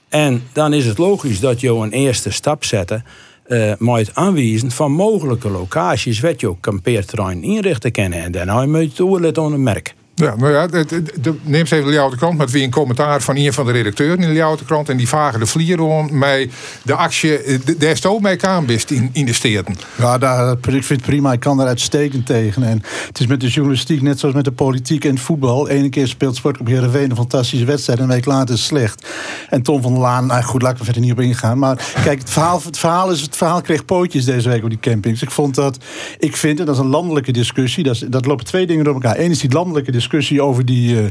En 0.09 0.43
dan 0.53 0.73
is 0.73 0.85
het 0.85 0.97
logisch 0.97 1.39
dat 1.39 1.59
je 1.59 1.69
een 1.69 1.91
eerste 1.91 2.31
stap 2.31 2.63
zetten 2.63 3.05
uh, 3.47 3.97
het 3.97 4.15
aanwijzen 4.15 4.71
van 4.71 4.91
mogelijke 4.91 5.49
locaties 5.49 6.19
waar 6.19 6.33
je 6.37 6.49
ook 6.49 6.61
kampeerterrein 6.61 7.43
inrichten 7.43 7.91
kennen. 7.91 8.19
En 8.19 8.31
daarna 8.31 8.65
moet 8.65 8.81
je 8.81 8.87
het 8.87 8.99
oorlid 8.99 9.37
onder 9.37 9.59
merk. 9.59 9.95
Ja, 10.21 10.35
nou 10.35 10.51
ja, 10.51 10.67
de, 10.67 11.03
neem 11.23 11.59
eens 11.59 11.71
even 11.71 11.85
de 11.85 11.91
Ljouwte 11.91 12.17
krant. 12.17 12.37
met 12.37 12.51
wie 12.51 12.63
een 12.63 12.71
commentaar 12.71 13.21
van 13.21 13.35
een 13.35 13.53
van 13.53 13.65
de 13.65 13.71
redacteuren 13.71 14.19
in 14.19 14.27
de 14.27 14.33
Ljouwte 14.33 14.65
krant. 14.65 14.89
En 14.89 14.97
die 14.97 15.07
vragen 15.07 15.39
de 15.39 15.45
vlier 15.45 15.79
om 15.79 16.17
mij 16.17 16.49
de 16.83 16.95
actie, 16.95 17.37
eh, 17.37 17.59
daar 17.77 17.97
stoot 17.97 18.21
mij 18.21 18.35
kaanbist 18.35 18.91
in, 18.91 19.09
in 19.13 19.25
de 19.25 19.33
steden. 19.33 19.75
Ja, 19.95 20.17
daar, 20.17 20.51
ik 20.51 20.61
vind 20.69 20.89
het 20.89 21.01
prima. 21.01 21.31
Ik 21.31 21.39
kan 21.39 21.57
daar 21.57 21.67
uitstekend 21.67 22.25
tegen. 22.25 22.63
En 22.63 22.81
het 23.07 23.19
is 23.19 23.27
met 23.27 23.41
de 23.41 23.47
journalistiek 23.47 24.01
net 24.01 24.19
zoals 24.19 24.35
met 24.35 24.45
de 24.45 24.51
politiek 24.51 25.05
en 25.05 25.11
het 25.11 25.19
voetbal. 25.19 25.69
Ene 25.69 25.89
keer 25.89 26.07
speelt 26.07 26.35
Sport 26.35 26.59
op 26.59 26.67
Heerenveen 26.67 27.09
een 27.09 27.15
fantastische 27.15 27.65
wedstrijd. 27.65 27.99
En 27.99 28.05
een 28.05 28.11
week 28.11 28.25
later 28.25 28.55
is 28.55 28.65
slecht. 28.65 29.07
En 29.49 29.61
Tom 29.61 29.81
van 29.81 29.93
der 29.93 30.01
Laan, 30.01 30.25
nou 30.25 30.43
goed, 30.43 30.61
laat 30.61 30.71
ik 30.71 30.79
er 30.79 30.85
verder 30.85 31.01
niet 31.01 31.11
op 31.11 31.19
ingaan. 31.19 31.59
Maar 31.59 31.93
kijk, 32.03 32.19
het 32.19 32.29
verhaal, 32.29 32.61
het 32.63 32.77
verhaal, 32.77 33.11
is, 33.11 33.21
het 33.21 33.35
verhaal 33.35 33.61
kreeg 33.61 33.85
pootjes 33.85 34.25
deze 34.25 34.49
week 34.49 34.63
op 34.63 34.69
die 34.69 34.79
campings. 34.79 35.21
Ik 35.21 35.31
vond 35.31 35.55
dat, 35.55 35.77
ik 36.19 36.37
vind, 36.37 36.59
en 36.59 36.65
dat 36.65 36.75
is 36.75 36.81
een 36.81 36.87
landelijke 36.87 37.31
discussie. 37.31 37.83
Dat, 37.83 38.03
dat 38.09 38.25
lopen 38.25 38.45
twee 38.45 38.67
dingen 38.67 38.83
door 38.83 38.93
elkaar. 38.93 39.19
Eén 39.19 39.31
is 39.31 39.39
die 39.39 39.51
landelijke 39.51 39.91
discussie 39.91 40.09
discussie 40.11 40.41
over 40.41 40.65
die, 40.65 41.01
uh, 41.01 41.05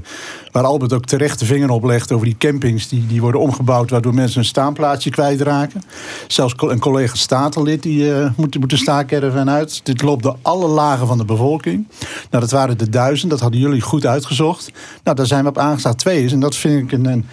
waar 0.53 0.65
Albert 0.65 0.93
ook 0.93 1.05
terecht 1.05 1.39
de 1.39 1.45
vinger 1.45 1.71
op 1.71 1.85
legt, 1.85 2.13
over 2.13 2.27
die 2.27 2.37
campings 2.39 2.89
die, 2.89 3.07
die 3.07 3.21
worden 3.21 3.41
omgebouwd, 3.41 3.91
waardoor 3.91 4.15
mensen 4.15 4.39
een 4.39 4.45
staanplaatsje 4.45 5.11
kwijtraken. 5.11 5.83
Zelfs 6.27 6.55
een 6.57 6.79
collega 6.79 7.15
statenlid 7.15 7.83
die 7.83 8.05
uh, 8.05 8.31
moet, 8.37 8.59
moet 8.59 8.71
de 8.71 8.77
staakerven 8.77 9.51
uit. 9.51 9.81
Dit 9.85 10.03
loopt 10.03 10.23
door 10.23 10.37
alle 10.43 10.67
lagen 10.67 11.07
van 11.07 11.19
de 11.19 11.25
bevolking. 11.25 11.87
Nou, 12.31 12.43
dat 12.43 12.51
waren 12.51 12.79
de 12.79 12.89
duizend, 12.89 13.31
dat 13.31 13.41
hadden 13.41 13.61
jullie 13.61 13.81
goed 13.81 14.07
uitgezocht. 14.07 14.73
Nou, 15.05 15.17
daar 15.17 15.27
zijn 15.27 15.43
we 15.43 15.49
op 15.49 15.59
aangestaan 15.59 15.95
twee 15.95 16.25
is. 16.25 16.33
En 16.33 16.41
dat 16.41 16.57
vind 16.57 16.83
ik 16.83 16.93
een, 16.93 17.25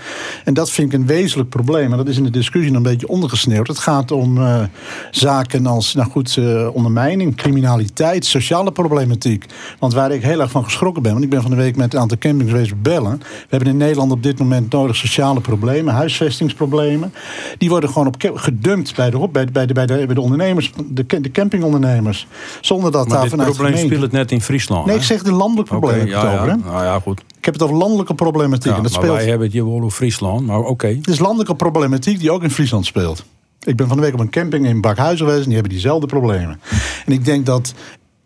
en 0.43 0.53
dat 0.53 0.71
vind 0.71 0.93
ik 0.93 0.99
een 0.99 1.06
wezenlijk 1.06 1.49
probleem. 1.49 1.91
En 1.91 1.97
dat 1.97 2.08
is 2.08 2.17
in 2.17 2.23
de 2.23 2.30
discussie 2.30 2.73
een 2.73 2.84
beetje 2.84 3.08
ondergesneeuwd. 3.08 3.67
Het 3.67 3.80
gaat 3.80 4.12
om 4.12 4.38
uh, 4.38 4.63
zaken 5.12 5.65
als, 5.65 5.93
nou 5.93 6.10
goed, 6.10 6.39
ondermijning, 6.73 7.36
criminaliteit, 7.36 8.25
sociale 8.25 8.71
problematiek. 8.71 9.45
Want 9.80 9.93
waar 9.93 10.12
ik 10.12 10.23
heel 10.23 10.41
erg 10.41 10.51
van 10.51 10.63
geschrokken 10.63 11.03
ben, 11.03 11.12
want 11.12 11.23
ik 11.23 11.30
ben 11.30 11.41
van 11.41 11.51
de 11.51 11.57
week 11.58 11.76
met 11.76 11.93
een 11.93 12.00
aantal 12.00 12.17
campings 12.17 12.52
geweest 12.52 12.82
bellen. 12.82 13.17
We 13.20 13.48
hebben 13.50 13.70
in 13.70 13.78
Nederland 13.78 14.12
op 14.12 14.24
dit 14.24 14.39
moment 14.39 14.72
nodig 14.72 14.96
sociale 14.96 15.41
problemen, 15.41 15.93
huisvestingsproblemen. 15.93 17.13
Die 17.58 17.70
worden 17.70 17.89
gewoon 17.89 18.08
op 18.08 18.15
gedumpt 18.34 18.96
bij 18.96 19.10
de, 19.10 19.28
bij 19.32 19.46
de, 19.46 19.52
bij 19.52 19.65
de, 19.65 19.74
bij 19.74 19.86
de, 19.86 20.06
bij 20.06 20.15
de 20.15 20.22
ondernemers, 20.22 20.74
de, 20.89 21.06
de 21.22 21.32
campingondernemers. 21.32 22.28
Zonder 22.62 22.91
dat 22.91 23.08
maar 23.08 23.17
daar 23.17 23.30
vanuit 23.30 23.54
probleem 23.54 23.78
speelt 23.78 24.02
het 24.02 24.12
net 24.12 24.32
in 24.32 24.41
Friesland. 24.41 24.86
Nee, 24.86 24.96
ik 24.96 25.04
zeg 25.04 25.24
de 25.24 25.32
landelijk 25.32 25.67
probleem. 25.67 26.02
Okay, 26.02 26.10
ja, 26.10 26.34
over, 26.34 26.48
ja. 26.48 26.56
Nou 26.56 26.84
ja, 26.84 27.00
goed. 27.00 27.22
Ik 27.38 27.46
heb 27.46 27.54
het 27.54 27.63
over 27.63 27.76
landelijke 27.76 28.13
problematiek. 28.13 28.72
Ja, 28.72 28.82
dat 28.82 28.91
speelt... 28.91 29.13
wij 29.13 29.26
hebben 29.26 29.43
het 29.43 29.54
hier 29.54 29.65
wel 29.65 29.74
over 29.74 29.91
Friesland, 29.91 30.46
maar 30.46 30.60
oké. 30.60 30.88
Het 30.88 31.08
is 31.08 31.20
landelijke 31.20 31.56
problematiek 31.56 32.20
die 32.20 32.32
ook 32.32 32.43
in 32.43 32.52
Friesland 32.52 32.86
speelt. 32.86 33.26
Ik 33.63 33.76
ben 33.76 33.88
van 33.88 33.98
de 33.98 34.04
week 34.04 34.13
op 34.13 34.20
een 34.20 34.30
camping 34.30 34.65
in 34.65 34.82
Bakhuizen 34.82 35.26
geweest 35.26 35.39
en 35.39 35.46
die 35.46 35.54
hebben 35.54 35.72
diezelfde 35.72 36.08
problemen. 36.08 36.60
En 37.06 37.13
ik 37.13 37.26
denk 37.26 37.46
dat 37.46 37.74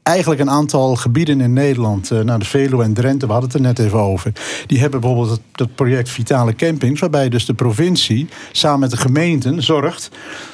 eigenlijk 0.03 0.41
een 0.41 0.49
aantal 0.49 0.95
gebieden 0.95 1.41
in 1.41 1.53
Nederland, 1.53 2.11
uh, 2.11 2.19
nou 2.19 2.39
de 2.39 2.45
Veluwe 2.45 2.83
en 2.83 2.93
Drenthe, 2.93 3.25
we 3.25 3.31
hadden 3.31 3.51
het 3.51 3.59
er 3.59 3.65
net 3.65 3.79
even 3.79 3.99
over. 3.99 4.31
Die 4.67 4.79
hebben 4.79 4.99
bijvoorbeeld 4.99 5.41
het, 5.55 5.75
project 5.75 6.09
Vitale 6.09 6.55
Campings, 6.55 6.99
waarbij 6.99 7.29
dus 7.29 7.45
de 7.45 7.53
provincie 7.53 8.27
samen 8.51 8.79
met 8.79 8.91
de 8.91 8.97
gemeenten 8.97 9.63
zorgt 9.63 10.09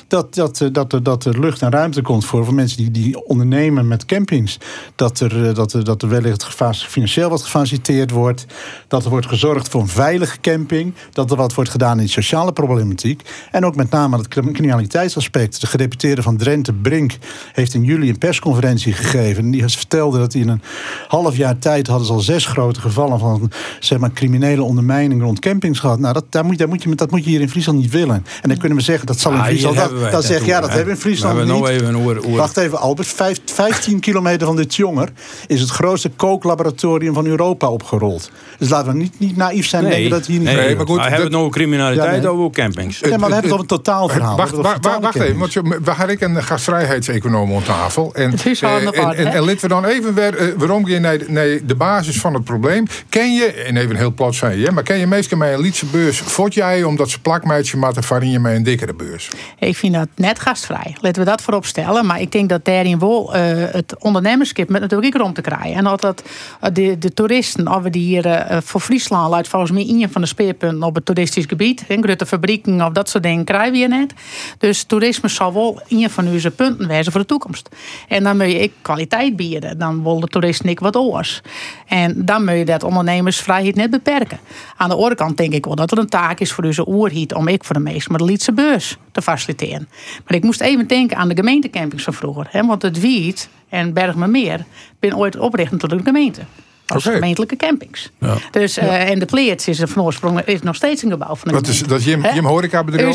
dat, 0.07 0.35
dat, 0.35 0.61
eh, 0.61 0.67
dat, 0.71 0.93
er, 0.93 1.03
dat 1.03 1.25
er 1.25 1.39
lucht 1.39 1.61
en 1.61 1.71
ruimte 1.71 2.01
komt 2.01 2.25
voor, 2.25 2.45
voor 2.45 2.53
mensen 2.53 2.77
die, 2.77 2.91
die 2.91 3.25
ondernemen 3.25 3.87
met 3.87 4.05
campings. 4.05 4.57
Dat 4.95 5.19
er, 5.19 5.47
eh, 5.47 5.55
dat 5.55 5.73
er, 5.73 5.83
dat 5.83 6.01
er 6.01 6.09
wellicht 6.09 6.47
financieel 6.73 7.29
wat 7.29 7.41
gefaciliteerd 7.41 8.11
wordt. 8.11 8.45
Dat 8.87 9.03
er 9.03 9.09
wordt 9.09 9.27
gezorgd 9.27 9.69
voor 9.69 9.81
een 9.81 9.87
veilige 9.87 10.39
camping. 10.41 10.93
Dat 11.11 11.31
er 11.31 11.37
wat 11.37 11.53
wordt 11.53 11.69
gedaan 11.69 11.97
in 11.99 12.05
de 12.05 12.11
sociale 12.11 12.53
problematiek. 12.53 13.21
En 13.51 13.65
ook 13.65 13.75
met 13.75 13.89
name 13.89 14.17
het 14.17 14.27
criminaliteitsaspect. 14.27 15.61
De 15.61 15.67
gedeputeerde 15.67 16.21
van 16.21 16.37
Drenthe, 16.37 16.73
Brink, 16.73 17.17
heeft 17.53 17.73
in 17.73 17.83
juli 17.83 18.09
een 18.09 18.17
persconferentie 18.17 18.93
gegeven. 18.93 19.43
En 19.43 19.51
die 19.51 19.65
vertelde 19.67 20.17
dat 20.17 20.33
hij 20.33 20.41
in 20.41 20.49
een 20.49 20.61
half 21.07 21.37
jaar 21.37 21.57
tijd 21.59 21.87
hadden 21.87 22.07
ze 22.07 22.13
al 22.13 22.19
zes 22.19 22.45
grote 22.45 22.81
gevallen 22.81 23.19
van 23.19 23.51
zeg 23.79 23.99
maar, 23.99 24.11
criminele 24.11 24.63
ondermijning 24.63 25.21
rond 25.21 25.39
campings 25.39 25.79
gehad. 25.79 25.99
Nou, 25.99 26.13
dat, 26.13 26.25
daar 26.29 26.45
moet, 26.45 26.57
daar 26.57 26.67
moet 26.67 26.83
je, 26.83 26.95
dat 26.95 27.11
moet 27.11 27.23
je 27.23 27.29
hier 27.29 27.41
in 27.41 27.49
Friesland 27.49 27.79
niet 27.79 27.91
willen. 27.91 28.25
En 28.41 28.49
dan 28.49 28.57
kunnen 28.57 28.77
we 28.77 28.83
zeggen 28.83 29.05
dat 29.05 29.19
zal 29.19 29.31
in 29.31 29.43
Friesland 29.43 29.96
dan 30.11 30.21
zeg 30.21 30.39
je, 30.39 30.45
ja, 30.45 30.59
dat 30.59 30.69
hebben 30.69 30.87
we 30.87 30.93
in 30.93 30.97
Friesland 30.97 31.37
niet. 31.37 31.47
Nou 31.47 31.67
even 31.67 31.97
oor, 31.97 32.25
oor. 32.25 32.37
Wacht 32.37 32.57
even, 32.57 32.79
Albert. 32.79 33.07
Vijf, 33.07 33.39
15 33.45 33.99
kilometer 33.99 34.47
van 34.47 34.55
dit 34.55 34.75
jonger 34.75 35.09
is 35.47 35.61
het 35.61 35.69
grootste 35.69 36.09
kooklaboratorium 36.09 37.13
van 37.13 37.25
Europa 37.25 37.67
opgerold. 37.67 38.31
Dus 38.57 38.69
laten 38.69 38.91
we 38.91 38.97
niet, 38.97 39.19
niet 39.19 39.37
naïef 39.37 39.67
zijn 39.67 39.83
en 39.83 39.89
denken 39.89 40.09
dat 40.09 40.25
hier 40.25 40.39
niet... 40.39 40.47
Nee, 40.47 40.75
maar 40.75 40.85
goed. 40.85 40.95
We 40.95 41.01
hebben 41.01 41.21
het 41.21 41.31
nog 41.31 41.41
over 41.41 41.53
criminaliteit 41.53 42.23
ja, 42.23 42.29
over 42.29 42.51
campings. 42.51 42.99
Ja, 42.99 43.09
maar 43.09 43.17
we 43.17 43.23
hebben 43.23 43.35
het 43.35 43.51
over 43.51 43.59
een 43.59 43.67
totaalverhaal. 43.67 44.37
Wacht, 44.37 44.51
wacht, 44.51 44.85
wacht 45.01 45.15
even, 45.15 45.37
want 45.37 45.53
we 45.53 45.91
hadden 45.91 46.09
ik 46.09 46.21
een 46.21 46.43
gastvrijheidseconoom 46.43 47.55
aan 47.55 47.63
tafel. 47.63 48.13
En, 48.13 48.33
eh, 48.33 48.63
en, 48.63 48.93
en, 48.93 49.27
en 49.33 49.43
laten 49.43 49.61
we 49.61 49.67
dan 49.67 49.85
even 49.85 50.13
weer, 50.13 50.41
uh, 50.41 50.53
waarom 50.57 50.87
je 50.87 50.99
naar, 50.99 51.17
naar 51.27 51.59
de 51.63 51.75
basis 51.75 52.19
van 52.19 52.33
het 52.33 52.43
probleem. 52.43 52.85
Ken 53.09 53.33
je, 53.33 53.45
en 53.45 53.77
even 53.77 53.95
heel 53.95 54.13
plat 54.13 54.35
zijn 54.35 54.59
je, 54.59 54.71
maar 54.71 54.83
ken 54.83 54.97
je 54.97 55.07
meestal 55.07 55.37
met 55.37 55.53
een 55.53 55.61
liedse 55.61 55.85
beurs, 55.85 56.19
vond 56.19 56.53
jij 56.53 56.83
omdat 56.83 57.09
ze 57.09 57.21
plakmeidje 57.21 57.77
matten 57.77 58.03
varin 58.03 58.31
je 58.31 58.39
met 58.39 58.55
een 58.55 58.63
dikkere 58.63 58.93
beurs? 58.93 59.29
Ik 59.59 59.77
vind 59.77 59.86
dat 59.91 60.07
net 60.15 60.39
gastvrij. 60.39 60.95
Laten 61.01 61.23
we 61.23 61.29
dat 61.29 61.41
voorop 61.41 61.65
stellen. 61.65 62.05
Maar 62.05 62.21
ik 62.21 62.31
denk 62.31 62.49
dat 62.49 62.65
daarin 62.65 62.99
wel 62.99 63.35
uh, 63.35 63.41
het 63.71 63.95
ondernemerskip 63.99 64.69
met 64.69 64.81
natuurlijk 64.81 65.15
rond 65.15 65.35
te 65.35 65.41
krijgen. 65.41 65.73
En 65.73 65.83
dat, 65.83 66.01
dat 66.01 66.23
uh, 66.63 66.69
de, 66.73 66.97
de 66.97 67.13
toeristen, 67.13 67.67
of 67.75 67.81
we 67.81 67.89
die 67.89 68.03
hier 68.03 68.25
uh, 68.25 68.57
voor 68.61 68.81
Friesland 68.81 69.29
luidt 69.29 69.47
volgens 69.47 69.71
mij 69.71 69.87
een 69.87 70.09
van 70.11 70.21
de 70.21 70.27
speerpunten 70.27 70.83
op 70.83 70.95
het 70.95 71.05
toeristisch 71.05 71.45
gebied. 71.45 71.83
In 71.87 72.03
grote 72.03 72.25
fabrieken 72.25 72.81
of 72.81 72.91
dat 72.91 73.09
soort 73.09 73.23
dingen 73.23 73.43
krijgen 73.43 73.71
we 73.71 73.77
hier 73.77 73.89
net. 73.89 74.13
Dus 74.57 74.83
toerisme 74.83 75.29
zal 75.29 75.53
wel 75.53 75.81
een 75.87 76.09
van 76.09 76.27
onze 76.27 76.51
punten 76.51 76.87
wezen 76.87 77.11
voor 77.11 77.21
de 77.21 77.27
toekomst. 77.27 77.69
En 78.07 78.23
dan 78.23 78.37
moet 78.37 78.45
je 78.45 78.59
ik 78.59 78.71
kwaliteit 78.81 79.35
bieden, 79.35 79.77
dan 79.77 80.03
wil 80.03 80.19
de 80.19 80.27
toerist 80.27 80.63
niet 80.63 80.79
wat 80.79 80.95
oors. 80.95 81.41
En 81.87 82.25
dan 82.25 82.45
moet 82.45 82.57
je 82.57 82.65
dat 82.65 82.83
ondernemersvrijheid 82.83 83.75
net 83.75 83.89
beperken. 83.89 84.39
Aan 84.77 84.89
de 84.89 84.95
andere 84.95 85.15
kant 85.15 85.37
denk 85.37 85.53
ik 85.53 85.65
wel 85.65 85.75
dat 85.75 85.91
er 85.91 85.97
een 85.97 86.09
taak 86.09 86.39
is 86.39 86.51
voor 86.51 86.63
deze 86.63 86.87
oerhiet 86.87 87.33
om 87.33 87.47
ik 87.47 87.63
voor 87.63 87.75
de 87.75 87.81
meest 87.81 88.09
met 88.09 88.19
de 88.19 88.25
Lietse 88.25 88.51
beurs 88.51 88.97
te 89.11 89.21
faciliteren. 89.21 89.76
Maar 90.25 90.37
ik 90.37 90.43
moest 90.43 90.61
even 90.61 90.87
denken 90.87 91.17
aan 91.17 91.29
de 91.29 91.35
gemeentecampings 91.35 92.03
van 92.03 92.13
vroeger. 92.13 92.47
Hè? 92.49 92.65
Want 92.65 92.81
het 92.81 92.99
Wiet 92.99 93.49
en 93.69 93.93
Bergmermeer 93.93 94.65
ben 94.99 95.17
ooit 95.17 95.37
oprichten 95.37 95.77
tot 95.77 95.89
de 95.89 95.99
gemeente. 96.03 96.41
Als 96.87 97.03
gemeentelijke 97.03 97.55
campings. 97.55 98.11
Dus, 98.51 98.77
eh, 98.77 99.09
en 99.09 99.19
de 99.19 99.25
Pleerts 99.25 99.67
is 99.67 99.81
van 99.83 100.03
oorsprong 100.03 100.41
is 100.41 100.61
nog 100.61 100.75
steeds 100.75 101.03
een 101.03 101.11
gebouw 101.11 101.35
van 101.35 101.47
de 101.47 101.53
Dat 101.53 101.67
is, 101.67 101.83
dat 101.83 101.99
is 101.99 102.05
Jim, 102.05 102.23
Hè? 102.23 102.29
Jim 102.29 102.45
horecabedrijf? 102.45 103.07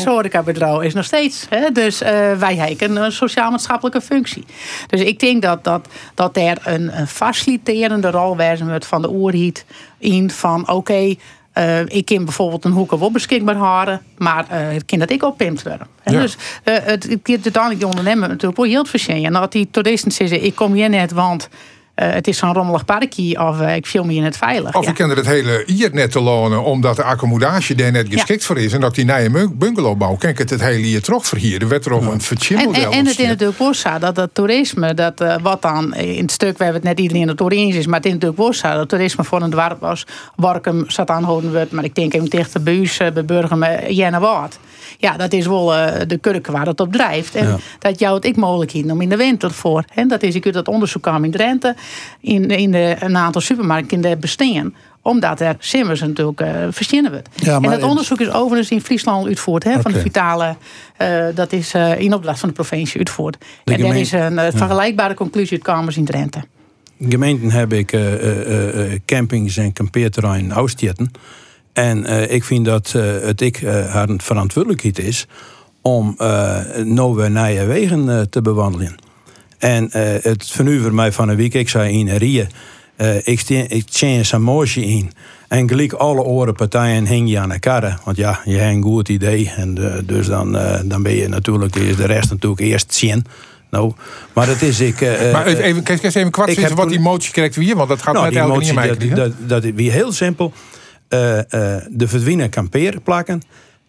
Is 0.81 0.93
nog 0.93 1.05
steeds. 1.05 1.45
Hè? 1.49 1.71
Dus 1.71 2.01
eh, 2.01 2.33
wij 2.33 2.55
hebben 2.55 2.95
een 2.95 3.11
sociaal-maatschappelijke 3.11 4.01
functie. 4.01 4.45
Dus 4.87 5.01
ik 5.01 5.19
denk 5.19 5.41
dat, 5.41 5.63
dat, 5.63 5.87
dat 6.13 6.37
er 6.37 6.57
een, 6.63 6.99
een 6.99 7.07
faciliterende 7.07 8.11
rol 8.11 8.37
moet 8.63 8.85
van 8.85 9.01
de 9.01 9.09
oerhiet. 9.09 9.65
In 9.97 10.31
van 10.31 10.69
oké, 10.69 11.15
eh, 11.53 11.85
ik 11.85 12.05
kan 12.05 12.23
bijvoorbeeld 12.23 12.65
een 12.65 12.71
hoeken 12.71 12.99
wel 12.99 13.11
beschikbaar 13.11 13.55
houden. 13.55 14.01
Maar 14.17 14.45
eh 14.49 14.73
het 14.73 14.85
kind 14.85 15.01
dat 15.01 15.09
ik 15.09 15.23
ook 15.23 15.37
pimpt 15.37 15.63
worden. 15.63 15.87
Ja. 16.05 16.21
Dus 16.21 16.37
eh, 16.63 16.75
het, 16.83 17.03
het 17.03 17.29
uiteindelijk 17.29 17.79
die 17.79 17.87
ondernemer 17.87 18.27
natuurlijk 18.27 18.57
wel 18.57 18.69
heel 18.69 18.85
verschillend. 18.85 19.25
En 19.25 19.33
dat 19.33 19.51
die 19.51 19.67
toeristen 19.71 20.11
zeggen, 20.11 20.43
ik 20.43 20.55
kom 20.55 20.73
hier 20.73 20.89
net, 20.89 21.11
want... 21.11 21.49
eh, 21.95 22.09
het 22.11 22.27
is 22.27 22.37
zo'n 22.37 22.53
rommelig 22.53 22.85
parkje 22.85 23.39
of 23.47 23.59
eh, 23.61 23.75
ik 23.75 23.85
film 23.85 24.11
je 24.11 24.21
net 24.21 24.37
veilig. 24.37 24.75
Of 24.75 24.83
Ja. 24.83 24.89
je 24.89 24.95
kan 24.95 25.09
er 25.09 25.17
het 25.17 25.25
hele 25.25 25.63
hier 25.65 25.89
net 25.93 26.11
te 26.11 26.19
lonen, 26.21 26.63
omdat 26.63 26.95
de 26.95 27.03
accommodatie 27.03 27.75
daar 27.75 27.91
net 27.91 28.07
geschikt 28.09 28.45
voor 28.45 28.57
is. 28.57 28.73
En 28.73 28.81
dat 28.81 28.95
die 28.95 29.05
nieuwe 29.05 29.29
bung- 29.29 29.57
bungalowbouw, 29.57 30.15
kan 30.15 30.29
ik 30.29 30.37
het 30.37 30.49
het 30.49 30.61
hele 30.61 30.85
hier 30.85 31.01
terug 31.01 31.25
verhieren. 31.27 31.61
Er 31.61 31.67
werd 31.67 31.85
er 31.85 31.93
ook 31.93 32.01
een 32.01 32.11
En, 32.11 32.21
verchimmodel 32.21 32.73
en, 32.83 32.91
en 32.91 33.05
het 33.05 33.19
is 33.19 33.27
natuurlijk 33.27 33.59
wel 33.59 33.73
zo 33.73 33.97
dat 33.99 34.15
het 34.15 34.33
toerisme, 34.33 34.93
dat, 34.93 35.21
eh, 35.21 35.35
wat 35.41 35.61
dan 35.61 35.93
in 35.95 36.21
het 36.21 36.31
stuk 36.31 36.57
waar 36.57 36.73
het 36.73 36.83
net 36.83 36.99
iedereen 36.99 37.27
het 37.27 37.41
eens 37.51 37.75
is, 37.75 37.85
maar 37.85 37.95
het 37.97 38.05
is 38.05 38.11
natuurlijk 38.11 38.39
wel 38.39 38.53
zo 38.53 38.67
dat 38.69 38.79
het 38.79 38.89
toerisme 38.89 39.23
voor 39.23 39.41
een 39.41 39.49
dorp 39.49 39.83
als 39.83 40.05
Warkum 40.35 40.83
zat 40.87 41.09
aanhouden 41.09 41.51
wordt, 41.51 41.71
maar 41.71 41.83
ik 41.83 41.95
denk 41.95 42.13
even 42.13 42.29
tegen 42.29 42.51
de 42.51 42.59
buis, 42.59 42.97
bij 42.97 43.25
Burgum, 43.25 43.63
uh, 43.63 43.89
Jennewaard. 43.89 44.59
Ja, 44.97 45.17
dat 45.17 45.33
is 45.33 45.45
wel 45.47 45.65
de 46.07 46.17
kurk 46.21 46.47
waar 46.47 46.65
het 46.65 46.79
op 46.79 46.91
drijft. 46.93 47.35
En 47.35 47.47
Ja. 47.47 47.57
dat 47.79 47.99
jou 47.99 48.15
het 48.15 48.25
ik 48.25 48.35
mogelijkheden 48.35 48.91
om 48.91 49.01
in 49.01 49.09
de 49.09 49.15
winter 49.17 49.51
voor. 49.51 49.83
En 49.93 50.07
dat 50.07 50.23
is, 50.23 50.35
ik 50.35 50.43
weet 50.43 50.53
dat 50.53 50.67
onderzoek 50.67 51.01
kwam 51.01 51.23
in 51.23 51.31
Drenthe, 51.31 51.75
in, 52.19 52.49
in 52.49 52.71
de, 52.71 52.95
een 52.99 53.17
aantal 53.17 53.41
supermarkten 53.41 53.97
in 53.97 54.09
de 54.09 54.17
bestaan 54.17 54.73
omdat 55.03 55.39
er 55.39 55.55
simmers 55.59 55.99
natuurlijk 55.99 56.43
verzinnen 56.69 57.11
wordt. 57.11 57.29
Ja, 57.35 57.55
en 57.55 57.69
dat 57.69 57.83
onderzoek 57.83 58.19
is 58.19 58.31
overigens 58.31 58.69
in 58.69 58.81
Friesland 58.81 59.27
uitvoerd. 59.27 59.63
Hè, 59.63 59.81
Van 59.81 59.91
de 59.91 59.99
vitale, 59.99 60.55
eh, 60.97 61.25
dat 61.35 61.51
is 61.51 61.73
eh, 61.73 61.99
in 61.99 62.13
opdracht 62.13 62.39
van 62.39 62.49
de 62.49 62.55
provincie 62.55 62.97
uitvoerd. 62.97 63.37
De 63.63 63.73
en 63.73 63.79
gemeen- 63.79 63.99
is 63.99 64.11
een 64.11 64.39
vergelijkbare 64.51 65.13
conclusie 65.13 65.51
uitkomen 65.51 65.95
in 65.95 66.05
Drenthe. 66.05 66.43
gemeenten 66.99 67.51
heb 67.51 67.73
ik 67.73 67.97
campings 69.05 69.57
en 69.57 69.73
kampeerterrein 69.73 70.53
uitstietten. 70.53 71.11
En 71.73 72.29
ik 72.31 72.43
vind 72.43 72.65
dat 72.65 72.91
het 73.21 73.41
ik 73.41 73.61
haar 73.67 74.09
een 74.09 74.21
verantwoordelijkheid 74.21 74.99
is 74.99 75.27
om 75.81 76.15
weer 76.17 76.85
nieuwe 76.85 77.65
wegen 77.65 78.29
te 78.29 78.41
bewandelen. 78.41 78.95
En 79.63 79.91
eh, 79.91 80.23
het 80.23 80.45
vernuver 80.51 80.93
mij 80.93 81.11
van 81.11 81.29
een 81.29 81.35
week, 81.35 81.53
ik 81.53 81.69
zei 81.69 81.99
in 81.99 82.09
Rie, 82.09 82.47
eh 82.95 83.27
ik, 83.27 83.49
ik 83.49 83.85
change 83.89 84.23
een 84.31 84.41
moosje 84.41 84.85
in. 84.85 85.11
En 85.47 85.69
gelijk 85.69 85.93
alle 85.93 86.21
oren 86.21 86.53
partijen 86.53 87.05
hing 87.05 87.29
je 87.29 87.39
aan 87.39 87.59
karre. 87.59 87.97
Want 88.03 88.17
ja, 88.17 88.39
je 88.45 88.57
hebt 88.57 88.75
een 88.75 88.83
goed 88.83 89.09
idee. 89.09 89.51
En 89.55 89.77
eh, 89.77 89.99
dus 90.05 90.27
dan, 90.27 90.57
dan 90.85 91.03
ben 91.03 91.15
je 91.15 91.27
natuurlijk, 91.27 91.73
de 91.73 92.05
rest 92.05 92.29
natuurlijk 92.29 92.61
eerst 92.61 92.93
zien. 92.93 93.25
Nou, 93.69 93.93
maar 94.33 94.47
het 94.47 94.61
is 94.61 94.79
ik. 94.79 95.01
Maar 95.31 95.45
even, 95.45 95.83
kijk 95.83 96.03
eens 96.03 96.15
even 96.15 96.31
kwart 96.31 96.49
ik 96.49 96.55
zitten 96.55 96.75
heb 96.75 96.83
wat 96.83 96.93
die 96.93 97.03
motie 97.03 97.31
krijgt 97.31 97.55
wie, 97.55 97.75
want 97.75 97.89
dat 97.89 98.01
gaat 98.01 98.13
nou, 98.13 98.29
die 98.29 98.39
elke 98.39 98.59
niet 98.59 98.73
mij 98.73 98.87
dat, 98.87 99.15
dat, 99.15 99.31
dat 99.39 99.63
is 99.63 99.71
weer 99.75 99.91
heel 99.91 100.11
simpel. 100.11 100.53
De 101.09 102.05
verdwijnen 102.05 102.49
kampeerplakken. 102.49 103.41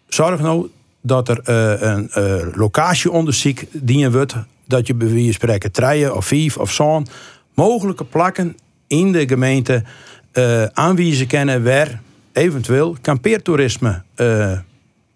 Zorg 0.07 0.41
nou 0.41 0.67
dat 1.01 1.29
er 1.29 1.39
een 1.83 2.09
locatieonderzoek 2.53 3.59
dienen 3.71 4.11
wordt. 4.11 4.35
Dat 4.67 4.87
je 4.87 4.93
bij 4.93 5.07
wie 5.07 5.25
je 5.25 5.31
spreken 5.33 5.71
treien 5.71 6.15
of 6.15 6.25
vijf 6.25 6.57
of 6.57 6.71
zo'n 6.71 7.07
mogelijke 7.53 8.03
plakken 8.05 8.57
in 8.87 9.11
de 9.11 9.27
gemeente 9.27 9.83
eh 10.31 10.63
aanwijzen 10.63 11.27
kennen 11.27 11.63
waar 11.63 12.01
eventueel 12.33 12.97
kampeertoerisme 13.01 14.01
eh 14.15 14.51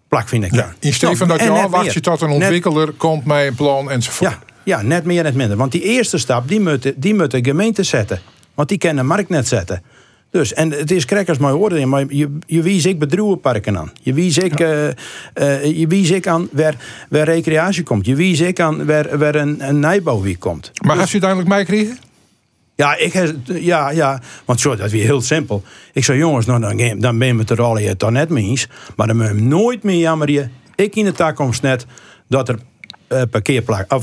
plakvinden 0.08 0.48
kan. 0.50 0.58
Ja, 0.58 0.74
in 0.78 0.92
steeds 0.94 1.18
van 1.18 1.28
dat 1.28 1.40
je 1.40 1.50
net 1.50 1.70
wacht 1.70 1.84
meer. 1.84 1.92
je 1.94 2.00
tot 2.00 2.20
een 2.20 2.28
Net- 2.28 2.36
ontwikkelaar 2.36 2.90
komt 2.92 3.24
met 3.24 3.46
een 3.46 3.54
plan 3.54 3.90
enzovoort. 3.90 4.30
ja, 4.30 4.38
ja, 4.64 4.82
net 4.82 5.04
meer, 5.04 5.22
net 5.22 5.34
minder. 5.34 5.56
Want 5.56 5.72
die 5.72 5.82
eerste 5.82 6.18
stap, 6.18 6.48
die 6.48 6.60
moet, 6.60 6.92
die 6.96 7.14
moet 7.14 7.30
de 7.30 7.44
gemeente 7.44 7.82
zetten. 7.82 8.20
Want 8.54 8.68
die 8.68 8.78
kennen 8.78 9.02
de 9.02 9.08
markt 9.08 9.28
net 9.28 9.48
zetten. 9.48 9.82
Dus, 10.30 10.52
en 10.54 10.70
het 10.70 10.90
is 10.90 11.04
krekkers 11.04 11.38
mooi 11.38 11.54
woorden, 11.54 11.88
maar 11.88 12.04
je, 12.08 12.38
je 12.46 12.62
wies 12.62 12.86
ik 12.86 12.98
bedrijvenparken 12.98 13.78
aan. 13.78 13.92
Je 14.02 14.14
wies 14.14 14.38
ik, 14.38 14.60
eh, 14.60 14.88
eh, 14.88 15.78
je 15.78 15.86
wies 15.86 16.10
ik 16.10 16.26
aan 16.26 16.48
waar, 16.52 16.74
waar 17.08 17.24
recreatie 17.24 17.82
komt. 17.82 18.06
Je 18.06 18.14
wies 18.14 18.40
ik 18.40 18.60
aan 18.60 18.86
waar, 18.86 19.18
waar 19.18 19.34
een, 19.34 19.68
een 19.68 19.80
nijbouwwiek 19.80 20.40
komt. 20.40 20.70
Maar 20.86 20.98
als 20.98 21.12
je 21.12 21.20
uiteindelijk 21.20 21.48
mij 21.48 21.64
krijgen? 21.64 21.98
Ja, 22.74 22.96
ik, 22.96 23.12
heb- 23.12 23.36
ja, 23.44 23.90
ja, 23.90 24.20
want 24.44 24.60
zo, 24.60 24.76
dat 24.76 24.90
weer 24.90 25.04
heel 25.04 25.20
simpel. 25.20 25.62
Ik 25.92 26.04
zei, 26.04 26.18
jongens, 26.18 26.46
nou, 26.46 26.60
dan, 26.60 26.98
dan 27.00 27.18
ben 27.18 27.26
je 27.26 27.34
met 27.34 27.48
de 27.48 27.54
rollen 27.54 27.88
het 27.88 27.98
dan 28.00 28.12
net 28.12 28.28
mee 28.28 28.44
eens. 28.44 28.68
Maar 28.96 29.06
dan 29.06 29.16
moet 29.16 29.26
je 29.26 29.34
nooit 29.34 29.82
meer 29.82 29.98
jammeren. 29.98 30.52
Ik 30.74 30.96
in 30.96 31.04
de 31.04 31.12
toekomst 31.12 31.62
net 31.62 31.86
dat 32.28 32.48
er 32.48 32.58
eh 33.10 33.22
parkeerplakken, 33.30 33.96
of 33.96 34.02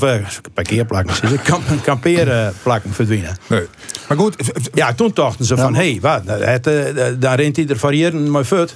kamp, 1.42 1.62
kampeerplakken 1.82 2.92
verdwijnen. 2.92 3.36
Nee. 3.46 3.62
Maar 4.08 4.18
goed, 4.18 4.36
Ja, 4.74 4.94
toen 4.94 5.10
dachten 5.14 5.44
ze 5.44 5.56
van, 5.56 5.74
hé, 5.74 5.90
hey, 5.90 5.98
wat, 6.00 6.22
het, 6.26 6.66
eh, 6.66 7.06
daar 7.18 7.40
rent 7.40 7.56
ieder 7.56 7.78
variëren 7.78 8.30
maar 8.30 8.44
fut. 8.44 8.74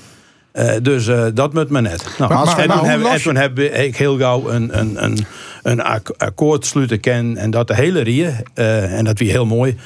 Eh, 0.53 0.71
dus 0.83 1.09
dat 1.35 1.53
moet 1.55 1.71
me 1.71 1.81
net. 1.81 2.05
Nou, 2.19 2.35
Maar- 2.35 2.45
maar- 2.45 2.59
en 2.59 3.01
maar 3.01 3.21
toen, 3.21 3.37
heb, 3.37 3.57
toen 3.57 3.65
ik 3.65 3.97
heel 3.97 4.19
gauw 4.19 4.51
een, 4.51 4.79
een, 4.79 5.05
een, 5.05 5.27
een 5.63 5.81
ak- 5.83 6.15
akkoord 6.17 6.67
sluiten 6.67 7.01
ken. 7.01 7.37
En 7.37 7.51
dat 7.51 7.69
de 7.69 7.75
hele 7.75 8.01
rie, 8.01 8.27
eh, 8.55 8.99
en 8.99 9.05
dat 9.05 9.19
wie 9.19 9.31
heel 9.31 9.47
mooi, 9.47 9.77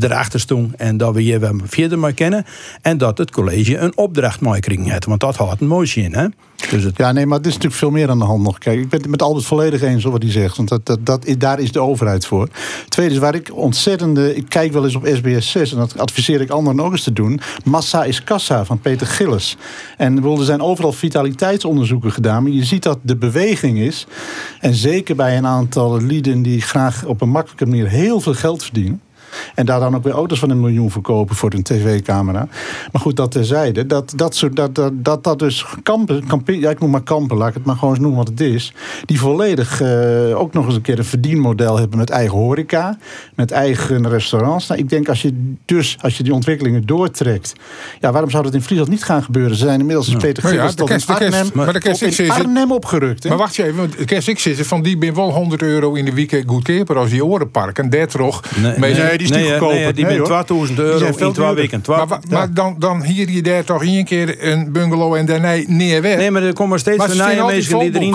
erachter 0.00 0.40
stond. 0.40 0.76
En 0.76 0.96
dat 0.96 1.14
we 1.14 1.20
hier 1.20 1.40
weer 1.40 1.52
verder 1.64 1.98
maar 1.98 2.12
kennen. 2.12 2.44
En 2.82 2.98
dat 2.98 3.18
het 3.18 3.30
college 3.30 3.78
een 3.78 3.96
opdracht 3.96 4.40
mooi 4.40 4.60
kregen 4.60 4.90
heeft. 4.90 5.04
Want 5.04 5.20
dat 5.20 5.36
had 5.36 5.60
een 5.60 5.66
mooie 5.66 5.94
in, 5.94 6.14
hè. 6.14 6.26
Dus 6.68 6.82
het, 6.82 6.96
Ja, 6.96 7.12
nee, 7.12 7.26
maar 7.26 7.38
er 7.38 7.46
is 7.46 7.52
natuurlijk 7.52 7.80
veel 7.80 7.90
meer 7.90 8.10
aan 8.10 8.18
de 8.18 8.24
hand 8.24 8.42
nog. 8.42 8.58
Kijk, 8.58 8.80
ik 8.80 8.88
ben 8.88 9.00
het 9.00 9.10
met 9.10 9.22
Albert 9.22 9.44
volledig 9.44 9.82
eens 9.82 9.98
over 9.98 10.10
wat 10.10 10.22
hij 10.22 10.32
zegt. 10.32 10.56
Want 10.56 10.68
dat, 10.68 10.86
dat, 10.86 11.06
dat, 11.06 11.34
daar 11.38 11.60
is 11.60 11.72
de 11.72 11.80
overheid 11.80 12.26
voor. 12.26 12.48
Tweede 12.88 13.14
is 13.14 13.20
waar 13.20 13.34
ik 13.34 13.56
ontzettende... 13.56 14.36
Ik 14.36 14.48
kijk 14.48 14.72
wel 14.72 14.84
eens 14.84 14.94
op 14.94 15.06
SBS 15.14 15.50
6 15.50 15.72
en 15.72 15.78
dat 15.78 15.98
adviseer 15.98 16.40
ik 16.40 16.50
anderen 16.50 16.80
ook 16.80 16.92
eens 16.92 17.02
te 17.02 17.12
doen. 17.12 17.40
Massa 17.64 18.04
is 18.04 18.24
kassa 18.24 18.64
van 18.64 18.80
Peter 18.80 19.06
Gillis. 19.06 19.56
En 19.96 20.24
er 20.24 20.44
zijn 20.44 20.62
overal 20.62 20.92
vitaliteitsonderzoeken 20.92 22.12
gedaan. 22.12 22.42
Maar 22.42 22.52
je 22.52 22.64
ziet 22.64 22.82
dat 22.82 22.98
de 23.02 23.16
beweging 23.16 23.78
is. 23.78 24.06
En 24.60 24.74
zeker 24.74 25.16
bij 25.16 25.36
een 25.36 25.46
aantal 25.46 26.02
lieden 26.02 26.42
die 26.42 26.60
graag 26.60 27.04
op 27.04 27.20
een 27.20 27.30
makkelijke 27.30 27.66
manier 27.66 27.88
heel 27.88 28.20
veel 28.20 28.34
geld 28.34 28.62
verdienen. 28.62 29.00
En 29.54 29.66
daar 29.66 29.80
dan 29.80 29.94
ook 29.96 30.04
weer 30.04 30.12
auto's 30.12 30.38
van 30.38 30.50
een 30.50 30.60
miljoen 30.60 30.90
verkopen 30.90 31.36
voor 31.36 31.52
een 31.52 31.62
tv-camera. 31.62 32.48
Maar 32.92 33.02
goed, 33.02 33.16
dat 33.16 33.30
terzijde. 33.30 33.86
Dat 33.86 34.12
dat, 34.16 34.36
soort, 34.36 34.56
dat, 34.56 34.74
dat, 34.74 34.92
dat, 35.04 35.24
dat 35.24 35.38
dus 35.38 35.66
kampen, 35.82 36.26
kampe- 36.26 36.58
ja, 36.60 36.70
ik 36.70 36.80
noem 36.80 36.90
maar 36.90 37.02
kampen, 37.02 37.36
laat 37.36 37.48
ik 37.48 37.54
het 37.54 37.64
maar 37.64 37.74
gewoon 37.76 37.90
eens 37.90 38.02
noemen 38.02 38.18
wat 38.18 38.28
het 38.28 38.40
is. 38.40 38.72
Die 39.04 39.18
volledig 39.20 39.80
eh, 39.80 40.38
ook 40.40 40.52
nog 40.52 40.66
eens 40.66 40.74
een 40.74 40.80
keer 40.80 40.98
een 40.98 41.04
verdienmodel 41.04 41.78
hebben 41.78 41.98
met 41.98 42.10
eigen 42.10 42.38
horeca. 42.38 42.98
Met 43.34 43.50
eigen 43.50 44.08
restaurants. 44.08 44.66
Nou, 44.66 44.80
ik 44.80 44.88
denk 44.88 45.08
als 45.08 45.22
je 45.22 45.54
dus, 45.64 45.96
als 46.00 46.16
je 46.16 46.22
die 46.22 46.34
ontwikkelingen 46.34 46.86
doortrekt. 46.86 47.52
Ja, 48.00 48.12
waarom 48.12 48.30
zou 48.30 48.42
dat 48.42 48.54
in 48.54 48.62
Friesland 48.62 48.90
niet 48.90 49.04
gaan 49.04 49.22
gebeuren? 49.22 49.56
Ze 49.56 49.64
zijn 49.64 49.80
inmiddels 49.80 50.08
is 50.08 50.14
Peter 50.14 50.42
Maar 50.42 50.54
ja, 50.54 50.66
de 50.66 50.74
tot 50.74 50.80
in 50.80 50.86
kerst- 50.86 51.06
de 51.06 51.14
kerst- 51.14 51.34
Arnhem, 51.36 51.50
maar 51.54 51.72
de 51.72 51.78
kerst- 51.80 52.02
op 52.02 52.08
in 52.08 52.30
Arnhem 52.30 52.72
opgerukt. 52.72 53.22
Hè? 53.22 53.28
Maar 53.28 53.38
wacht 53.38 53.56
je 53.56 53.64
even, 53.64 53.76
want 53.76 54.04
Kees, 54.04 54.28
ik 54.28 54.38
zit 54.38 54.58
er 54.58 54.64
van 54.64 54.82
die 54.82 54.98
ben 54.98 55.14
wel 55.14 55.32
100 55.32 55.62
euro 55.62 55.94
in 55.94 56.04
de 56.04 56.14
week 56.14 56.42
goedkoper 56.46 56.96
als 56.96 57.10
die 57.10 57.24
orenpark. 57.24 57.78
En 57.78 57.90
daar 57.90 58.06
toch. 58.06 58.42
nee, 58.62 58.78
die 59.20 59.30
is 59.30 59.36
niet 59.36 59.40
nee, 59.48 59.58
goedkoper. 59.58 59.76
nee, 59.84 59.92
die 59.92 60.04
Nee, 60.04 60.16
bent 60.16 60.28
hoor. 60.28 60.44
2000 60.44 60.76
Die 60.78 60.86
euro 60.86 61.06
in 61.06 61.14
veel 61.14 61.32
twee 61.32 61.54
weken. 61.54 61.82
Maar, 61.86 62.06
wa- 62.06 62.20
maar 62.28 62.54
dan, 62.54 62.76
dan 62.78 63.02
hier 63.02 63.30
je 63.30 63.42
daar 63.42 63.64
toch 63.64 63.82
één 63.84 64.04
keer 64.04 64.44
een 64.52 64.72
bungalow 64.72 65.14
en 65.14 65.26
daarna 65.26 65.54
neer 65.66 66.02
weg. 66.02 66.16
Nee, 66.16 66.30
maar 66.30 66.42
er 66.42 66.52
komen 66.52 66.78
steeds 66.78 66.96
Maar 66.98 67.08
meer 67.08 67.16
nieuwe 67.34 67.52
mensen 67.52 67.78
die 67.78 67.94
erin 67.94 68.12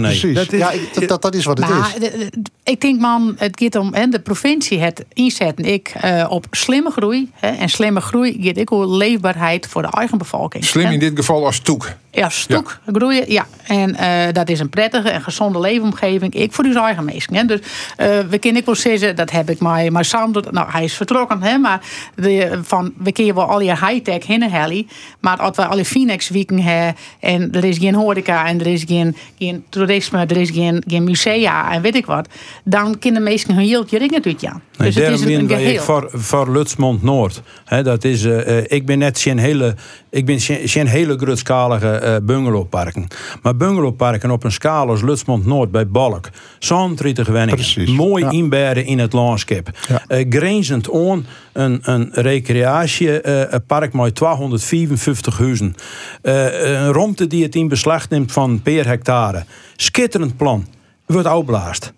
Precies. 0.00 0.34
Dat 0.34 0.52
is, 0.52 0.58
ja, 0.58 0.70
ik- 0.70 1.08
dat, 1.08 1.22
dat, 1.22 1.34
is 1.34 1.44
wat 1.44 1.58
het 1.58 1.68
Nou, 1.68 1.84
is. 2.00 2.28
ik 2.64 2.80
denk 2.80 3.00
man, 3.00 3.34
het 3.38 3.60
gaat 3.60 3.76
om 3.76 3.94
hè, 3.94 4.06
de 4.06 4.20
provincie 4.20 4.78
het 4.80 5.04
inzetten 5.12 5.64
ik 5.64 5.92
eh, 6.00 6.26
op 6.28 6.46
slimme 6.50 6.90
groei. 6.90 7.30
Hè, 7.34 7.48
en 7.48 7.68
slimme 7.68 8.00
groei 8.00 8.36
gaat 8.40 8.56
ik 8.56 8.72
ook 8.72 8.86
leefbaarheid 8.86 9.66
voor 9.66 9.82
de 9.82 9.88
eigen 9.90 10.18
bevolking. 10.18 10.64
Slim 10.64 10.90
in 10.90 10.98
dit 10.98 11.12
geval 11.16 11.44
als 11.46 11.58
toek. 11.58 11.92
Ja, 12.10 12.28
stok 12.28 12.78
groeien. 12.92 13.32
Ja. 13.32 13.46
En 13.66 13.96
eh, 13.96 14.32
dat 14.32 14.48
is 14.48 14.60
een 14.60 14.68
prettige 14.68 15.08
en 15.10 15.22
gezonde 15.22 15.60
leefomgeving. 15.60 16.34
Ik 16.34 16.52
voor 16.52 16.64
uw 16.64 16.74
eigen 16.74 17.04
mensen. 17.04 17.34
Hè. 17.34 17.44
Dus 17.44 17.60
eh, 17.96 18.08
we 18.28 18.38
kunnen 18.38 18.60
ik 18.60 18.66
wel 18.66 18.74
zeggen, 18.74 19.16
dat 19.16 19.30
heb 19.30 19.50
ik 19.50 19.58
maar, 19.58 19.92
maar 19.92 20.04
Sam, 20.04 20.32
doet- 20.32 20.45
nou 20.50 20.70
hij 20.70 20.84
is 20.84 20.94
vertrokken, 20.94 21.42
hè, 21.42 21.58
maar 21.58 21.80
de, 22.14 22.58
van, 22.62 22.92
we 22.98 23.12
kunnen 23.12 23.34
wel 23.34 23.44
al 23.44 23.60
je 23.60 23.70
high-tech 23.70 24.26
hinnen 24.26 24.50
hellen, 24.50 24.88
maar 25.20 25.36
als 25.38 25.56
we 25.56 25.66
alle 25.66 25.84
Phoenix 25.84 26.28
weken 26.28 26.58
hebben 26.62 26.94
en 27.20 27.52
er 27.52 27.64
is 27.64 27.78
geen 27.78 27.94
horeca 27.94 28.46
en 28.46 28.60
er 28.60 28.66
is 28.66 28.84
geen, 28.86 29.16
geen 29.38 29.64
toerisme, 29.68 30.18
er 30.26 30.36
is 30.36 30.50
geen, 30.50 30.84
geen 30.86 31.04
musea 31.04 31.72
en 31.72 31.82
weet 31.82 31.94
ik 31.94 32.06
wat, 32.06 32.28
dan 32.64 32.98
kunnen 32.98 33.22
mensen 33.22 33.54
hun 33.54 33.64
hieltje 33.64 33.98
ringen 33.98 34.22
doet 34.22 34.40
ja. 34.40 34.52
Nee, 34.52 34.86
Dus 34.86 34.94
het 34.94 35.04
daarom 35.04 35.28
is 35.28 35.34
een 35.36 35.46
ben 35.46 35.58
ik 35.58 35.64
geheel. 35.64 35.82
voor, 35.82 36.08
voor 36.12 36.52
Lutsmond 36.52 37.02
Noord. 37.02 37.42
Hè, 37.64 37.82
dat 37.82 38.04
is, 38.04 38.24
eh, 38.24 38.58
eh, 38.58 38.64
ik 38.68 38.86
ben 38.86 38.98
net 38.98 39.18
geen 39.20 39.38
hele, 39.38 39.74
ik 40.10 40.26
ben 40.26 40.40
geen, 40.40 40.68
geen 40.68 40.86
hele 40.86 41.16
grootschalige 41.18 41.88
eh 41.88 42.16
bungalowparken. 42.22 43.06
Maar 43.42 43.56
bungalowparken 43.56 44.30
op 44.30 44.44
een 44.44 44.52
schaal 44.52 44.88
als 44.88 45.02
Lutsmond 45.02 45.46
Noord 45.46 45.70
bij 45.70 45.88
Balk. 45.88 46.28
Zo'n 46.58 46.94
30 46.94 47.26
wenningen. 47.26 47.54
Precies, 47.54 47.90
Mooi 47.90 48.24
ja. 48.24 48.30
inbedden 48.30 48.84
in 48.86 48.98
het 48.98 49.12
landschap. 49.12 49.70
Ja. 49.88 50.02
Grenzend 50.36 50.92
aan 50.92 51.26
een, 51.52 51.80
een 51.82 52.08
recreatiepark 52.12 53.92
met 53.92 54.14
255 54.14 55.38
huizen. 55.38 55.74
Eh, 56.22 56.70
een 56.70 56.92
romte 56.92 57.26
die 57.26 57.42
het 57.42 57.54
in 57.54 57.68
beslag 57.68 58.08
neemt 58.08 58.32
van 58.32 58.62
per 58.62 58.86
hectare. 58.86 59.44
Schitterend 59.76 60.36
plan. 60.36 60.66
Wordt 61.06 61.32
opblaast. 61.32 61.92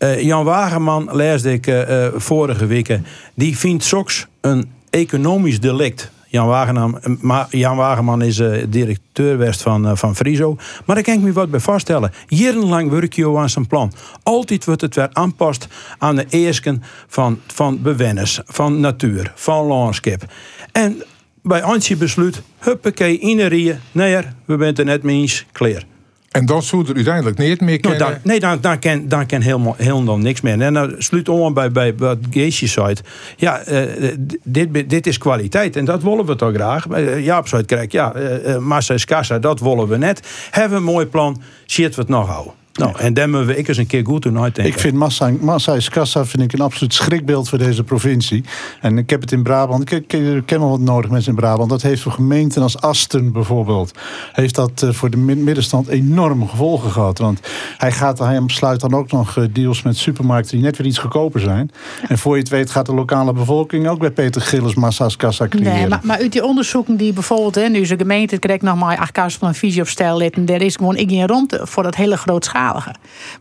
Eh, 0.00 0.22
Jan 0.22 0.44
Wageman, 0.44 1.08
leesde 1.12 1.52
ik 1.52 1.66
eh, 1.66 2.06
eh, 2.06 2.12
vorige 2.16 2.66
weken, 2.66 3.06
die 3.34 3.58
vindt 3.58 3.84
soks 3.84 4.26
een 4.40 4.70
economisch 4.90 5.60
delict. 5.60 6.10
Jan 6.30 6.46
Wageman, 6.46 7.00
ma- 7.20 7.46
Jan 7.50 7.76
Wageman 7.76 8.22
is 8.22 8.38
eh, 8.38 8.64
directeur 8.68 9.54
van, 9.54 9.86
eh, 9.86 9.96
van 9.96 10.16
Friso. 10.16 10.56
Maar 10.84 10.94
daar 10.96 11.04
kan 11.04 11.14
ik 11.14 11.20
me 11.20 11.32
wat 11.32 11.50
bij 11.50 11.60
vaststellen. 11.60 12.12
Jarenlang 12.28 12.90
werk 12.90 13.12
je 13.12 13.36
aan 13.38 13.50
zijn 13.50 13.66
plan. 13.66 13.92
Altijd 14.22 14.64
wordt 14.64 14.80
het 14.80 14.94
weer 14.94 15.08
aanpast 15.12 15.68
aan 15.98 16.16
de 16.16 16.26
eisken 16.30 16.82
van, 17.06 17.38
van 17.46 17.82
bewenners, 17.82 18.40
van 18.44 18.80
natuur, 18.80 19.32
van 19.34 19.66
landschap. 19.66 20.24
En 20.72 21.02
bij 21.42 21.62
Antje 21.62 21.96
besluit, 21.96 22.42
huppakee, 22.58 23.18
in 23.18 23.36
de 23.36 23.46
rieën. 23.46 23.78
Nee, 23.92 24.16
we 24.44 24.56
zijn 24.58 24.74
er 24.74 24.84
net 24.84 25.02
mee 25.02 25.20
eens, 25.20 25.46
klaar. 25.52 25.82
En 26.30 26.46
dat 26.46 26.64
zou 26.64 26.88
er 26.88 26.94
uiteindelijk 26.94 27.38
niet 27.38 27.60
meer 27.60 27.78
Nou, 27.80 27.96
kennen. 27.96 28.20
nee, 28.24 28.40
dan, 28.40 28.60
dan 28.60 28.78
kan, 28.78 29.08
dan 29.08 29.26
kan 29.26 29.40
helemaal, 29.40 29.74
helemaal 29.78 30.18
niks 30.18 30.40
meer. 30.40 30.60
En 30.60 30.74
dan 30.74 30.94
sluit 30.98 31.28
om 31.28 31.54
bij, 31.54 31.70
bij 31.70 31.94
wat 31.96 32.18
Geesje 32.30 32.66
zei. 32.66 32.94
Ja, 33.36 33.58
eh, 33.58 34.14
dit, 34.44 34.90
dit 34.90 35.06
is 35.06 35.18
kwaliteit 35.18 35.76
en 35.76 35.84
dat 35.84 36.02
willen 36.02 36.26
we 36.26 36.36
toch 36.36 36.54
graag. 36.54 36.86
Eh, 36.88 37.24
Jaap 37.24 37.48
zei 37.48 37.64
krijg, 37.64 37.92
ja, 37.92 38.12
massa 38.60 38.94
is 38.94 39.04
kassa, 39.04 39.38
dat 39.38 39.60
willen 39.60 39.88
we 39.88 39.96
net. 39.96 40.48
Hebben 40.50 40.70
we 40.70 40.76
een 40.86 40.92
mooi 40.92 41.06
plan, 41.06 41.42
shit 41.66 41.94
we 41.94 42.00
het 42.00 42.10
nog 42.10 42.28
houden. 42.28 42.52
Nou, 42.72 42.98
en 42.98 43.14
daar 43.14 43.28
moeten 43.28 43.46
we 43.46 43.56
ik 43.56 43.68
eens 43.68 43.76
een 43.76 43.86
keer 43.86 44.04
goed 44.04 44.22
doen 44.22 44.38
uitdenken. 44.38 44.74
Ik 44.74 44.80
vind 44.80 44.94
Massa, 44.94 45.30
Massa 45.40 45.74
is 45.74 45.88
Kassa 45.88 46.24
vind 46.24 46.42
ik 46.42 46.52
een 46.52 46.60
absoluut 46.60 46.94
schrikbeeld 46.94 47.48
voor 47.48 47.58
deze 47.58 47.84
provincie. 47.84 48.44
En 48.80 48.98
ik 48.98 49.10
heb 49.10 49.20
het 49.20 49.32
in 49.32 49.42
Brabant, 49.42 49.92
ik, 49.92 50.08
ken 50.46 50.60
wel 50.60 50.70
wat 50.70 50.80
nodig 50.80 51.10
mensen 51.10 51.30
in 51.30 51.38
Brabant. 51.38 51.70
Dat 51.70 51.82
heeft 51.82 52.02
voor 52.02 52.12
gemeenten 52.12 52.62
als 52.62 52.80
Asten 52.80 53.32
bijvoorbeeld, 53.32 53.98
heeft 54.32 54.54
dat 54.54 54.82
eh, 54.82 54.90
voor 54.90 55.10
de 55.10 55.16
mid- 55.16 55.38
middenstand 55.38 55.88
enorme 55.88 56.46
gevolgen 56.46 56.90
gehad. 56.90 57.18
Want 57.18 57.40
hij, 57.76 57.92
gaat, 57.92 58.18
hij 58.18 58.42
sluit 58.46 58.80
dan 58.80 58.94
ook 58.94 59.10
nog 59.10 59.36
eh, 59.36 59.44
deals 59.52 59.82
met 59.82 59.96
supermarkten 59.96 60.56
die 60.56 60.64
net 60.64 60.76
weer 60.76 60.86
iets 60.86 60.98
goedkoper 60.98 61.40
zijn. 61.40 61.70
En 62.08 62.18
voor 62.18 62.34
je 62.34 62.40
het 62.42 62.50
weet 62.50 62.70
gaat 62.70 62.86
de 62.86 62.94
lokale 62.94 63.32
bevolking 63.32 63.88
ook 63.88 63.98
bij 63.98 64.10
Peter 64.10 64.40
Gillis 64.40 64.74
Massa's 64.74 65.16
Kassa 65.16 65.48
creëren. 65.48 65.72
Nee, 65.72 65.88
maar, 65.88 66.00
maar 66.02 66.18
uit 66.18 66.32
die 66.32 66.44
onderzoeken 66.44 66.96
die 66.96 67.12
bijvoorbeeld, 67.12 67.54
hè, 67.54 67.68
nu 67.68 67.80
is 67.80 67.88
de 67.88 67.96
gemeente 67.96 68.38
krijgt 68.38 68.62
nog 68.62 68.76
maar 68.76 68.98
acht 68.98 69.12
kasten 69.12 69.40
van 69.40 69.48
een 69.48 69.54
visie 69.54 69.82
op 69.82 69.88
stijl 69.88 70.16
litten, 70.16 70.46
er 70.46 70.62
is 70.62 70.76
gewoon 70.76 70.96
ik 70.96 71.10
geen 71.10 71.26
ruimte 71.26 71.60
voor 71.62 71.82
dat 71.82 71.94
hele 71.94 72.16
grootschalige. 72.16 72.58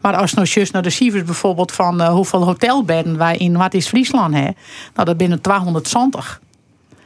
Maar 0.01 0.15
als 0.15 0.33
nou 0.33 0.47
juist 0.49 0.73
naar 0.73 0.81
de 0.81 0.89
cijfers 0.89 1.23
bijvoorbeeld 1.23 1.71
van 1.71 2.01
eh, 2.01 2.09
hoeveel 2.09 2.43
hotelbedden 2.43 3.17
wij 3.17 3.37
in 3.37 3.57
wat 3.57 3.73
is 3.73 3.87
Friesland 3.87 4.33
hè, 4.33 4.47
nou 4.93 5.05
dat 5.05 5.17
binnen 5.17 5.41
220. 5.41 6.41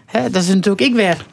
Hè, 0.06 0.30
dat 0.30 0.42
is 0.42 0.48
natuurlijk 0.48 0.82
ik 0.82 0.94
weer. 0.94 1.26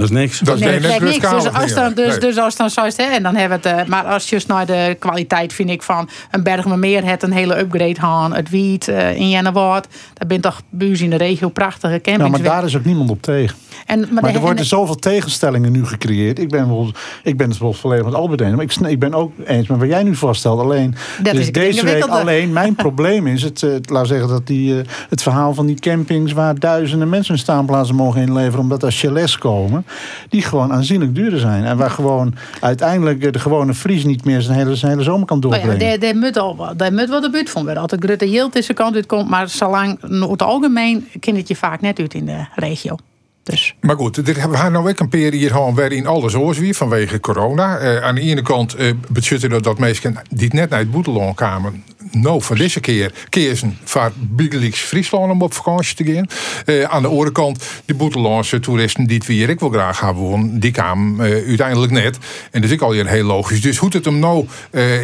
Dat 0.00 0.10
is 0.10 0.16
niks. 0.16 0.38
Dat 0.38 0.54
is 0.54 0.60
Nee, 0.60 0.80
niks. 0.80 0.98
Dus 0.98 1.16
grootschalig 1.16 1.62
als 1.62 1.74
dan, 1.74 1.94
dus, 1.94 2.06
Nee. 2.08 2.18
dus 2.18 2.38
als 2.38 2.56
dan 2.56 2.70
zo 2.70 2.84
is, 2.84 2.96
hè, 2.96 3.02
en 3.04 3.22
dan 3.22 3.34
hebben 3.36 3.60
we 3.62 3.68
het. 3.68 3.78
eh, 3.80 3.86
maar 3.86 4.04
als 4.04 4.28
je 4.30 4.38
naar 4.46 4.66
de 4.66 4.96
kwaliteit 4.98 5.52
vind 5.52 5.70
ik 5.70 5.82
van 5.82 6.08
een 6.30 6.42
Bergmermeer 6.42 7.04
het 7.04 7.22
een 7.22 7.32
hele 7.32 7.58
upgrade 7.58 7.94
gaan, 8.00 8.34
het 8.34 8.50
Wiet 8.50 8.88
eh, 8.88 9.16
in 9.16 9.28
Jennewaard, 9.30 9.86
dat 10.14 10.28
bent 10.28 10.42
toch 10.42 10.60
buurs 10.70 11.00
in 11.00 11.10
de 11.10 11.16
regio 11.16 11.48
prachtige 11.48 11.92
Ja, 11.94 12.00
campings. 12.00 12.30
maar 12.30 12.42
daar 12.42 12.64
is 12.64 12.76
ook 12.76 12.84
niemand 12.84 13.10
op 13.10 13.22
tegen. 13.22 13.56
en, 13.86 14.08
Maar 14.10 14.22
de- 14.22 14.28
er 14.28 14.40
worden 14.40 14.58
en- 14.58 14.64
zoveel 14.64 14.94
tegenstellingen 14.94 15.72
nu 15.72 15.86
gecreëerd. 15.86 16.38
Ik 16.38 16.48
ben, 16.48 16.68
wel, 16.68 16.90
ik 17.22 17.36
ben 17.36 17.48
het 17.48 17.58
wel 17.58 17.72
volledig 17.72 18.04
met 18.04 18.14
Albert 18.14 18.40
eens. 18.40 18.54
Maar 18.54 18.64
ik, 18.64 18.74
ik 18.92 18.98
ben 18.98 19.14
ook 19.14 19.32
eens 19.46 19.68
met 19.68 19.78
wat 19.78 19.88
jij 19.88 20.02
nu 20.02 20.14
vaststelt. 20.14 20.60
Alleen, 20.60 20.94
Dat 21.22 21.32
dus 21.32 21.40
is 21.40 21.44
het 21.46 21.54
deze 21.54 21.84
week 21.84 22.04
alleen. 22.04 22.52
Mijn 22.52 22.74
probleem 22.84 23.26
is 23.26 23.42
het, 23.42 23.62
eh, 23.62 23.70
laat 23.82 24.06
zeggen 24.06 24.28
dat 24.28 24.46
die, 24.46 24.78
eh, 24.80 24.86
het 25.08 25.22
verhaal 25.22 25.54
van 25.54 25.66
die 25.66 25.76
campings... 25.80 26.32
waar 26.32 26.58
duizenden 26.58 27.08
mensen 27.08 27.34
hun 27.34 27.42
staanplaatsen 27.42 27.94
mogen 27.94 28.20
inleveren... 28.20 28.58
omdat 28.60 28.82
er 28.82 28.92
chalets 28.92 29.38
komen... 29.38 29.86
die 30.28 30.42
gewoon 30.42 30.72
aanzienlijk 30.72 31.14
duurder 31.14 31.38
zijn. 31.38 31.64
En 31.64 31.76
waar 31.76 31.90
gewoon 31.90 32.34
uiteindelijk 32.60 33.32
de 33.32 33.38
gewone 33.38 33.74
Fries 33.74 34.04
niet 34.04 34.24
meer 34.24 34.40
zijn 34.42 34.58
hele, 34.58 34.74
zijn 34.76 34.90
hele 34.92 35.02
zomer 35.04 35.26
kan 35.26 35.44
Oh 35.44 35.50
ja, 35.54 35.58
doorbrengen. 35.60 36.00
daar, 36.00 36.16
moet 36.16 36.36
al 36.36 36.56
wat- 36.56 36.78
daar 36.78 36.92
moet 36.92 37.08
wel 37.08 37.20
de 37.20 37.30
buurt 37.30 37.50
van 37.50 37.62
worden. 37.64 37.82
Altijd 37.82 38.04
grote 38.04 38.30
yield 38.30 38.56
is 38.56 38.66
de 38.66 38.74
kant 38.74 38.94
uit 38.94 39.06
komt, 39.06 39.28
maar 39.28 39.48
zolang 39.48 39.98
het 40.30 40.42
algemeen 40.42 41.08
kent 41.20 41.36
het 41.36 41.48
je 41.48 41.56
vaak 41.56 41.80
net 41.80 41.98
uit 41.98 42.14
in 42.14 42.26
de 42.26 42.44
regio. 42.54 42.96
Dus 43.42 43.74
Maar 43.80 43.96
goed, 43.96 44.16
we 44.16 44.34
gaan 44.34 44.72
nou 44.72 44.88
ook 44.90 45.00
een 45.00 45.08
periode 45.08 45.48
gewoon 45.48 45.74
waarin 45.74 46.06
alles 46.06 46.34
oors 46.34 46.58
weer 46.58 46.74
vanwege 46.74 47.20
corona. 47.20 47.78
Eh, 47.78 48.02
aan 48.02 48.14
de 48.14 48.20
ene 48.20 48.42
kant 48.42 48.74
eh 48.74 48.92
bezutten 49.08 49.62
dat 49.62 49.78
mensen 49.78 50.14
die 50.30 50.54
net 50.54 50.70
naar 50.70 50.78
het 50.78 50.90
boeteloon 50.90 51.34
kwamen. 51.34 51.84
Nou, 52.10 52.42
van 52.42 52.56
deze 52.56 52.80
keer 52.80 53.12
kiezen 53.28 53.78
voor 53.84 54.12
Bigelix 54.16 54.80
Friesland 54.80 55.32
om 55.32 55.42
op 55.42 55.54
vakantie 55.54 55.96
te 55.96 56.12
gaan. 56.12 56.26
Eh, 56.64 56.82
aan 56.82 57.02
de 57.02 57.08
andere 57.08 57.32
kant, 57.32 57.64
de 57.84 57.94
boeteloonse 57.94 58.60
toeristen 58.60 59.06
die 59.06 59.16
het 59.16 59.26
weer 59.26 59.48
ik 59.48 59.60
wil 59.60 59.68
graag 59.68 59.98
gaan 59.98 60.14
wonen, 60.14 60.60
die 60.60 60.70
kwamen 60.70 61.20
uiteindelijk 61.46 61.92
net. 61.92 62.18
En 62.50 62.60
dat 62.60 62.70
is 62.70 62.76
ook 62.76 62.82
alweer 62.82 63.06
heel 63.06 63.24
logisch. 63.24 63.60
Dus 63.60 63.76
hoe 63.76 63.88
het 63.92 64.04
hem 64.04 64.18
nou 64.18 64.46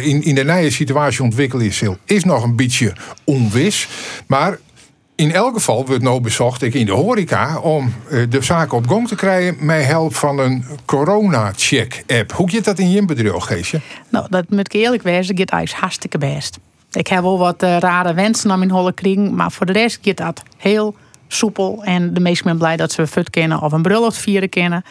in, 0.01 0.23
in 0.23 0.35
de 0.35 0.43
nieuwe 0.43 0.69
situatie 0.69 1.23
ontwikkeld 1.23 1.61
is, 1.61 1.81
is 2.05 2.23
nog 2.23 2.43
een 2.43 2.55
beetje 2.55 2.93
onwis. 3.23 3.87
Maar 4.27 4.57
in 5.17 5.31
elk 5.33 5.53
geval 5.53 5.85
wordt 5.85 6.03
nou 6.03 6.21
bezocht 6.21 6.61
ik 6.61 6.73
in 6.73 6.85
de 6.85 6.91
horeca 6.91 7.59
om 7.59 7.93
eh, 8.09 8.19
de 8.29 8.41
zaken 8.41 8.77
op 8.77 8.87
gang 8.87 9.07
te 9.07 9.15
krijgen 9.15 9.55
met 9.65 9.85
hulp 9.85 10.15
van 10.15 10.39
een 10.39 10.65
corona-check-app. 10.85 12.31
Hoe 12.31 12.51
gaat 12.51 12.63
dat 12.63 12.79
in 12.79 12.89
je 12.91 13.05
bedrijf, 13.05 13.43
Geesje? 13.43 13.81
nou, 14.09 14.25
dat 14.29 14.49
moet 14.49 14.59
ik 14.59 14.73
eerlijk 14.73 15.03
wezen, 15.03 15.35
dat 15.35 15.39
gaat 15.39 15.49
eigenlijk 15.49 15.81
hartstikke 15.83 16.17
best. 16.17 16.57
Ik 16.91 17.07
heb 17.07 17.21
wel 17.21 17.37
wat 17.37 17.63
eh, 17.63 17.77
rare 17.77 18.13
wensen 18.13 18.51
aan 18.51 18.59
mijn 18.59 18.71
holle 18.71 18.93
kring, 18.93 19.31
maar 19.31 19.51
voor 19.51 19.65
de 19.65 19.71
rest 19.71 19.99
gaat 20.01 20.17
dat 20.17 20.43
heel 20.57 20.95
soepel. 21.27 21.81
En 21.83 22.13
de 22.13 22.19
meesten 22.19 22.43
zijn 22.45 22.57
blij 22.57 22.75
dat 22.77 22.91
ze 22.91 23.01
een 23.01 23.07
fut 23.07 23.29
kennen 23.29 23.61
of 23.61 23.71
een 23.71 23.81
bruiloft 23.81 24.17
vieren 24.17 24.49
kennen. 24.49 24.83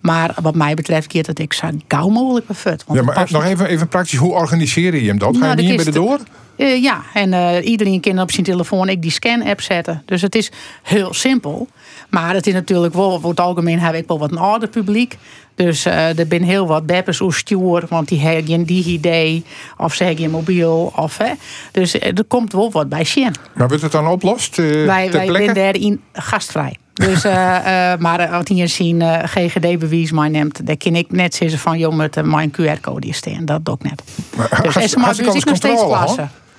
Maar 0.00 0.34
wat 0.42 0.54
mij 0.54 0.74
betreft 0.74 1.12
gaat 1.12 1.26
het 1.26 1.38
ik 1.38 1.52
zo 1.52 1.68
gauw 1.88 2.08
mogelijk 2.08 2.48
een 2.48 2.54
fut. 2.54 2.84
want 2.86 2.98
Ja, 2.98 3.04
maar 3.04 3.26
nog 3.30 3.44
even, 3.44 3.66
even 3.66 3.88
praktisch, 3.88 4.18
hoe 4.18 4.32
organiseer 4.32 4.94
je 4.96 5.08
hem 5.08 5.18
dat? 5.18 5.36
Ga 5.36 5.38
Nou, 5.40 5.50
je 5.50 5.56
de 5.56 5.62
niet 5.62 5.76
bij 5.76 5.84
de 5.84 5.90
kist- 5.90 6.04
door? 6.06 6.18
Eh, 6.56 6.82
ja, 6.82 7.02
en 7.14 7.32
eh, 7.32 7.66
iedereen 7.66 8.00
kan 8.00 8.20
op 8.20 8.30
zijn 8.30 8.46
telefoon 8.46 8.88
ik 8.88 9.02
die 9.02 9.10
scan-app 9.10 9.60
zetten. 9.60 10.02
Dus 10.06 10.22
het 10.22 10.34
is 10.34 10.50
heel 10.82 11.14
simpel. 11.14 11.68
Maar 12.08 12.34
het 12.34 12.46
is 12.46 12.52
natuurlijk 12.52 12.94
wel, 12.94 13.20
voor 13.20 13.30
het 13.30 13.40
algemeen 13.40 13.78
heb 13.78 13.94
ik 13.94 14.08
wel 14.08 14.18
wat 14.18 14.30
een 14.30 14.38
ouder 14.38 14.68
publiek. 14.68 15.18
Dus 15.54 15.84
eh, 15.84 16.18
er 16.18 16.26
zijn 16.28 16.42
heel 16.42 16.66
wat 16.66 16.86
beppers 16.86 17.18
hoe 17.18 17.34
stuur, 17.34 17.84
want 17.88 18.08
die 18.08 18.20
hebben 18.20 18.46
geen 18.46 18.66
DigiD 18.66 19.44
of 19.76 19.94
ze 19.94 20.04
hebben 20.04 20.22
geen 20.22 20.32
mobiel. 20.32 20.92
Of, 20.96 21.18
hè. 21.18 21.32
Dus 21.72 21.94
er 21.94 22.24
komt 22.28 22.52
wel 22.52 22.70
wat 22.70 22.88
bij 22.88 23.04
Sjen. 23.04 23.34
Maar 23.54 23.68
wordt 23.68 23.82
het 23.82 23.92
dan 23.92 24.06
oplost 24.06 24.56
Wij, 24.56 24.86
wij 24.86 25.26
zijn 25.26 25.54
daarin 25.54 26.00
gastvrij. 26.12 26.76
Dus, 26.94 27.22
maar 28.06 28.28
als 28.28 28.44
je 28.48 28.66
zien 28.66 29.02
eh, 29.02 29.18
GGD-bewijs 29.24 30.10
mij 30.12 30.28
neemt, 30.28 30.66
dan 30.66 30.76
kan 30.76 30.94
ik 30.94 31.10
net 31.10 31.34
zeggen 31.34 31.58
van, 31.58 31.78
joh, 31.78 31.94
met 31.94 32.24
mijn 32.24 32.50
QR-code 32.50 33.06
hier 33.06 33.14
staan. 33.14 33.44
Dat 33.44 33.64
doe 33.64 33.74
ik 33.74 33.82
net. 33.82 34.02
Maar 34.36 34.62
Dus 34.62 34.76
is 34.76 34.96
maar 34.96 35.16
dus 35.16 35.34
ik 35.34 35.44
nog 35.44 35.56
steeds. 35.56 35.82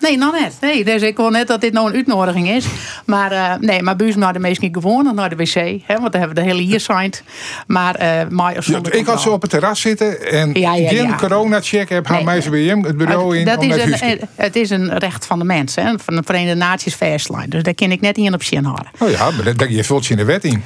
Nee, 0.03 0.17
nog 0.17 0.31
net. 0.39 0.53
Nee, 0.61 0.83
dus 0.83 1.01
ik 1.01 1.17
wil 1.17 1.29
net 1.29 1.47
dat 1.47 1.61
dit 1.61 1.73
nou 1.73 1.89
een 1.89 1.95
uitnodiging 1.95 2.49
is. 2.49 2.65
Maar 3.05 3.31
eh, 3.31 3.53
nee, 3.59 3.81
maar 3.81 3.95
naar 4.15 4.33
de 4.33 4.39
meesten 4.39 4.63
niet 4.67 4.75
gewoon 4.75 5.15
naar 5.15 5.29
de 5.29 5.35
wc. 5.35 5.53
Hè, 5.53 5.99
want 5.99 6.11
dan 6.11 6.21
hebben 6.21 6.29
we 6.29 6.33
de 6.33 6.41
hele 6.41 6.61
hier 6.61 6.79
signed. 6.79 7.23
Maar 7.67 7.99
maar 8.29 8.53
Ja, 8.53 8.61
zonder 8.61 8.93
ik 8.93 9.05
had 9.05 9.21
zo 9.21 9.29
op 9.29 9.41
het 9.41 9.51
terras 9.51 9.81
zitten 9.81 10.31
en 10.31 10.53
Ja, 10.53 10.75
ja, 10.75 10.87
geen 10.89 11.07
ja. 11.07 11.15
corona-check-app. 11.15 12.07
Haal 12.07 12.15
Nee. 12.15 12.25
mij 12.25 12.41
ze 12.41 12.49
bij 12.49 12.61
hem 12.61 12.83
het 12.83 12.97
bureau 12.97 13.37
in 13.37 13.45
dat 13.45 13.63
is 13.63 13.75
een, 13.75 13.93
eh, 13.93 14.21
het 14.35 14.55
is 14.55 14.69
een 14.69 14.97
recht 14.97 15.25
van 15.25 15.39
de 15.39 15.45
mens, 15.45 15.75
hè, 15.75 15.93
van 15.99 16.15
de 16.15 16.21
Verenigde 16.25 16.55
Naties 16.55 16.95
Versline. 16.95 17.47
Dus 17.47 17.63
daar 17.63 17.73
kan 17.75 17.91
ik 17.91 18.01
net 18.01 18.17
in 18.17 18.33
op 18.33 18.43
zien 18.43 18.63
houden. 18.65 18.91
Oh 18.99 19.09
ja, 19.09 19.29
maar 19.31 19.55
dat- 19.57 19.69
je 19.69 19.83
vult 19.83 20.05
je 20.05 20.11
in 20.11 20.17
de 20.17 20.25
wet 20.25 20.43
in. 20.43 20.63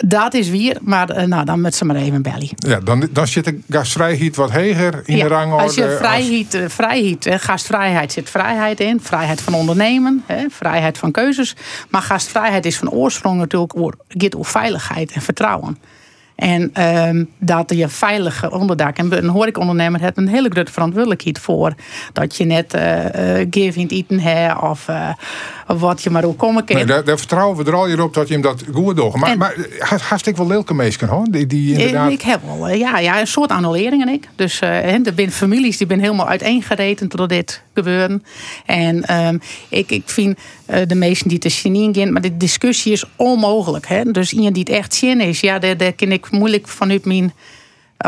Dat 0.00 0.34
is 0.34 0.48
weer, 0.48 0.76
maar 0.80 1.10
eh, 1.10 1.26
nou, 1.26 1.44
dan 1.44 1.60
met 1.60 1.74
ze 1.74 1.84
maar 1.84 1.96
even 1.96 2.22
belly. 2.22 2.50
Ja, 2.56 2.80
dan, 2.80 3.08
dan 3.12 3.26
zit 3.26 3.44
de 3.44 3.58
gastvrijheid 3.68 4.36
wat 4.36 4.50
hoger 4.50 5.02
in 5.04 5.16
Ja, 5.16 5.22
de 5.22 5.28
rangorde. 5.28 5.62
als 5.62 5.74
je 5.74 5.96
vrijheid, 5.98 6.54
eh, 6.54 6.68
vrijheid 6.68 7.26
gastvrijheid 7.30 8.12
zit 8.12 8.30
vrijheid 8.30 8.80
in. 8.80 9.00
Vrijheid 9.00 9.40
van 9.40 9.54
ondernemen, 9.54 10.22
hè, 10.26 10.44
vrijheid 10.50 10.98
van 10.98 11.10
keuzes. 11.10 11.56
Maar 11.88 12.02
gastvrijheid 12.02 12.66
is 12.66 12.76
van 12.76 12.90
oorsprong 12.90 13.38
natuurlijk 13.38 13.72
gaat 14.08 14.34
over 14.36 14.44
veiligheid 14.44 15.12
en 15.12 15.22
vertrouwen. 15.22 15.78
En 16.42 16.70
ehm, 16.72 17.24
dat 17.38 17.72
je 17.74 17.88
veilige 17.88 18.50
onderdak. 18.50 18.96
En 18.98 19.16
een 19.16 19.28
horecaondernemer 19.28 20.00
heeft 20.00 20.16
een 20.16 20.28
hele 20.28 20.48
grote 20.50 20.72
verantwoordelijkheid 20.72 21.38
voor. 21.38 21.74
Dat 22.12 22.36
je 22.36 22.44
net 22.44 22.74
in 23.76 23.82
het 23.82 23.92
eten 23.92 24.20
hebt 24.20 24.62
of 24.62 24.88
eh, 24.88 25.08
wat 25.66 26.02
je 26.02 26.10
maar 26.10 26.24
ook 26.24 26.38
komen 26.38 26.64
kan. 26.64 26.76
Nee, 26.76 26.84
daar, 26.84 27.04
daar 27.04 27.18
vertrouwen 27.18 27.56
we 27.56 27.70
er 27.70 27.76
al 27.76 27.86
hier 27.86 28.02
op 28.02 28.14
dat 28.14 28.28
je 28.28 28.32
hem 28.32 28.42
dat 28.42 28.64
goed 28.72 28.96
doet. 28.96 29.16
Maar, 29.16 29.30
En- 29.30 29.38
maar 29.38 29.54
haast- 29.78 30.26
ik 30.26 30.36
wel 30.36 30.46
leuke 30.46 30.74
mensen 30.74 31.08
hoor. 31.08 31.26
Die, 31.30 31.46
die 31.46 31.72
inderdaad... 31.72 32.10
Ik, 32.10 32.22
heb 32.22 32.40
wel, 32.46 32.68
ja, 32.68 32.98
ja, 32.98 33.20
een 33.20 33.26
soort 33.26 33.50
annuleringen 33.50 34.08
ik. 34.08 34.28
Dus 34.36 34.60
hè, 34.60 34.66
er 34.80 35.12
zijn 35.16 35.30
families 35.32 35.76
die 35.76 35.86
zijn 35.86 36.00
helemaal 36.00 36.28
uiteengereten 36.28 37.08
door 37.08 37.28
dit 37.28 37.62
gebeuren. 37.74 38.24
En 38.66 39.04
ehm, 39.04 39.38
ik, 39.68 39.90
ik 39.90 40.02
vind 40.06 40.38
uh, 40.70 40.76
de 40.86 40.94
meesten 40.94 41.28
die 41.28 41.38
te 41.38 41.48
zien 41.48 41.94
gaan, 41.94 42.12
maar 42.12 42.22
de 42.22 42.36
discussie 42.36 42.92
is 42.92 43.04
onmogelijk. 43.16 43.86
Hè? 43.86 44.02
Dus 44.04 44.32
iemand 44.32 44.54
die 44.54 44.64
het 44.64 44.72
echt 44.72 44.94
zin 44.94 45.20
is, 45.20 45.40
ja, 45.40 45.58
daar, 45.58 45.76
daar 45.76 45.92
kan 45.92 46.12
ik 46.12 46.30
moeilijk 46.30 46.68
vanuit 46.68 47.04
mijn 47.04 47.32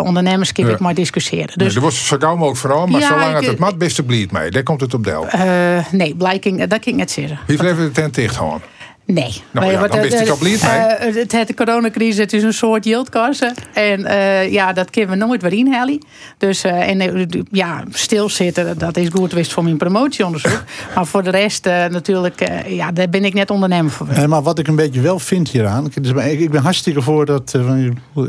ondernemers 0.03 0.53
kan 0.53 0.69
ik 0.69 0.79
maar 0.79 0.95
discussiëren. 0.95 1.59
Dus, 1.59 1.67
nee, 1.67 1.77
er 1.77 1.81
was 1.81 2.07
zo 2.07 2.17
gauw 2.19 2.39
ook 2.39 2.57
vooral, 2.57 2.87
maar 2.87 3.01
ja, 3.01 3.07
zolang 3.07 3.35
het 3.35 3.47
het 3.47 3.59
mat 3.59 3.79
beste 3.79 4.03
blieft 4.03 4.31
mee, 4.31 4.51
daar 4.51 4.63
komt 4.63 4.81
het 4.81 4.95
op 4.95 5.05
deel. 5.05 5.27
Uh, 5.35 5.87
nee, 5.91 6.15
blijking, 6.15 6.59
dat 6.59 6.69
kan 6.69 6.93
ik 6.93 6.95
net 6.95 7.11
zeggen. 7.11 7.39
Wie 7.47 7.65
even 7.65 7.85
de 7.85 7.91
tent 7.91 8.15
dicht 8.15 8.37
houden? 8.37 8.63
Nee. 9.07 9.43
Nou 9.51 9.71
ja, 9.71 9.87
dan 9.87 10.01
wist 10.01 10.21
ik 10.21 10.41
mee. 10.41 10.55
Uh, 10.55 11.15
het, 11.15 11.33
het, 11.33 11.47
de 11.47 11.55
coronacrisis 11.55 12.17
het 12.17 12.33
is 12.33 12.43
een 12.43 12.55
soort 12.55 12.85
yieldkassen. 12.85 13.55
En 13.73 14.01
uh, 14.01 14.53
ja, 14.53 14.73
dat 14.73 14.91
kunnen 14.91 15.11
we 15.11 15.25
nooit 15.25 15.43
weer 15.43 15.53
inhalen. 15.53 15.99
Dus 16.39 16.65
uh, 16.65 16.89
en, 16.89 17.29
ja, 17.51 17.85
stilzitten, 17.91 18.79
dat 18.79 18.97
is 18.97 19.09
goed 19.09 19.29
geweest 19.29 19.53
voor 19.53 19.65
mijn 19.65 19.77
promotieonderzoek. 19.77 20.63
maar 20.95 21.07
voor 21.07 21.23
de 21.23 21.31
rest 21.31 21.65
natuurlijk, 21.65 22.51
ja, 22.67 22.93
daar 22.93 23.09
ben 23.09 23.25
ik 23.25 23.35
net 23.35 23.51
ondernemer 23.51 23.91
voor. 23.91 24.07
Nee, 24.17 24.27
maar 24.27 24.43
wat 24.43 24.59
ik 24.59 24.69
een 24.69 24.77
beetje 24.77 25.01
wel 25.01 25.19
vind 25.19 25.51
hieraan. 25.51 25.87
Ik, 25.87 26.41
ik 26.41 26.51
ben 26.51 26.63
hartstikke 26.63 27.03
voor 27.03 27.27
dat... 27.27 27.59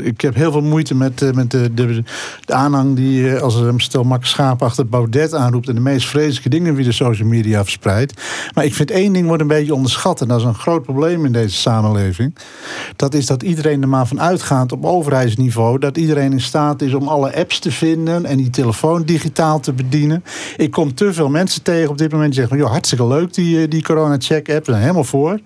ik 0.02 0.20
heb 0.20 0.34
heel 0.34 0.52
veel 0.52 0.62
moeite 0.62 0.94
met, 0.94 1.34
met 1.34 1.50
de, 1.50 1.74
de, 1.74 2.02
de 2.44 2.54
aanhang 2.54 2.96
die 2.96 3.38
als 3.38 3.54
een 3.54 3.80
stel 3.80 4.04
mak 4.04 4.24
schaap 4.24 4.62
achter 4.62 4.88
Baudet 4.88 5.34
aanroept... 5.34 5.68
en 5.68 5.74
de 5.74 5.80
meest 5.80 6.08
vreselijke 6.08 6.48
dingen 6.48 6.76
via 6.76 6.84
de 6.84 6.92
social 6.92 7.28
media 7.28 7.62
verspreidt. 7.62 8.22
Maar 8.54 8.64
ik 8.64 8.74
vind 8.74 8.90
één 8.90 9.12
ding 9.12 9.26
wordt 9.26 9.42
een 9.42 9.48
beetje 9.48 9.74
onderschat. 9.74 10.20
En 10.20 10.28
dat 10.28 10.38
is 10.38 10.44
een 10.44 10.54
groot 10.66 10.82
probleem 10.82 11.24
in 11.24 11.32
deze 11.32 11.56
samenleving. 11.56 12.34
Dat 12.96 13.14
is 13.14 13.26
dat 13.26 13.42
iedereen 13.42 13.82
er 13.82 13.88
maar 13.88 14.06
van 14.06 14.20
uitgaat 14.20 14.72
op 14.72 14.84
overheidsniveau. 14.84 15.78
Dat 15.78 15.96
iedereen 15.96 16.32
in 16.32 16.40
staat 16.40 16.82
is 16.82 16.94
om 16.94 17.08
alle 17.08 17.36
apps 17.36 17.58
te 17.58 17.70
vinden 17.70 18.24
en 18.24 18.36
die 18.36 18.50
telefoon 18.50 19.02
digitaal 19.02 19.60
te 19.60 19.72
bedienen. 19.72 20.24
Ik 20.56 20.70
kom 20.70 20.94
te 20.94 21.12
veel 21.12 21.28
mensen 21.28 21.62
tegen 21.62 21.90
op 21.90 21.98
dit 21.98 22.12
moment 22.12 22.32
die 22.32 22.40
zeggen: 22.40 22.58
joh, 22.58 22.70
hartstikke 22.70 23.06
leuk 23.06 23.34
die, 23.34 23.62
eh, 23.62 23.70
die 23.70 23.82
corona-check-app. 23.82 24.64
Daar 24.64 24.80
helemaal 24.80 25.04
voor. 25.04 25.40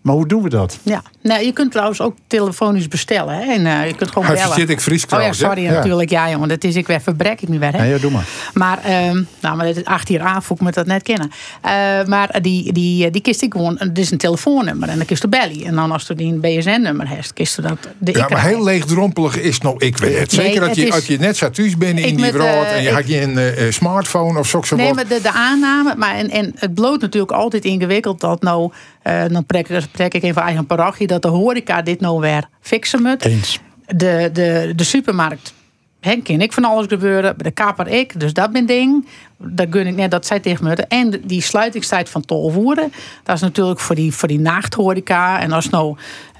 Maar 0.00 0.14
hoe 0.14 0.26
doen 0.26 0.42
we 0.42 0.48
dat? 0.48 0.78
Ja, 0.82 1.02
nou, 1.22 1.44
je 1.44 1.52
kunt 1.52 1.70
trouwens 1.70 2.00
ook 2.00 2.16
telefonisch 2.26 2.88
bestellen. 2.88 3.34
Hè? 3.34 3.52
En 3.52 3.66
uh, 3.66 3.86
je 3.86 3.94
kunt 3.94 4.10
gewoon 4.10 4.34
bellen. 4.34 4.54
zit 4.54 4.68
ik 4.68 4.80
Fries 4.80 5.06
Oh 5.06 5.22
ja, 5.22 5.32
sorry 5.32 5.62
ja. 5.62 5.72
natuurlijk. 5.72 6.10
Ja, 6.10 6.30
jongen, 6.30 6.48
dat 6.48 6.64
is 6.64 6.76
ik 6.76 6.86
weer 6.86 7.00
verbrek 7.00 7.40
ik 7.40 7.48
nu 7.48 7.58
weer. 7.58 7.76
Hè? 7.76 7.84
Ja, 7.84 7.98
doe 7.98 8.10
maar. 8.10 8.24
Maar, 8.54 8.78
uh, 8.86 9.22
nou, 9.40 9.56
maar 9.56 9.74
acht 9.84 10.08
jaar 10.08 10.20
aan 10.20 10.42
voel 10.42 10.56
ik 10.56 10.62
me 10.62 10.72
dat 10.72 10.86
net 10.86 11.02
kennen. 11.02 11.30
Uh, 11.64 11.70
maar 12.04 12.38
die, 12.42 12.72
die, 12.72 13.10
die 13.10 13.22
kist 13.22 13.42
ik 13.42 13.52
gewoon, 13.52 13.76
het 13.78 13.98
is 13.98 14.10
een 14.10 14.18
telefoonnummer 14.18 14.88
en 14.88 14.96
dan 14.96 15.06
kist 15.06 15.22
de 15.22 15.28
belly. 15.28 15.64
En 15.64 15.74
dan 15.74 15.92
als 15.92 16.06
je 16.06 16.14
die 16.14 16.32
een 16.32 16.40
BSN-nummer 16.40 17.08
hebt, 17.08 17.32
kist 17.32 17.56
je 17.56 17.62
dat 17.62 17.88
de 17.98 18.12
Ja, 18.12 18.26
maar 18.28 18.42
heel 18.42 18.64
leegdrompelig 18.64 19.38
is 19.38 19.60
nou, 19.60 19.74
ik 19.78 19.96
weet 19.96 20.18
het. 20.18 20.32
Zeker 20.32 20.60
dat 20.60 20.76
je, 20.76 20.92
als 20.92 21.06
je 21.06 21.18
net 21.18 21.36
zo 21.36 21.50
thuis 21.50 21.76
bent 21.76 21.98
in 21.98 22.16
die 22.16 22.32
wereld 22.32 22.66
en 22.66 22.82
je 22.82 22.92
had 22.92 23.08
je 23.08 23.20
een 23.20 23.72
smartphone 23.72 24.38
of 24.38 24.48
zo. 24.48 24.76
Nee, 24.76 24.94
maar 24.94 25.08
de, 25.08 25.18
de 25.22 25.32
aanname, 25.32 25.94
maar 25.96 26.14
en, 26.14 26.30
en 26.30 26.52
het 26.54 26.74
bloot 26.74 27.00
natuurlijk 27.00 27.32
altijd 27.32 27.64
ingewikkeld 27.64 28.20
dat 28.20 28.42
nou 28.42 28.72
dan 29.02 29.44
spreek 29.80 30.14
ik 30.14 30.22
even 30.22 30.42
eigen 30.42 30.66
parochie, 30.66 31.06
dat 31.06 31.22
de 31.22 31.28
horeca 31.28 31.82
dit 31.82 32.00
nou 32.00 32.20
weer 32.20 32.48
fixen 32.60 33.02
moet. 33.02 33.24
Eens. 33.24 33.58
De, 33.86 34.30
de, 34.32 34.72
de 34.76 34.84
supermarkt. 34.84 35.54
Henk 36.00 36.24
ken 36.24 36.40
ik 36.40 36.52
van 36.52 36.64
alles 36.64 36.86
gebeuren. 36.86 37.34
De 37.38 37.50
kapper 37.50 37.88
ik. 37.88 38.20
Dus 38.20 38.32
dat 38.32 38.52
ben 38.52 38.66
ding. 38.66 39.06
Dat 39.36 39.66
gun 39.70 39.86
ik 39.86 39.94
net 39.94 40.10
dat 40.10 40.26
zij 40.26 40.40
tegen 40.40 40.64
me. 40.64 40.74
En 40.74 41.22
die 41.24 41.42
sluitingstijd 41.42 42.08
van 42.08 42.24
tolvoeren. 42.24 42.92
Dat 43.24 43.34
is 43.34 43.40
natuurlijk 43.40 43.80
voor 43.80 43.94
die, 43.94 44.12
voor 44.12 44.28
die 44.28 44.40
nachthoreca. 44.40 45.40
En 45.40 45.52
als 45.52 45.68
nou 45.68 45.96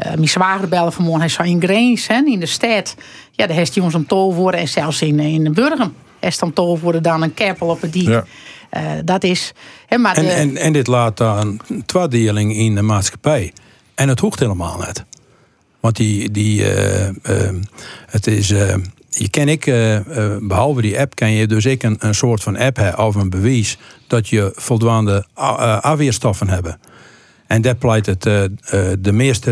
uh, 0.07 0.15
mijn 0.15 0.29
zwager 0.29 0.69
bellen 0.69 0.93
vanmorgen. 0.93 1.21
Hij 1.21 1.31
zou 1.31 1.49
in 1.49 1.63
Greens, 1.63 2.07
hè, 2.07 2.23
in 2.25 2.41
de 2.41 2.47
stad. 2.47 2.97
Ja, 3.31 3.47
de 3.47 3.53
heeft 3.53 3.75
jongens 3.75 3.95
om 3.95 4.07
tolvoeren. 4.07 4.61
En 4.61 4.69
zelfs 4.69 5.03
in, 5.03 5.21
in 5.21 5.45
de 5.45 5.51
Burgum. 5.51 5.95
Is 6.21 6.39
dan 6.39 6.53
tolvoeren 6.53 7.03
dan 7.03 7.23
een 7.23 7.35
kerpel 7.35 7.69
op 7.69 7.81
het 7.81 7.93
diep. 7.93 8.09
Ja. 8.09 8.25
Uh, 8.77 8.93
dat 9.05 9.25
is. 9.25 9.53
Hè, 9.87 9.99
maar 9.99 10.17
en, 10.17 10.35
en, 10.35 10.57
en 10.57 10.73
dit 10.73 10.87
laat 10.87 11.17
dan 11.17 11.61
een 11.69 11.85
tweedeling 11.87 12.57
in 12.57 12.75
de 12.75 12.83
maatschappij. 12.83 13.53
En 13.95 14.09
het 14.09 14.21
hoeft 14.21 14.39
helemaal 14.39 14.79
niet. 14.87 15.05
Want 15.81 15.97
die, 15.97 16.31
die, 16.31 16.61
uh, 16.61 17.07
uh, 17.07 17.13
het 18.07 18.27
is, 18.27 18.49
je 19.09 19.29
ken 19.31 19.49
ik, 19.49 19.65
behalve 20.41 20.81
die 20.81 21.01
app, 21.01 21.15
kan 21.15 21.31
je 21.31 21.47
dus 21.47 21.65
ik 21.65 21.83
een, 21.83 21.97
een 21.99 22.15
soort 22.15 22.43
van 22.43 22.57
app 22.57 22.77
hebben 22.77 23.07
of 23.07 23.15
een 23.15 23.31
bewijs 23.31 23.79
dat 24.07 24.29
je 24.29 24.53
voldoende 24.55 25.27
afweerstoffen 25.81 26.49
hebben. 26.49 26.81
En 27.47 27.63
dat 27.63 27.79
pleit 27.79 28.07
het, 28.07 28.23
de 28.23 29.13
meest 29.13 29.45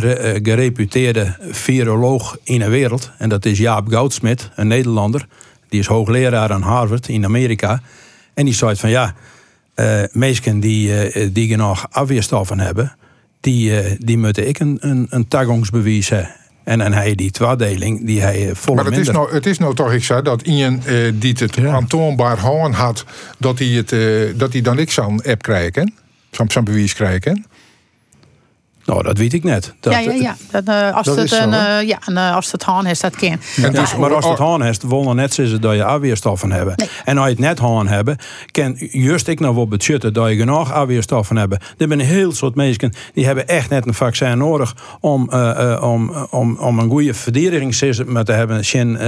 gereputeerde 0.43 1.37
viroloog 1.41 2.37
in 2.43 2.59
de 2.59 2.69
wereld. 2.69 3.11
En 3.19 3.29
dat 3.29 3.45
is 3.45 3.59
Jaap 3.59 3.89
Goudsmit, 3.89 4.51
een 4.55 4.67
Nederlander. 4.67 5.27
Die 5.69 5.81
is 5.81 5.87
hoogleraar 5.87 6.53
aan 6.53 6.63
Harvard 6.63 7.09
in 7.09 7.25
Amerika. 7.25 7.83
En 8.39 8.45
die 8.45 8.55
zei 8.55 8.77
van 8.77 8.91
ja, 8.91 9.15
uh, 9.77 10.03
mensen 10.13 10.61
die, 10.61 11.13
uh, 11.15 11.29
die 11.33 11.49
genoeg 11.49 11.87
afweerstoffen 11.91 12.61
hebben, 12.61 12.97
die, 13.41 13.71
uh, 13.71 13.91
die 13.99 14.19
moeten 14.19 14.49
ik 14.49 14.59
een, 14.59 14.77
een, 14.81 15.07
een 15.11 15.29
tagongsbewijs 15.29 16.09
hebben. 16.09 16.37
En, 16.65 16.81
en 16.81 16.93
hij 16.93 17.15
die 17.15 17.31
tweedeling, 17.31 18.07
die 18.07 18.21
hij 18.21 18.51
volle 18.55 18.77
Maar 18.77 18.85
het 18.85 18.97
is, 18.97 19.11
nou, 19.11 19.33
het 19.33 19.47
is 19.47 19.59
nou 19.59 19.75
toch, 19.75 19.93
ik 19.93 20.05
zei, 20.05 20.23
dat 20.23 20.43
iemand 20.43 20.85
die 21.15 21.37
het 21.39 21.55
ja. 21.55 21.73
aantoonbaar 21.73 22.39
houden 22.39 22.73
had, 22.73 23.05
dat 23.39 23.59
hij, 23.59 23.69
het, 23.69 23.95
dat 24.39 24.53
hij 24.53 24.63
dan 24.63 24.77
niks 24.77 24.95
zo'n 24.95 25.23
app 25.23 25.43
krijgen, 25.43 25.95
zo'n 26.31 26.65
bewijs 26.65 26.95
krijgen. 26.95 27.45
Nou, 28.89 29.03
dat 29.03 29.19
weet 29.19 29.33
ik 29.33 29.45
net. 29.45 29.75
Dat, 29.81 29.93
ja, 29.93 29.99
ja, 29.99 30.13
ja. 30.13 30.37
Dat, 30.51 30.69
uh, 30.69 30.97
als, 30.97 31.07
dat 31.07 31.17
het 31.17 31.33
een, 31.33 31.53
uh, 31.53 31.83
ja 31.83 31.99
en, 32.07 32.13
uh, 32.13 32.35
als 32.35 32.53
het 32.53 32.63
haan 32.63 32.87
is, 32.87 33.01
dat 33.01 33.17
kan. 33.17 33.37
Ja, 33.57 33.69
dus, 33.69 33.97
maar 33.97 34.15
als 34.15 34.29
het 34.29 34.39
haan 34.39 34.65
is, 34.65 34.79
wil 34.87 35.15
net 35.15 35.35
zeggen 35.35 35.61
dat 35.61 35.75
je 35.75 35.85
afweerstoffen 35.85 36.53
hebben. 36.53 36.75
Nee. 36.77 36.89
En 37.05 37.19
als 37.19 37.27
je 37.27 37.33
het 37.33 37.41
net 37.41 37.59
haan 37.59 37.87
hebben, 37.87 38.19
kan 38.51 38.77
juist 38.79 39.29
ik 39.29 39.41
nou 39.41 39.55
wel 39.55 39.69
budgetten 39.69 40.13
dat 40.13 40.29
je 40.29 40.37
genoeg 40.37 40.73
afweerstoffen 40.73 41.37
hebben. 41.37 41.59
Er 41.59 41.67
zijn 41.77 41.91
een 41.91 42.01
heel 42.01 42.33
soort 42.33 42.55
mensen 42.55 42.93
die 43.15 43.27
hebben 43.27 43.49
echt 43.49 43.71
net 43.71 43.87
een 43.87 43.95
vaccin 43.95 44.39
nodig 44.39 44.77
om, 45.01 45.31
om, 45.81 46.27
om, 46.31 46.57
om 46.59 46.79
een 46.79 46.91
goede 46.91 47.15
verdedigingssystem 47.15 48.25
te 48.25 48.33
hebben 48.33 48.63
in, 48.73 48.99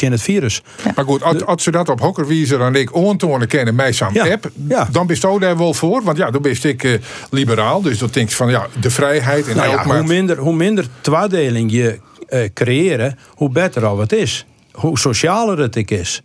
in 0.00 0.12
het 0.12 0.22
virus. 0.22 0.62
Ja. 0.84 0.92
Maar 0.94 1.04
goed, 1.04 1.22
als, 1.22 1.44
als 1.44 1.62
ze 1.62 1.70
dat 1.70 1.88
op 1.88 2.00
hokkerwijzer 2.00 2.58
dan 2.58 2.74
ik 2.74 2.94
ontonen 2.94 3.48
kennen 3.48 3.74
mij 3.74 3.92
zo'n 3.92 4.12
ja. 4.12 4.32
app, 4.32 4.50
ja. 4.68 4.88
dan 4.90 5.06
bist 5.06 5.22
je 5.22 5.36
daar 5.38 5.58
wel 5.58 5.74
voor. 5.74 6.02
Want 6.02 6.16
ja, 6.16 6.30
dan 6.30 6.42
ben 6.42 6.56
ik 6.62 7.00
liberaal. 7.30 7.82
Dus 7.82 7.98
dan 7.98 8.08
denk 8.12 8.28
je 8.28 8.36
van 8.36 8.50
ja, 8.50 8.66
de 8.80 8.90
vrijheid. 9.06 9.48
En 9.48 9.56
nou 9.56 9.68
ja, 9.68 9.84
hoe, 9.84 10.02
minder, 10.02 10.38
hoe 10.38 10.54
minder 10.54 10.86
tweedeling 11.00 11.72
je 11.72 11.98
uh, 12.28 12.40
creëren, 12.54 13.18
hoe 13.28 13.50
beter 13.50 13.84
al 13.84 13.98
het 13.98 14.12
is. 14.12 14.46
Hoe 14.72 14.98
socialer 14.98 15.58
het 15.58 15.76
ik 15.76 15.90
is. 15.90 16.22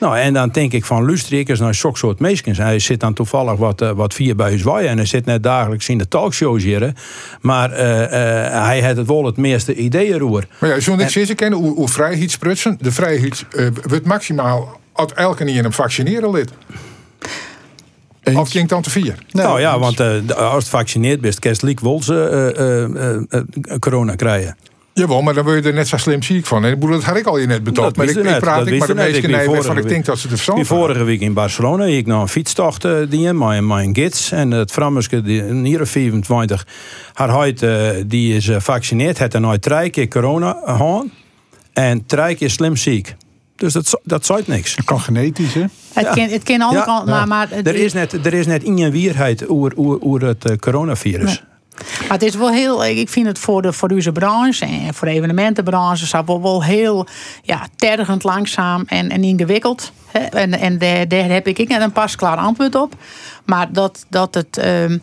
Nou, 0.00 0.18
en 0.18 0.32
dan 0.32 0.48
denk 0.48 0.72
ik 0.72 0.84
van, 0.84 1.06
luister 1.06 1.38
ik 1.38 1.48
eens 1.48 1.60
naar 1.60 1.74
zo'n 1.74 1.96
soort 1.96 2.18
meeskens. 2.18 2.58
Hij 2.58 2.78
zit 2.78 3.00
dan 3.00 3.14
toevallig 3.14 3.56
wat, 3.56 3.82
uh, 3.82 3.90
wat 3.90 4.14
vier 4.14 4.36
bij 4.36 4.58
zwaaien 4.58 4.90
en 4.90 4.96
hij 4.96 5.06
zit 5.06 5.24
net 5.24 5.42
dagelijks 5.42 5.88
in 5.88 5.98
de 5.98 6.08
talkshows 6.08 6.62
hier. 6.62 6.92
Maar 7.40 7.70
uh, 7.70 7.78
uh, 7.78 8.08
hij 8.64 8.80
heeft 8.80 8.96
het 8.96 9.06
wel 9.06 9.24
het 9.24 9.36
meeste 9.36 9.74
ideeën 9.74 10.18
roer. 10.18 10.46
Maar 10.58 10.70
ja, 10.70 10.80
zo'n 10.80 11.00
ik 11.00 11.36
kennen, 11.36 11.58
hoe, 11.58 11.74
hoe 11.74 11.88
vrijheidsprutsen, 11.88 12.78
de 12.80 12.92
vrijheid 12.92 13.44
wordt 13.82 14.06
maximaal 14.06 14.80
als 14.92 15.12
elke 15.12 15.44
niet 15.44 15.56
in 15.56 15.64
een 15.64 15.72
vaccineren 15.72 16.30
lid. 16.30 16.50
Of 18.34 18.50
ging 18.50 18.68
dan 18.68 18.82
te 18.82 18.90
vier? 18.90 19.14
Nee, 19.30 19.44
nou 19.44 19.60
ja, 19.60 19.78
want 19.78 20.00
uh, 20.00 20.28
als 20.28 20.64
het 20.64 20.68
vaccineerd 20.68 21.20
bent, 21.20 21.38
kerst 21.38 21.62
liek 21.62 21.80
wel 21.80 22.02
ze 22.02 23.26
corona 23.80 24.14
krijgen. 24.14 24.56
Jawel, 24.98 25.22
maar 25.22 25.34
dan 25.34 25.44
word 25.44 25.62
je 25.62 25.68
er 25.68 25.74
net 25.74 25.88
zo 25.88 25.96
slim 25.96 26.22
ziek 26.22 26.46
van. 26.46 26.64
En 26.64 26.80
dat 26.80 27.04
had 27.04 27.16
ik 27.16 27.26
al 27.26 27.38
je 27.38 27.46
net 27.46 27.64
betoond. 27.64 27.96
Maar 27.96 28.08
ik, 28.08 28.16
ik 28.16 28.38
praat 28.38 28.66
ik 28.66 28.78
maar 28.78 28.88
de 28.88 28.94
meeste 28.94 29.26
nee 29.26 29.48
waarvan 29.48 29.78
ik 29.78 29.88
denk 29.88 30.04
dat 30.04 30.16
ze 30.16 30.22
het 30.22 30.30
verstand 30.30 30.58
Die 30.58 30.66
vorige 30.66 31.04
week 31.04 31.20
in 31.20 31.32
Barcelona 31.32 31.84
ik 31.84 32.06
naar 32.06 32.20
een 32.20 32.28
fietstocht 32.28 32.84
uh, 32.84 32.98
die 33.08 33.32
mijn, 33.32 33.66
mijn 33.66 33.94
gids. 33.94 34.32
En 34.32 34.50
het 34.50 34.72
Frammerske, 34.72 35.16
een 35.16 35.64
hier 35.64 35.86
25, 35.86 36.66
haar 37.12 37.28
huid, 37.28 37.62
uh, 37.62 37.90
die 38.06 38.34
is 38.34 38.46
gevaccineerd. 38.46 39.18
Het 39.18 39.34
en 39.34 39.40
nooit 39.40 39.62
drie 39.62 39.90
keer 39.90 40.08
corona 40.08 40.56
gehad. 40.64 41.04
En 41.72 42.06
drie 42.06 42.34
keer 42.34 42.50
slim 42.50 42.76
ziek. 42.76 43.16
Dus 43.58 43.72
dat, 43.72 44.00
dat 44.04 44.26
zou 44.26 44.42
niks. 44.46 44.76
Het 44.76 44.84
kan 44.84 45.00
genetisch, 45.00 45.54
hè? 45.54 45.64
Het 45.92 46.04
ja. 46.06 46.12
kan, 46.12 46.28
het 46.28 46.42
kan 46.42 46.60
alle 46.60 46.76
ja. 46.76 46.84
kanten, 46.84 47.08
maar... 47.08 47.28
maar 47.28 47.50
er, 47.50 47.74
is 47.74 47.92
net, 47.92 48.26
er 48.26 48.34
is 48.34 48.46
net 48.46 48.62
in 48.62 48.90
wierheid 48.90 49.48
over 49.48 50.26
het 50.26 50.50
uh, 50.50 50.56
coronavirus. 50.56 51.24
Nee. 51.24 51.40
Maar 52.00 52.18
het 52.18 52.22
is 52.22 52.34
wel 52.34 52.50
heel, 52.50 52.84
ik 52.84 53.08
vind 53.08 53.26
het 53.26 53.38
voor 53.38 53.62
de 53.62 53.72
voor 53.72 53.88
deze 53.88 54.12
branche 54.12 54.64
en 54.64 54.94
voor 54.94 55.08
de 55.08 55.14
evenementenbranche 55.14 56.04
is 56.04 56.12
wel, 56.26 56.42
wel 56.42 56.64
heel 56.64 57.06
ja, 57.42 57.66
tergend 57.76 58.24
langzaam 58.24 58.82
en, 58.86 59.08
en 59.08 59.24
ingewikkeld. 59.24 59.92
En, 60.32 60.58
en 60.58 60.78
daar, 60.78 61.08
daar 61.08 61.28
heb 61.28 61.46
ik 61.46 61.68
net 61.68 61.80
een 61.80 61.92
pasklaar 61.92 62.36
antwoord 62.36 62.74
op. 62.74 62.94
Maar 63.44 63.72
dat, 63.72 64.06
dat 64.08 64.34
het. 64.34 64.64
Um, 64.64 65.02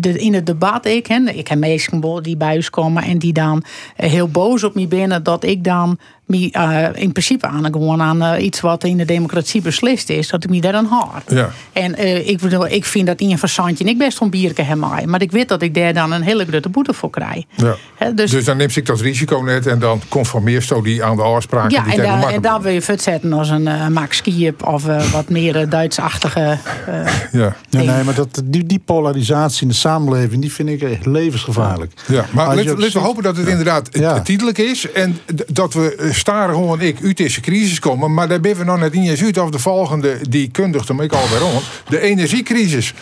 de, 0.00 0.18
in 0.18 0.34
het 0.34 0.46
debat, 0.46 0.86
ik, 0.86 1.06
hè, 1.06 1.30
ik 1.30 1.48
heb 1.48 1.58
mensen 1.58 2.22
die 2.22 2.36
bij 2.36 2.66
komen 2.70 3.02
en 3.02 3.18
die 3.18 3.32
dan 3.32 3.64
heel 3.96 4.28
boos 4.28 4.64
op 4.64 4.74
me 4.74 4.86
binnen 4.86 5.22
dat 5.22 5.44
ik 5.44 5.64
dan 5.64 5.98
me 6.32 6.50
eh, 6.50 7.02
in 7.02 7.12
principe 7.12 7.46
aan 7.46 7.64
gewoon 7.72 8.02
aan 8.02 8.22
eh, 8.22 8.44
iets 8.44 8.60
wat 8.60 8.84
in 8.84 8.96
de 8.96 9.04
democratie 9.04 9.62
beslist 9.62 10.08
is, 10.10 10.28
dat 10.28 10.44
ik 10.44 10.50
me 10.50 10.60
daar 10.60 10.74
aan 10.74 10.86
hard. 10.86 11.30
Ja. 11.30 11.50
En 11.72 11.94
eh, 11.94 12.28
ik, 12.28 12.38
bedoel, 12.40 12.66
ik 12.68 12.84
vind 12.84 13.06
dat 13.06 13.20
in 13.20 13.30
een 13.30 13.38
verzandje 13.38 13.84
ik 13.84 13.98
best 13.98 14.16
van 14.18 14.30
bierke 14.30 14.62
heb 14.62 14.78
mij, 14.78 15.06
maar 15.06 15.22
ik 15.22 15.30
weet 15.30 15.48
dat 15.48 15.62
ik 15.62 15.74
daar 15.74 15.94
dan 15.94 16.12
een 16.12 16.22
hele 16.22 16.44
grote 16.46 16.68
boete 16.68 16.92
voor 16.92 17.10
krijg. 17.10 17.44
Ja. 17.56 17.76
Hè, 17.96 18.14
Dus, 18.14 18.30
dus, 18.30 18.44
dan 18.44 18.56
neemt 18.56 18.76
ik 18.76 18.86
dat 18.86 19.00
risico 19.00 19.38
net 19.38 19.66
en 19.66 19.78
dan 19.78 20.00
conformeert 20.08 20.64
zo 20.64 20.82
die 20.82 21.04
aan 21.04 21.16
de 21.16 21.22
afspraken 21.22 21.70
ja, 21.70 21.82
die 21.82 21.92
en, 21.92 21.98
tegen 22.00 22.20
daar- 22.20 22.32
en 22.32 22.40
dan 22.42 22.62
wil 22.62 22.72
je 22.72 22.82
verzetten 22.82 23.32
als 23.32 23.48
een 23.48 23.92
Max 23.92 24.16
Skiep 24.16 24.66
of 24.66 24.86
eh, 24.88 25.10
wat 25.12 25.28
meer 25.28 25.68
Duitsachtige. 25.68 26.58
eh, 26.86 27.06
Ja. 27.42 27.56
Ja, 27.68 27.82
nee, 27.82 28.04
maar 28.04 28.14
dat, 28.14 28.42
die, 28.44 28.66
die 28.66 28.78
polarisatie 28.84 29.62
in 29.62 29.68
de 29.68 29.74
samenleving, 29.74 30.40
die 30.40 30.52
vind 30.52 30.68
ik 30.68 30.82
echt 30.82 31.06
levensgevaarlijk. 31.06 31.92
Ja, 32.08 32.24
maar 32.32 32.56
laten 32.56 32.76
we 32.92 32.98
hopen 32.98 33.22
dat 33.22 33.36
het 33.36 33.46
inderdaad 33.46 33.92
tijdelijk 34.24 34.58
is. 34.58 34.92
En 34.92 35.18
dat 35.46 35.74
we 35.74 36.08
staren 36.22 36.54
gewoon 36.54 36.80
ik 36.80 36.96
uit 37.02 37.16
deze 37.16 37.40
crisis 37.40 37.78
komen. 37.78 38.14
Maar 38.14 38.28
daar 38.28 38.40
ben 38.40 38.56
we 38.56 38.64
nog 38.64 38.78
net 38.78 38.92
niet 38.92 39.10
eens 39.10 39.22
uit 39.22 39.38
of 39.38 39.50
de 39.50 39.58
volgende 39.58 40.18
die 40.28 40.50
kundigt 40.50 40.88
hem 40.88 41.00
ik 41.00 41.12
alweer 41.12 41.44
om. 41.44 41.60
De 41.88 42.00
energiecrisis. 42.00 42.94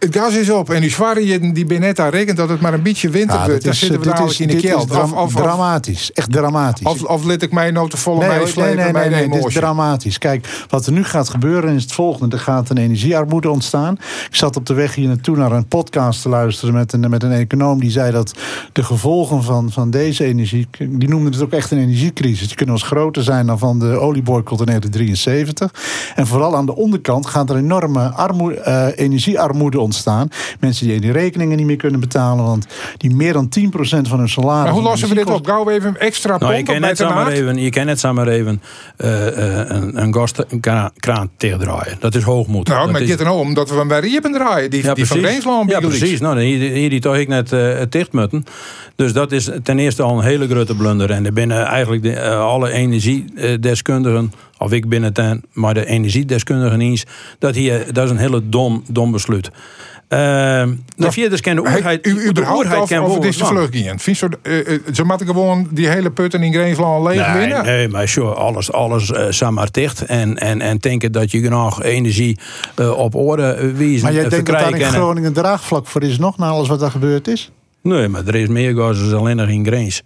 Het 0.00 0.16
gas 0.16 0.34
is 0.34 0.50
op 0.50 0.70
en 0.70 0.80
die 0.80 0.90
zwaarheden 0.90 1.52
die 1.52 1.64
ben 1.64 1.80
net 1.80 2.00
aan 2.00 2.08
rekent 2.10 2.36
dat 2.36 2.48
het 2.48 2.60
maar 2.60 2.74
een 2.74 2.82
beetje 2.82 3.08
winter 3.08 3.36
Ja, 3.38 3.44
wordt. 3.46 3.52
dit 3.54 3.62
Dan 3.62 3.72
is, 3.72 3.78
zitten 3.78 4.00
we 4.00 4.06
dadelijk 4.06 4.38
in 4.38 4.48
de 4.48 4.56
keel. 4.56 4.84
dra- 4.84 5.02
Of, 5.02 5.12
of, 5.12 5.18
of, 5.18 5.34
dramatisch. 5.34 6.12
Echt 6.12 6.32
dramatisch. 6.32 6.86
of, 6.86 7.02
of 7.02 7.24
let 7.24 7.42
ik 7.42 7.52
mij 7.52 7.70
nou 7.70 7.88
te 7.88 7.96
volle 7.96 8.18
Nee, 8.26 8.38
hoor, 8.38 8.48
nee, 8.56 8.74
nee, 8.74 8.92
nee, 8.92 9.08
nee, 9.10 9.28
dit 9.28 9.46
is 9.46 9.54
dramatisch. 9.54 10.18
Kijk, 10.18 10.64
wat 10.68 10.86
er 10.86 10.92
nu 10.92 11.04
gaat 11.04 11.28
gebeuren 11.28 11.74
is 11.74 11.82
het 11.82 11.92
volgende. 11.92 12.36
Er 12.36 12.42
gaat 12.42 12.70
een 12.70 12.76
energiearmoede 12.78 13.50
ontstaan. 13.50 13.94
Ik 14.28 14.34
zat 14.36 14.56
op 14.56 14.66
de 14.66 14.74
weg 14.74 14.94
hier 14.94 15.08
naartoe 15.08 15.36
naar 15.36 15.52
een 15.52 15.66
podcast 15.66 16.22
te 16.22 16.28
luisteren 16.28 16.74
met 16.74 16.92
een, 16.92 17.10
met 17.10 17.22
een 17.22 17.32
econoom 17.32 17.80
die 17.80 17.90
zei 17.90 18.12
dat 18.12 18.34
de 18.72 18.82
gevolgen 18.82 19.42
van, 19.42 19.70
van 19.72 19.90
deze 19.90 20.24
energie, 20.24 20.68
die 20.78 21.08
noemde 21.08 21.30
het 21.30 21.42
ook 21.42 21.52
echt 21.52 21.70
een 21.70 21.78
energiecrisis. 21.78 22.46
Die 22.46 22.56
kunnen 22.56 22.74
eens 22.74 22.84
groter 22.84 23.22
zijn 23.22 23.46
dan 23.46 23.58
van 23.58 23.78
de 23.78 23.86
olieboycott 23.98 24.60
in 24.60 24.66
1973. 24.66 26.12
En 26.14 26.26
vooral 26.26 26.56
aan 26.56 26.66
de 26.66 26.76
onderkant 26.76 27.26
gaat 27.26 27.50
er 27.50 27.56
enorme 27.56 28.12
eh, 28.64 28.86
energiearmoede 28.96 29.76
ontstaan. 29.76 29.88
Mensen 30.60 30.86
die 30.86 31.00
die 31.00 31.12
rekeningen 31.12 31.56
niet 31.56 31.66
meer 31.66 31.76
kunnen 31.76 32.00
betalen, 32.00 32.44
want 32.44 32.66
die 32.96 33.14
meer 33.14 33.32
dan 33.32 33.48
10% 33.58 33.70
van 34.08 34.18
hun 34.18 34.28
salaris. 34.28 34.64
Maar 34.64 34.72
hoe 34.72 34.82
lossen 34.82 35.08
we 35.08 35.14
dit 35.14 35.30
op? 35.30 35.46
Gauw 35.46 35.68
even 35.70 36.00
extra 36.00 36.38
Nou, 36.38 36.54
je 36.54 36.62
kan 36.62 36.80
net 36.80 36.98
naad? 36.98 37.28
even, 37.28 37.56
je 37.56 37.70
kan 37.70 37.86
net 37.86 38.00
zomaar 38.00 38.28
even 38.28 38.62
eh, 38.96 39.26
eh, 39.26 39.68
een, 39.68 40.02
een 40.02 40.14
gaskraan 40.14 40.90
kraan 40.96 41.30
tegendraaien. 41.36 41.96
Dat 42.00 42.14
is 42.14 42.22
hoogmoed. 42.22 42.68
Nou, 42.68 42.80
dat 42.80 42.92
maar 42.92 43.00
is, 43.00 43.08
het 43.08 43.18
gaat 43.18 43.26
er 43.28 43.32
nou 43.34 43.46
om 43.46 43.54
dat 43.54 43.70
we 43.70 43.76
hem 43.76 43.88
bij 43.88 44.00
Riepen 44.00 44.32
draaien. 44.32 44.70
Die, 44.70 44.94
die 44.94 45.06
van 45.06 45.66
Ja, 45.66 45.80
precies. 45.80 46.20
Nou, 46.20 46.40
hier, 46.40 46.72
hier 46.72 46.90
die 46.90 47.00
toch 47.00 47.16
ik 47.16 47.28
net 47.28 47.52
eh 47.52 47.80
dicht 47.88 48.12
moeten. 48.12 48.44
Dus 48.96 49.12
dat 49.12 49.32
is 49.32 49.50
ten 49.62 49.78
eerste 49.78 50.02
al 50.02 50.18
een 50.18 50.24
hele 50.24 50.48
grote 50.48 50.74
blunder. 50.74 51.10
En 51.10 51.26
er 51.26 51.32
binnen 51.32 51.64
eigenlijk 51.64 52.02
de, 52.02 52.12
eh, 52.12 52.40
alle 52.40 52.72
energiedeskundigen, 52.72 54.32
of 54.60 54.72
ik 54.72 54.88
binnen 54.88 55.12
ten, 55.12 55.44
maar 55.52 55.74
de 55.74 55.86
energiedeskundigen 55.86 56.80
eens, 56.80 57.04
dat 57.38 57.54
hier, 57.54 57.92
dat 57.92 58.04
is 58.04 58.10
een 58.10 58.16
hele 58.16 58.48
dom, 58.48 58.84
dom 58.88 59.12
besluit. 59.12 59.50
Uh, 60.12 60.18
de 60.96 61.12
vierde 61.12 61.40
kan 61.40 61.56
de 61.56 61.62
Hij- 61.62 61.76
oerheid, 61.76 62.06
u, 62.06 62.14
de 62.14 62.28
überhaupt 62.28 62.58
oerheid 62.58 62.82
of, 62.82 62.88
kan 62.88 63.04
of 63.04 63.14
het 63.14 63.24
is 63.24 63.36
te 63.36 63.44
vlug 63.44 63.68
gaan? 63.72 64.30
Eh, 64.42 64.74
eh, 64.74 64.80
ze 64.92 65.04
moeten 65.04 65.26
gewoon 65.26 65.68
die 65.70 65.88
hele 65.88 66.10
putten 66.10 66.42
in 66.42 66.52
Greenslaan 66.52 67.02
leeg 67.02 67.26
Nee, 67.26 67.38
winnen? 67.38 67.64
nee, 67.64 67.88
maar 67.88 68.08
sure, 68.08 68.34
alles, 68.34 68.72
alles 68.72 69.10
uh, 69.10 69.26
samen 69.28 69.68
dicht. 69.70 70.04
En, 70.04 70.38
en, 70.38 70.60
en 70.60 70.78
denken 70.78 71.12
dat 71.12 71.30
je 71.30 71.40
genoeg 71.40 71.82
energie 71.82 72.38
uh, 72.80 72.98
op 72.98 73.14
orde 73.14 73.72
wiezen 73.74 74.02
Maar 74.02 74.12
jij 74.12 74.24
uh, 74.24 74.30
denkt 74.30 74.46
dat 74.46 74.58
daar 74.58 74.78
in. 74.78 74.84
Groningen 74.84 75.32
draagvlak 75.32 75.86
voor 75.86 76.02
is 76.02 76.18
nog 76.18 76.38
na 76.38 76.48
alles 76.48 76.68
wat 76.68 76.80
daar 76.80 76.90
gebeurd 76.90 77.28
is? 77.28 77.50
Nee, 77.82 78.08
maar 78.08 78.26
er 78.26 78.34
is 78.34 78.48
meer 78.48 78.74
gas 78.74 79.10
dan 79.10 79.18
alleen 79.18 79.36
nog 79.36 79.48
in 79.48 79.66
Grens. 79.66 80.02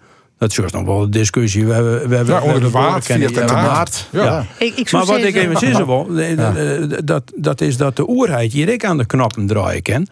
Dat 0.53 0.65
is 0.65 0.73
nog 0.73 0.85
wel 0.85 1.03
een 1.03 1.11
discussie. 1.11 1.67
We 1.67 1.73
hebben, 1.73 2.09
we 2.09 2.17
hebben, 2.17 2.35
Ja, 2.35 2.41
onder 2.41 2.61
de 2.61 2.71
waard, 2.71 3.07
kennen- 3.07 3.29
via 3.29 3.47
de 3.47 3.53
ja, 3.53 3.63
naad. 3.63 4.09
Ja. 4.11 4.25
Ja. 4.25 4.47
ik, 4.59 4.77
ik 4.77 4.89
zou 4.89 5.07
Maar 5.07 5.17
wat 5.17 5.27
ik 5.27 5.37
even 5.37 5.57
zeggen 5.57 5.87
wil, 5.87 6.19
eh, 6.19 6.99
dat, 7.05 7.33
dat 7.37 7.61
is 7.61 7.77
dat 7.77 7.97
de 7.97 8.09
oerheid 8.09 8.53
hier 8.53 8.69
ik 8.69 8.85
aan 8.85 8.99
de 8.99 9.07
knappen 9.07 9.47
draaien 9.47 9.83
kan. 9.83 10.07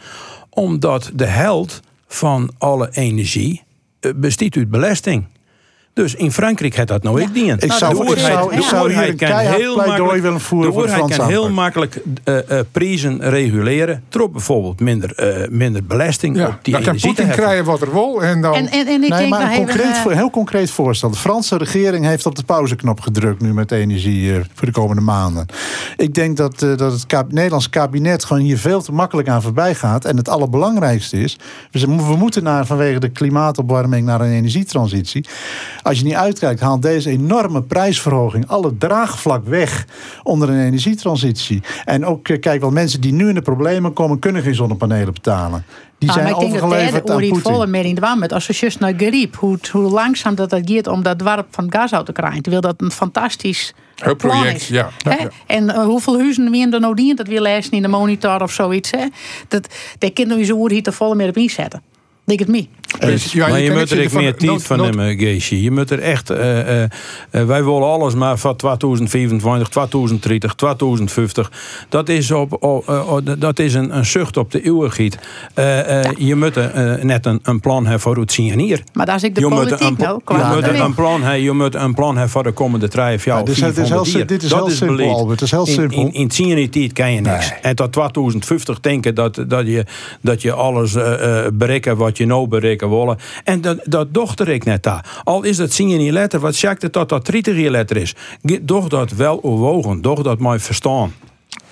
Omdat 0.50 1.10
de 1.14 1.24
held 1.24 1.80
van 2.06 2.50
alle 2.58 2.88
energie 2.92 3.62
eh, 4.00 4.12
bestaat 4.16 4.56
uit 4.56 4.70
belasting. 4.70 5.24
Dus 5.94 6.14
in 6.14 6.32
Frankrijk 6.32 6.76
heeft 6.76 6.88
dat 6.88 7.02
nou 7.02 7.20
Ja. 7.20 7.26
ik 7.26 7.34
dien. 7.34 7.56
Ik 7.58 7.72
zou- 7.72 8.06
de 8.06 8.12
ik 8.12 8.18
zou- 8.18 8.50
de 8.50 8.56
ik 8.56 8.62
zou 8.62 8.92
hier 8.92 9.02
een 9.08 9.16
kan 9.16 9.28
keihard 9.28 9.56
heel 9.60 9.74
pleidooi 9.74 9.88
makkelijk, 9.98 10.22
willen 10.22 10.40
voeren 10.40 10.72
de 10.72 10.78
voor 10.78 11.08
kan 11.16 11.28
heel 11.28 11.50
makkelijk 11.50 12.00
eh, 12.24 12.58
eh, 12.58 12.64
prijzen 12.72 13.20
reguleren. 13.30 14.02
Trop 14.08 14.32
bijvoorbeeld 14.32 14.80
minder, 14.80 15.14
eh, 15.14 15.48
minder 15.48 15.84
belasting 15.84 16.36
Ja, 16.36 16.46
op 16.46 16.58
die 16.62 16.72
dan 16.72 16.82
kan 16.82 16.90
energie 16.90 17.08
Poetin 17.08 17.26
heffen. 17.26 17.44
krijgen 17.44 17.64
wat 17.64 17.80
er 17.80 17.92
wil. 17.92 18.22
En 18.22 18.40
dan, 18.40 18.54
En, 18.54 18.66
en, 18.70 18.86
en 18.86 19.02
ik 19.02 19.08
Nee, 19.08 19.18
denk 19.18 19.28
maar 19.30 19.50
een, 19.50 19.56
concreet, 19.56 19.98
voor- 19.98 20.12
heel 20.12 20.30
concreet 20.30 20.70
voorstel. 20.70 21.10
De 21.10 21.16
Franse 21.16 21.56
regering 21.56 22.04
heeft 22.04 22.26
op 22.26 22.34
de 22.36 22.42
pauzeknop 22.44 23.00
gedrukt 23.00 23.40
nu 23.42 23.54
met 23.54 23.72
energie 23.72 24.32
eh, 24.34 24.40
voor 24.54 24.66
de 24.66 24.72
komende 24.72 25.02
maanden. 25.02 25.46
Ik 25.96 26.14
denk 26.14 26.36
dat, 26.36 26.62
eh, 26.62 26.76
dat 26.76 26.92
het 26.92 27.06
kab- 27.06 27.32
Nederlands 27.32 27.70
kabinet 27.70 28.24
gewoon 28.24 28.42
hier 28.42 28.58
veel 28.58 28.82
te 28.82 28.92
makkelijk 28.92 29.28
aan 29.28 29.42
voorbij 29.42 29.74
gaat. 29.74 30.04
En 30.04 30.16
het 30.16 30.28
allerbelangrijkste 30.28 31.16
is, 31.20 31.38
we, 31.70 31.86
we 31.86 32.16
moeten 32.16 32.42
naar, 32.42 32.66
vanwege 32.66 32.98
de 33.00 33.08
klimaatopwarming 33.08 34.06
naar 34.06 34.20
een 34.20 34.32
energietransitie. 34.32 35.24
Als 35.82 35.98
je 35.98 36.04
niet 36.04 36.14
uitkijkt, 36.14 36.60
haalt 36.60 36.82
deze 36.82 37.10
enorme 37.10 37.62
prijsverhoging 37.62 38.48
alle 38.48 38.76
draagvlak 38.78 39.46
weg 39.46 39.86
onder 40.22 40.48
een 40.48 40.64
energietransitie. 40.64 41.62
En 41.84 42.06
ook, 42.06 42.28
eh, 42.28 42.40
kijk, 42.40 42.60
wel 42.60 42.70
mensen 42.70 43.00
die 43.00 43.12
nu 43.12 43.28
in 43.28 43.34
de 43.34 43.42
problemen 43.42 43.92
komen, 43.92 44.18
kunnen 44.18 44.42
geen 44.42 44.54
zonnepanelen 44.54 45.12
betalen. 45.12 45.64
Die 45.98 46.08
Nou, 46.10 46.20
zijn 46.20 46.32
maar 46.32 46.42
ik 46.44 46.50
denk 46.50 47.06
dat 47.06 47.18
die 47.18 47.34
volle 47.34 47.66
meer 47.66 47.84
in 47.84 47.94
de 47.94 48.00
waan 48.00 48.18
met. 48.18 48.32
Als 48.32 48.46
je 48.46 48.52
just 48.52 48.80
naar 48.80 48.92
Griep, 48.96 49.36
hoe, 49.36 49.58
hoe 49.72 49.90
langzaam 49.90 50.34
dat 50.34 50.50
dat 50.50 50.60
gaat 50.64 50.86
om 50.86 51.02
dat 51.02 51.18
dwarp 51.18 51.46
van 51.50 51.66
gas 51.72 51.92
uit 51.92 52.06
te 52.06 52.12
krijgen. 52.12 52.42
Terwijl 52.42 52.62
dat 52.62 52.74
een 52.76 52.90
fantastisch 52.90 53.74
Het 53.96 54.16
project, 54.16 54.60
is. 54.60 54.68
ja. 54.68 54.88
Ja. 54.98 55.28
En 55.46 55.70
eh, 55.70 55.84
hoeveel 55.84 56.18
huizen 56.18 56.50
wie 56.50 56.70
er 56.70 56.80
nou 56.80 56.94
dient, 56.94 57.16
dat 57.18 57.26
weer 57.26 57.40
lezen 57.40 57.72
in 57.72 57.82
de 57.82 57.88
monitor 57.88 58.42
of 58.42 58.52
zoiets. 58.52 58.90
Hè? 58.90 59.06
Dat, 59.48 59.68
daar 59.98 60.10
kunnen 60.12 60.36
we 60.36 60.44
zo 60.44 60.68
hier 60.68 60.82
te 60.82 60.92
volle 60.92 61.14
meer 61.14 61.28
op 61.28 61.36
inzetten. 61.36 61.82
Denk 62.24 62.38
het 62.38 62.48
niet. 62.48 62.68
Dus, 63.00 63.32
ja, 63.32 63.48
maar 63.48 63.60
je 63.60 63.70
moet 63.70 63.90
er 63.90 64.08
meer 64.14 64.36
tijd 64.36 64.62
van 64.62 64.80
nemen, 64.80 65.18
Geesje. 65.18 65.62
Je 65.62 65.70
moet 65.70 65.90
er 65.90 65.98
echt... 65.98 66.30
eh, 66.30 66.60
eh, 66.60 66.82
eh, 67.30 67.46
wij 67.46 67.64
willen 67.64 67.82
alles 67.82 68.14
maar 68.14 68.38
van 68.38 68.56
2025, 68.56 69.68
2030, 69.68 70.54
2050. 70.54 71.52
Dat 71.88 72.08
is, 72.08 72.30
op, 72.30 72.58
dat 73.38 73.58
is 73.58 73.74
een, 73.74 73.96
een 73.96 74.06
zucht 74.06 74.36
op 74.36 74.50
de 74.50 74.62
eeuwigheid. 74.64 75.18
Eh, 75.54 76.00
eh, 76.04 76.10
Je 76.16 76.34
moet 76.34 76.54
net 77.02 77.26
een, 77.26 77.40
een 77.42 77.60
plan 77.60 77.82
hebben 77.82 78.00
voor 78.00 78.16
het 78.16 78.32
zien 78.32 78.58
hier. 78.58 78.82
Maar 78.92 79.06
daar 79.06 79.16
is 79.16 79.22
ik 79.22 79.34
de 79.34 79.40
Je 79.40 79.48
politiek 79.48 79.80
een, 79.80 79.94
nou. 79.98 80.20
je 80.26 80.54
moet 80.54 80.78
een 80.78 80.94
plan 80.94 81.22
hebben, 81.22 81.42
je 81.42 81.52
moet 81.52 81.74
een 81.74 81.94
plan 81.94 82.12
hebben 82.12 82.30
voor 82.32 82.42
de 82.42 82.52
komende 82.52 82.88
drie 82.88 83.14
of 83.14 83.24
jaar. 83.24 83.36
Ja, 83.36 83.44
is- 83.46 83.54
dit 83.58 83.68
is 83.68 83.74
400 83.74 84.12
heel 84.12 84.26
dit 84.26 84.42
is 84.42 84.48
Dat 84.48 84.58
heel 84.66 84.70
simpel, 84.76 84.96
beleid. 84.96 85.14
Albert. 85.16 85.40
Het 85.40 85.48
is 85.48 85.50
heel 85.50 85.66
In- 85.66 85.72
simpel. 85.72 85.98
In, 86.12 86.12
in, 86.58 86.70
tijd 86.70 86.92
kan 86.92 87.12
je 87.12 87.20
niks. 87.20 87.50
Nee. 87.50 87.58
En 87.62 87.76
tot 87.76 87.92
2050 87.92 88.80
denken 88.80 89.14
dat, 89.14 89.44
dat, 89.48 89.66
je, 89.66 89.84
dat 90.20 90.42
je 90.42 90.52
alles 90.52 90.94
eh, 90.94 91.44
eh, 91.46 91.52
bereiken 91.52 91.96
je 92.16 92.26
nou 92.26 92.48
bereiken 92.48 92.90
willen. 92.90 93.18
En 93.44 93.60
dat, 93.60 93.78
dat 93.84 94.14
dochter 94.14 94.48
ik 94.48 94.64
net 94.64 94.82
daar. 94.82 95.20
Al 95.24 95.42
is 95.42 95.56
dat 95.56 95.72
zien 95.72 95.88
je 95.88 95.98
niet 95.98 96.12
letter, 96.12 96.40
wat 96.40 96.54
zegt 96.54 96.82
het 96.82 96.92
dat 96.92 97.08
dat 97.08 97.26
30 97.26 97.56
jaar 97.56 97.70
letter 97.70 97.96
is. 97.96 98.14
Doch 98.62 98.88
dat 98.88 99.10
wel 99.10 99.42
overwogen, 99.42 100.02
doch 100.02 100.22
dat 100.22 100.38
mij 100.38 100.58
verstaan. 100.58 101.12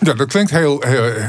Ja, 0.01 0.13
dat 0.13 0.29
klinkt 0.29 0.51
heel, 0.51 0.83
heel 0.87 1.05
eh, 1.05 1.25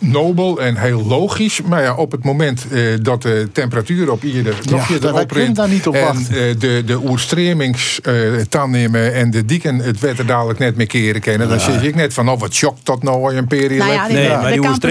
nobel 0.00 0.60
en 0.60 0.76
heel 0.76 1.04
logisch. 1.06 1.62
Maar 1.62 1.82
ja, 1.82 1.94
op 1.94 2.12
het 2.12 2.24
moment 2.24 2.66
eh, 2.70 2.82
dat 3.02 3.22
de 3.22 3.48
temperatuur 3.52 4.10
op 4.10 4.22
ieder 4.22 4.58
nog 4.70 4.88
wij 4.88 5.10
oprint... 5.10 5.30
kunnen 5.30 5.54
daar 5.54 5.68
niet 5.68 5.86
op 5.86 5.94
en 5.94 6.16
eh, 6.16 6.58
de, 6.58 6.82
de 6.86 6.98
oerstremings 7.04 8.00
eh 8.00 9.16
en 9.16 9.30
de 9.30 9.44
dieken 9.44 9.78
het 9.78 10.00
wetter 10.00 10.26
dadelijk 10.26 10.58
net 10.58 10.76
meer 10.76 10.86
keren 10.86 11.20
kennen... 11.20 11.48
dan 11.48 11.60
zeg 11.60 11.82
ik 11.82 11.94
net 11.94 12.14
van, 12.14 12.28
oh, 12.28 12.40
wat 12.40 12.54
shokt 12.54 12.86
dat 12.86 13.02
nou 13.02 13.34
een 13.34 13.46
periode? 13.46 13.84
Nou 13.84 13.92
ja, 13.92 14.06
Nee, 14.06 14.24
Ja, 14.24 14.40
maar 14.40 14.44
de 14.44 14.60
die 14.60 14.60
campus 14.60 14.82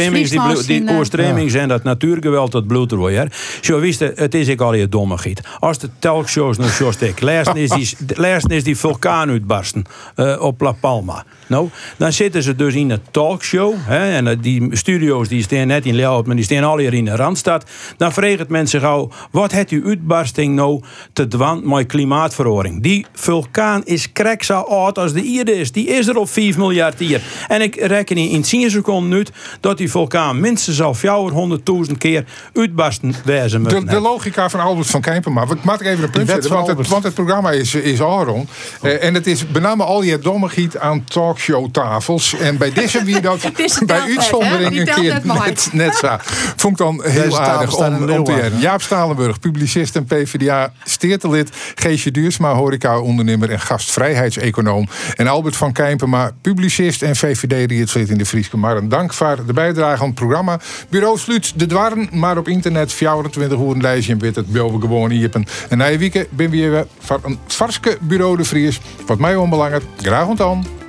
oorstremings, 0.97 1.51
die, 1.51 1.51
die 1.51 1.59
en 1.59 1.67
dat 1.67 1.83
natuurgeweld, 1.83 2.51
dat 2.51 2.67
bloedt 2.67 2.91
er 2.91 2.97
wel. 2.97 3.09
Ja. 3.09 3.27
Zo 3.61 3.79
wist 3.79 3.99
het, 3.99 4.19
het 4.19 4.35
is 4.35 4.47
ik 4.47 4.61
al 4.61 4.73
je 4.73 4.89
domme 4.89 5.17
giet. 5.17 5.41
Als 5.59 5.77
de 5.77 5.89
talkshows 5.99 6.57
nou 6.57 6.69
zo 6.69 6.91
stek, 6.91 7.21
laatst 7.21 7.55
is 7.55 7.69
die, 7.69 8.47
is 8.57 8.63
die 8.63 8.77
vulkaan 8.77 9.29
uitbarsten 9.29 9.83
eh, 10.15 10.41
op 10.41 10.61
La 10.61 10.71
Palma. 10.71 11.25
Nou, 11.47 11.69
dan 11.97 12.13
zitten 12.13 12.43
ze 12.43 12.55
dus 12.55 12.73
in 12.73 12.89
een 12.89 13.01
talkshow. 13.25 13.73
Hè, 13.77 14.15
en 14.15 14.27
eh, 14.27 14.37
die 14.41 14.67
studio's 14.71 15.27
die 15.27 15.43
staan 15.43 15.67
net 15.67 15.85
in 15.85 15.95
Leeuwarden, 15.95 16.27
maar 16.27 16.35
die 16.35 16.45
staan 16.45 16.63
al 16.63 16.77
hier 16.77 16.93
in 16.93 17.05
de 17.05 17.15
Randstad. 17.15 17.65
Dan 17.97 18.13
vraagt 18.13 18.39
het 18.39 18.49
mensen 18.49 18.79
gauw, 18.79 19.09
wat 19.31 19.51
heeft 19.51 19.71
u 19.71 19.85
uitbarsting 19.85 20.55
nou 20.55 20.81
te 21.13 21.27
dwan 21.27 21.69
met 21.69 21.87
klimaatverhoring? 21.87 22.83
Die 22.83 23.05
vulkaan 23.13 23.81
is 23.85 24.11
krek 24.11 24.43
zo 24.43 24.59
oud 24.59 24.97
als 24.97 25.13
de 25.13 25.21
Ierde 25.21 25.55
is. 25.55 25.71
Die 25.71 25.87
is 25.87 26.07
er 26.07 26.17
op 26.17 26.29
5 26.29 26.57
miljard 26.57 26.99
jaar. 26.99 27.21
En 27.47 27.61
ik 27.61 27.75
reken 27.75 28.17
in 28.17 28.41
10 28.41 28.69
seconden 28.69 29.17
uit 29.17 29.31
dat 29.59 29.77
die 29.77 29.91
vulkaan 29.91 30.39
minstens 30.39 30.81
al 30.81 30.95
400.000 30.95 31.97
keer 31.97 32.25
uitbarsten 32.53 33.13
wezen 33.23 33.61
moet. 33.61 33.69
De, 33.69 33.83
de 33.83 33.99
logica 33.99 34.49
van 34.49 34.59
Albert 34.59 34.87
van 34.87 35.01
Kijpen, 35.01 35.33
maar 35.33 35.51
ik 35.51 35.63
maak 35.63 35.81
even 35.81 36.03
een 36.03 36.09
punt 36.09 36.29
zetten, 36.29 36.51
want 36.51 36.67
het, 36.67 36.87
want 36.87 37.03
het 37.03 37.13
programma 37.13 37.51
is, 37.51 37.75
is 37.75 38.01
Aaron. 38.01 38.47
Eh, 38.81 39.03
en 39.03 39.13
het 39.13 39.27
is 39.27 39.47
bename 39.47 39.83
al 39.83 40.01
je 40.01 40.19
dommegiet 40.19 40.77
aan 40.77 41.03
talkshowtafels. 41.03 42.33
En 42.37 42.57
bij 42.57 42.71
deze 42.71 43.03
dat 43.21 43.51
bij 43.85 43.99
uitzondering 43.99 44.79
een 44.79 44.85
keer 44.85 45.21
net 45.23 45.69
net, 45.71 45.95
zo. 45.95 46.15
Vond 46.55 46.79
ik 46.79 46.85
dan 46.85 47.03
heel 47.03 47.23
Deze 47.23 47.39
aardig 47.39 47.79
in 47.79 48.11
om, 48.11 48.23
te 48.23 48.31
heren. 48.31 48.59
Jaap 48.59 48.81
Stalenburg, 48.81 49.39
publicist 49.39 49.95
en 49.95 50.05
PvdA 50.05 50.73
steertelid. 50.83 51.49
Geesje 51.75 52.11
Duursma, 52.11 52.53
horeca-ondernemer 52.53 53.51
en 53.51 53.59
gastvrijheidseconoom. 53.59 54.87
En 55.15 55.27
Albert 55.27 55.55
van 55.55 55.71
Kijpenma, 55.71 56.31
publicist 56.41 57.01
en 57.01 57.15
VVD-rietslid 57.15 58.09
in 58.09 58.17
de 58.17 58.25
Frieske 58.25 58.57
Marren. 58.57 58.89
Dank 58.89 59.13
voor 59.13 59.39
de 59.45 59.53
bijdrage 59.53 60.01
aan 60.01 60.07
het 60.07 60.15
programma. 60.15 60.59
Bureau 60.89 61.17
sluit 61.17 61.59
de 61.59 61.65
dwarren, 61.65 62.09
maar 62.11 62.37
op 62.37 62.47
internet 62.47 62.93
24 62.93 63.59
uur 63.59 63.69
een 63.69 63.81
lijstje 63.81 64.13
en 64.13 64.19
weet 64.19 64.35
het 64.35 64.51
boven 64.51 64.81
gewoon 64.81 65.11
iepen. 65.11 65.45
En 65.69 65.77
na 65.77 65.85
je 65.85 65.97
weekend 65.97 66.31
ben 66.31 66.49
we 66.49 66.57
weer 66.57 66.85
van 66.99 67.19
een 67.23 67.39
varske 67.47 67.97
bureau 68.01 68.37
de 68.37 68.43
Vries. 68.43 68.79
Wat 69.05 69.19
mij 69.19 69.35
onbelangrijk. 69.35 69.83
Graag 70.01 70.27
ontan. 70.27 70.84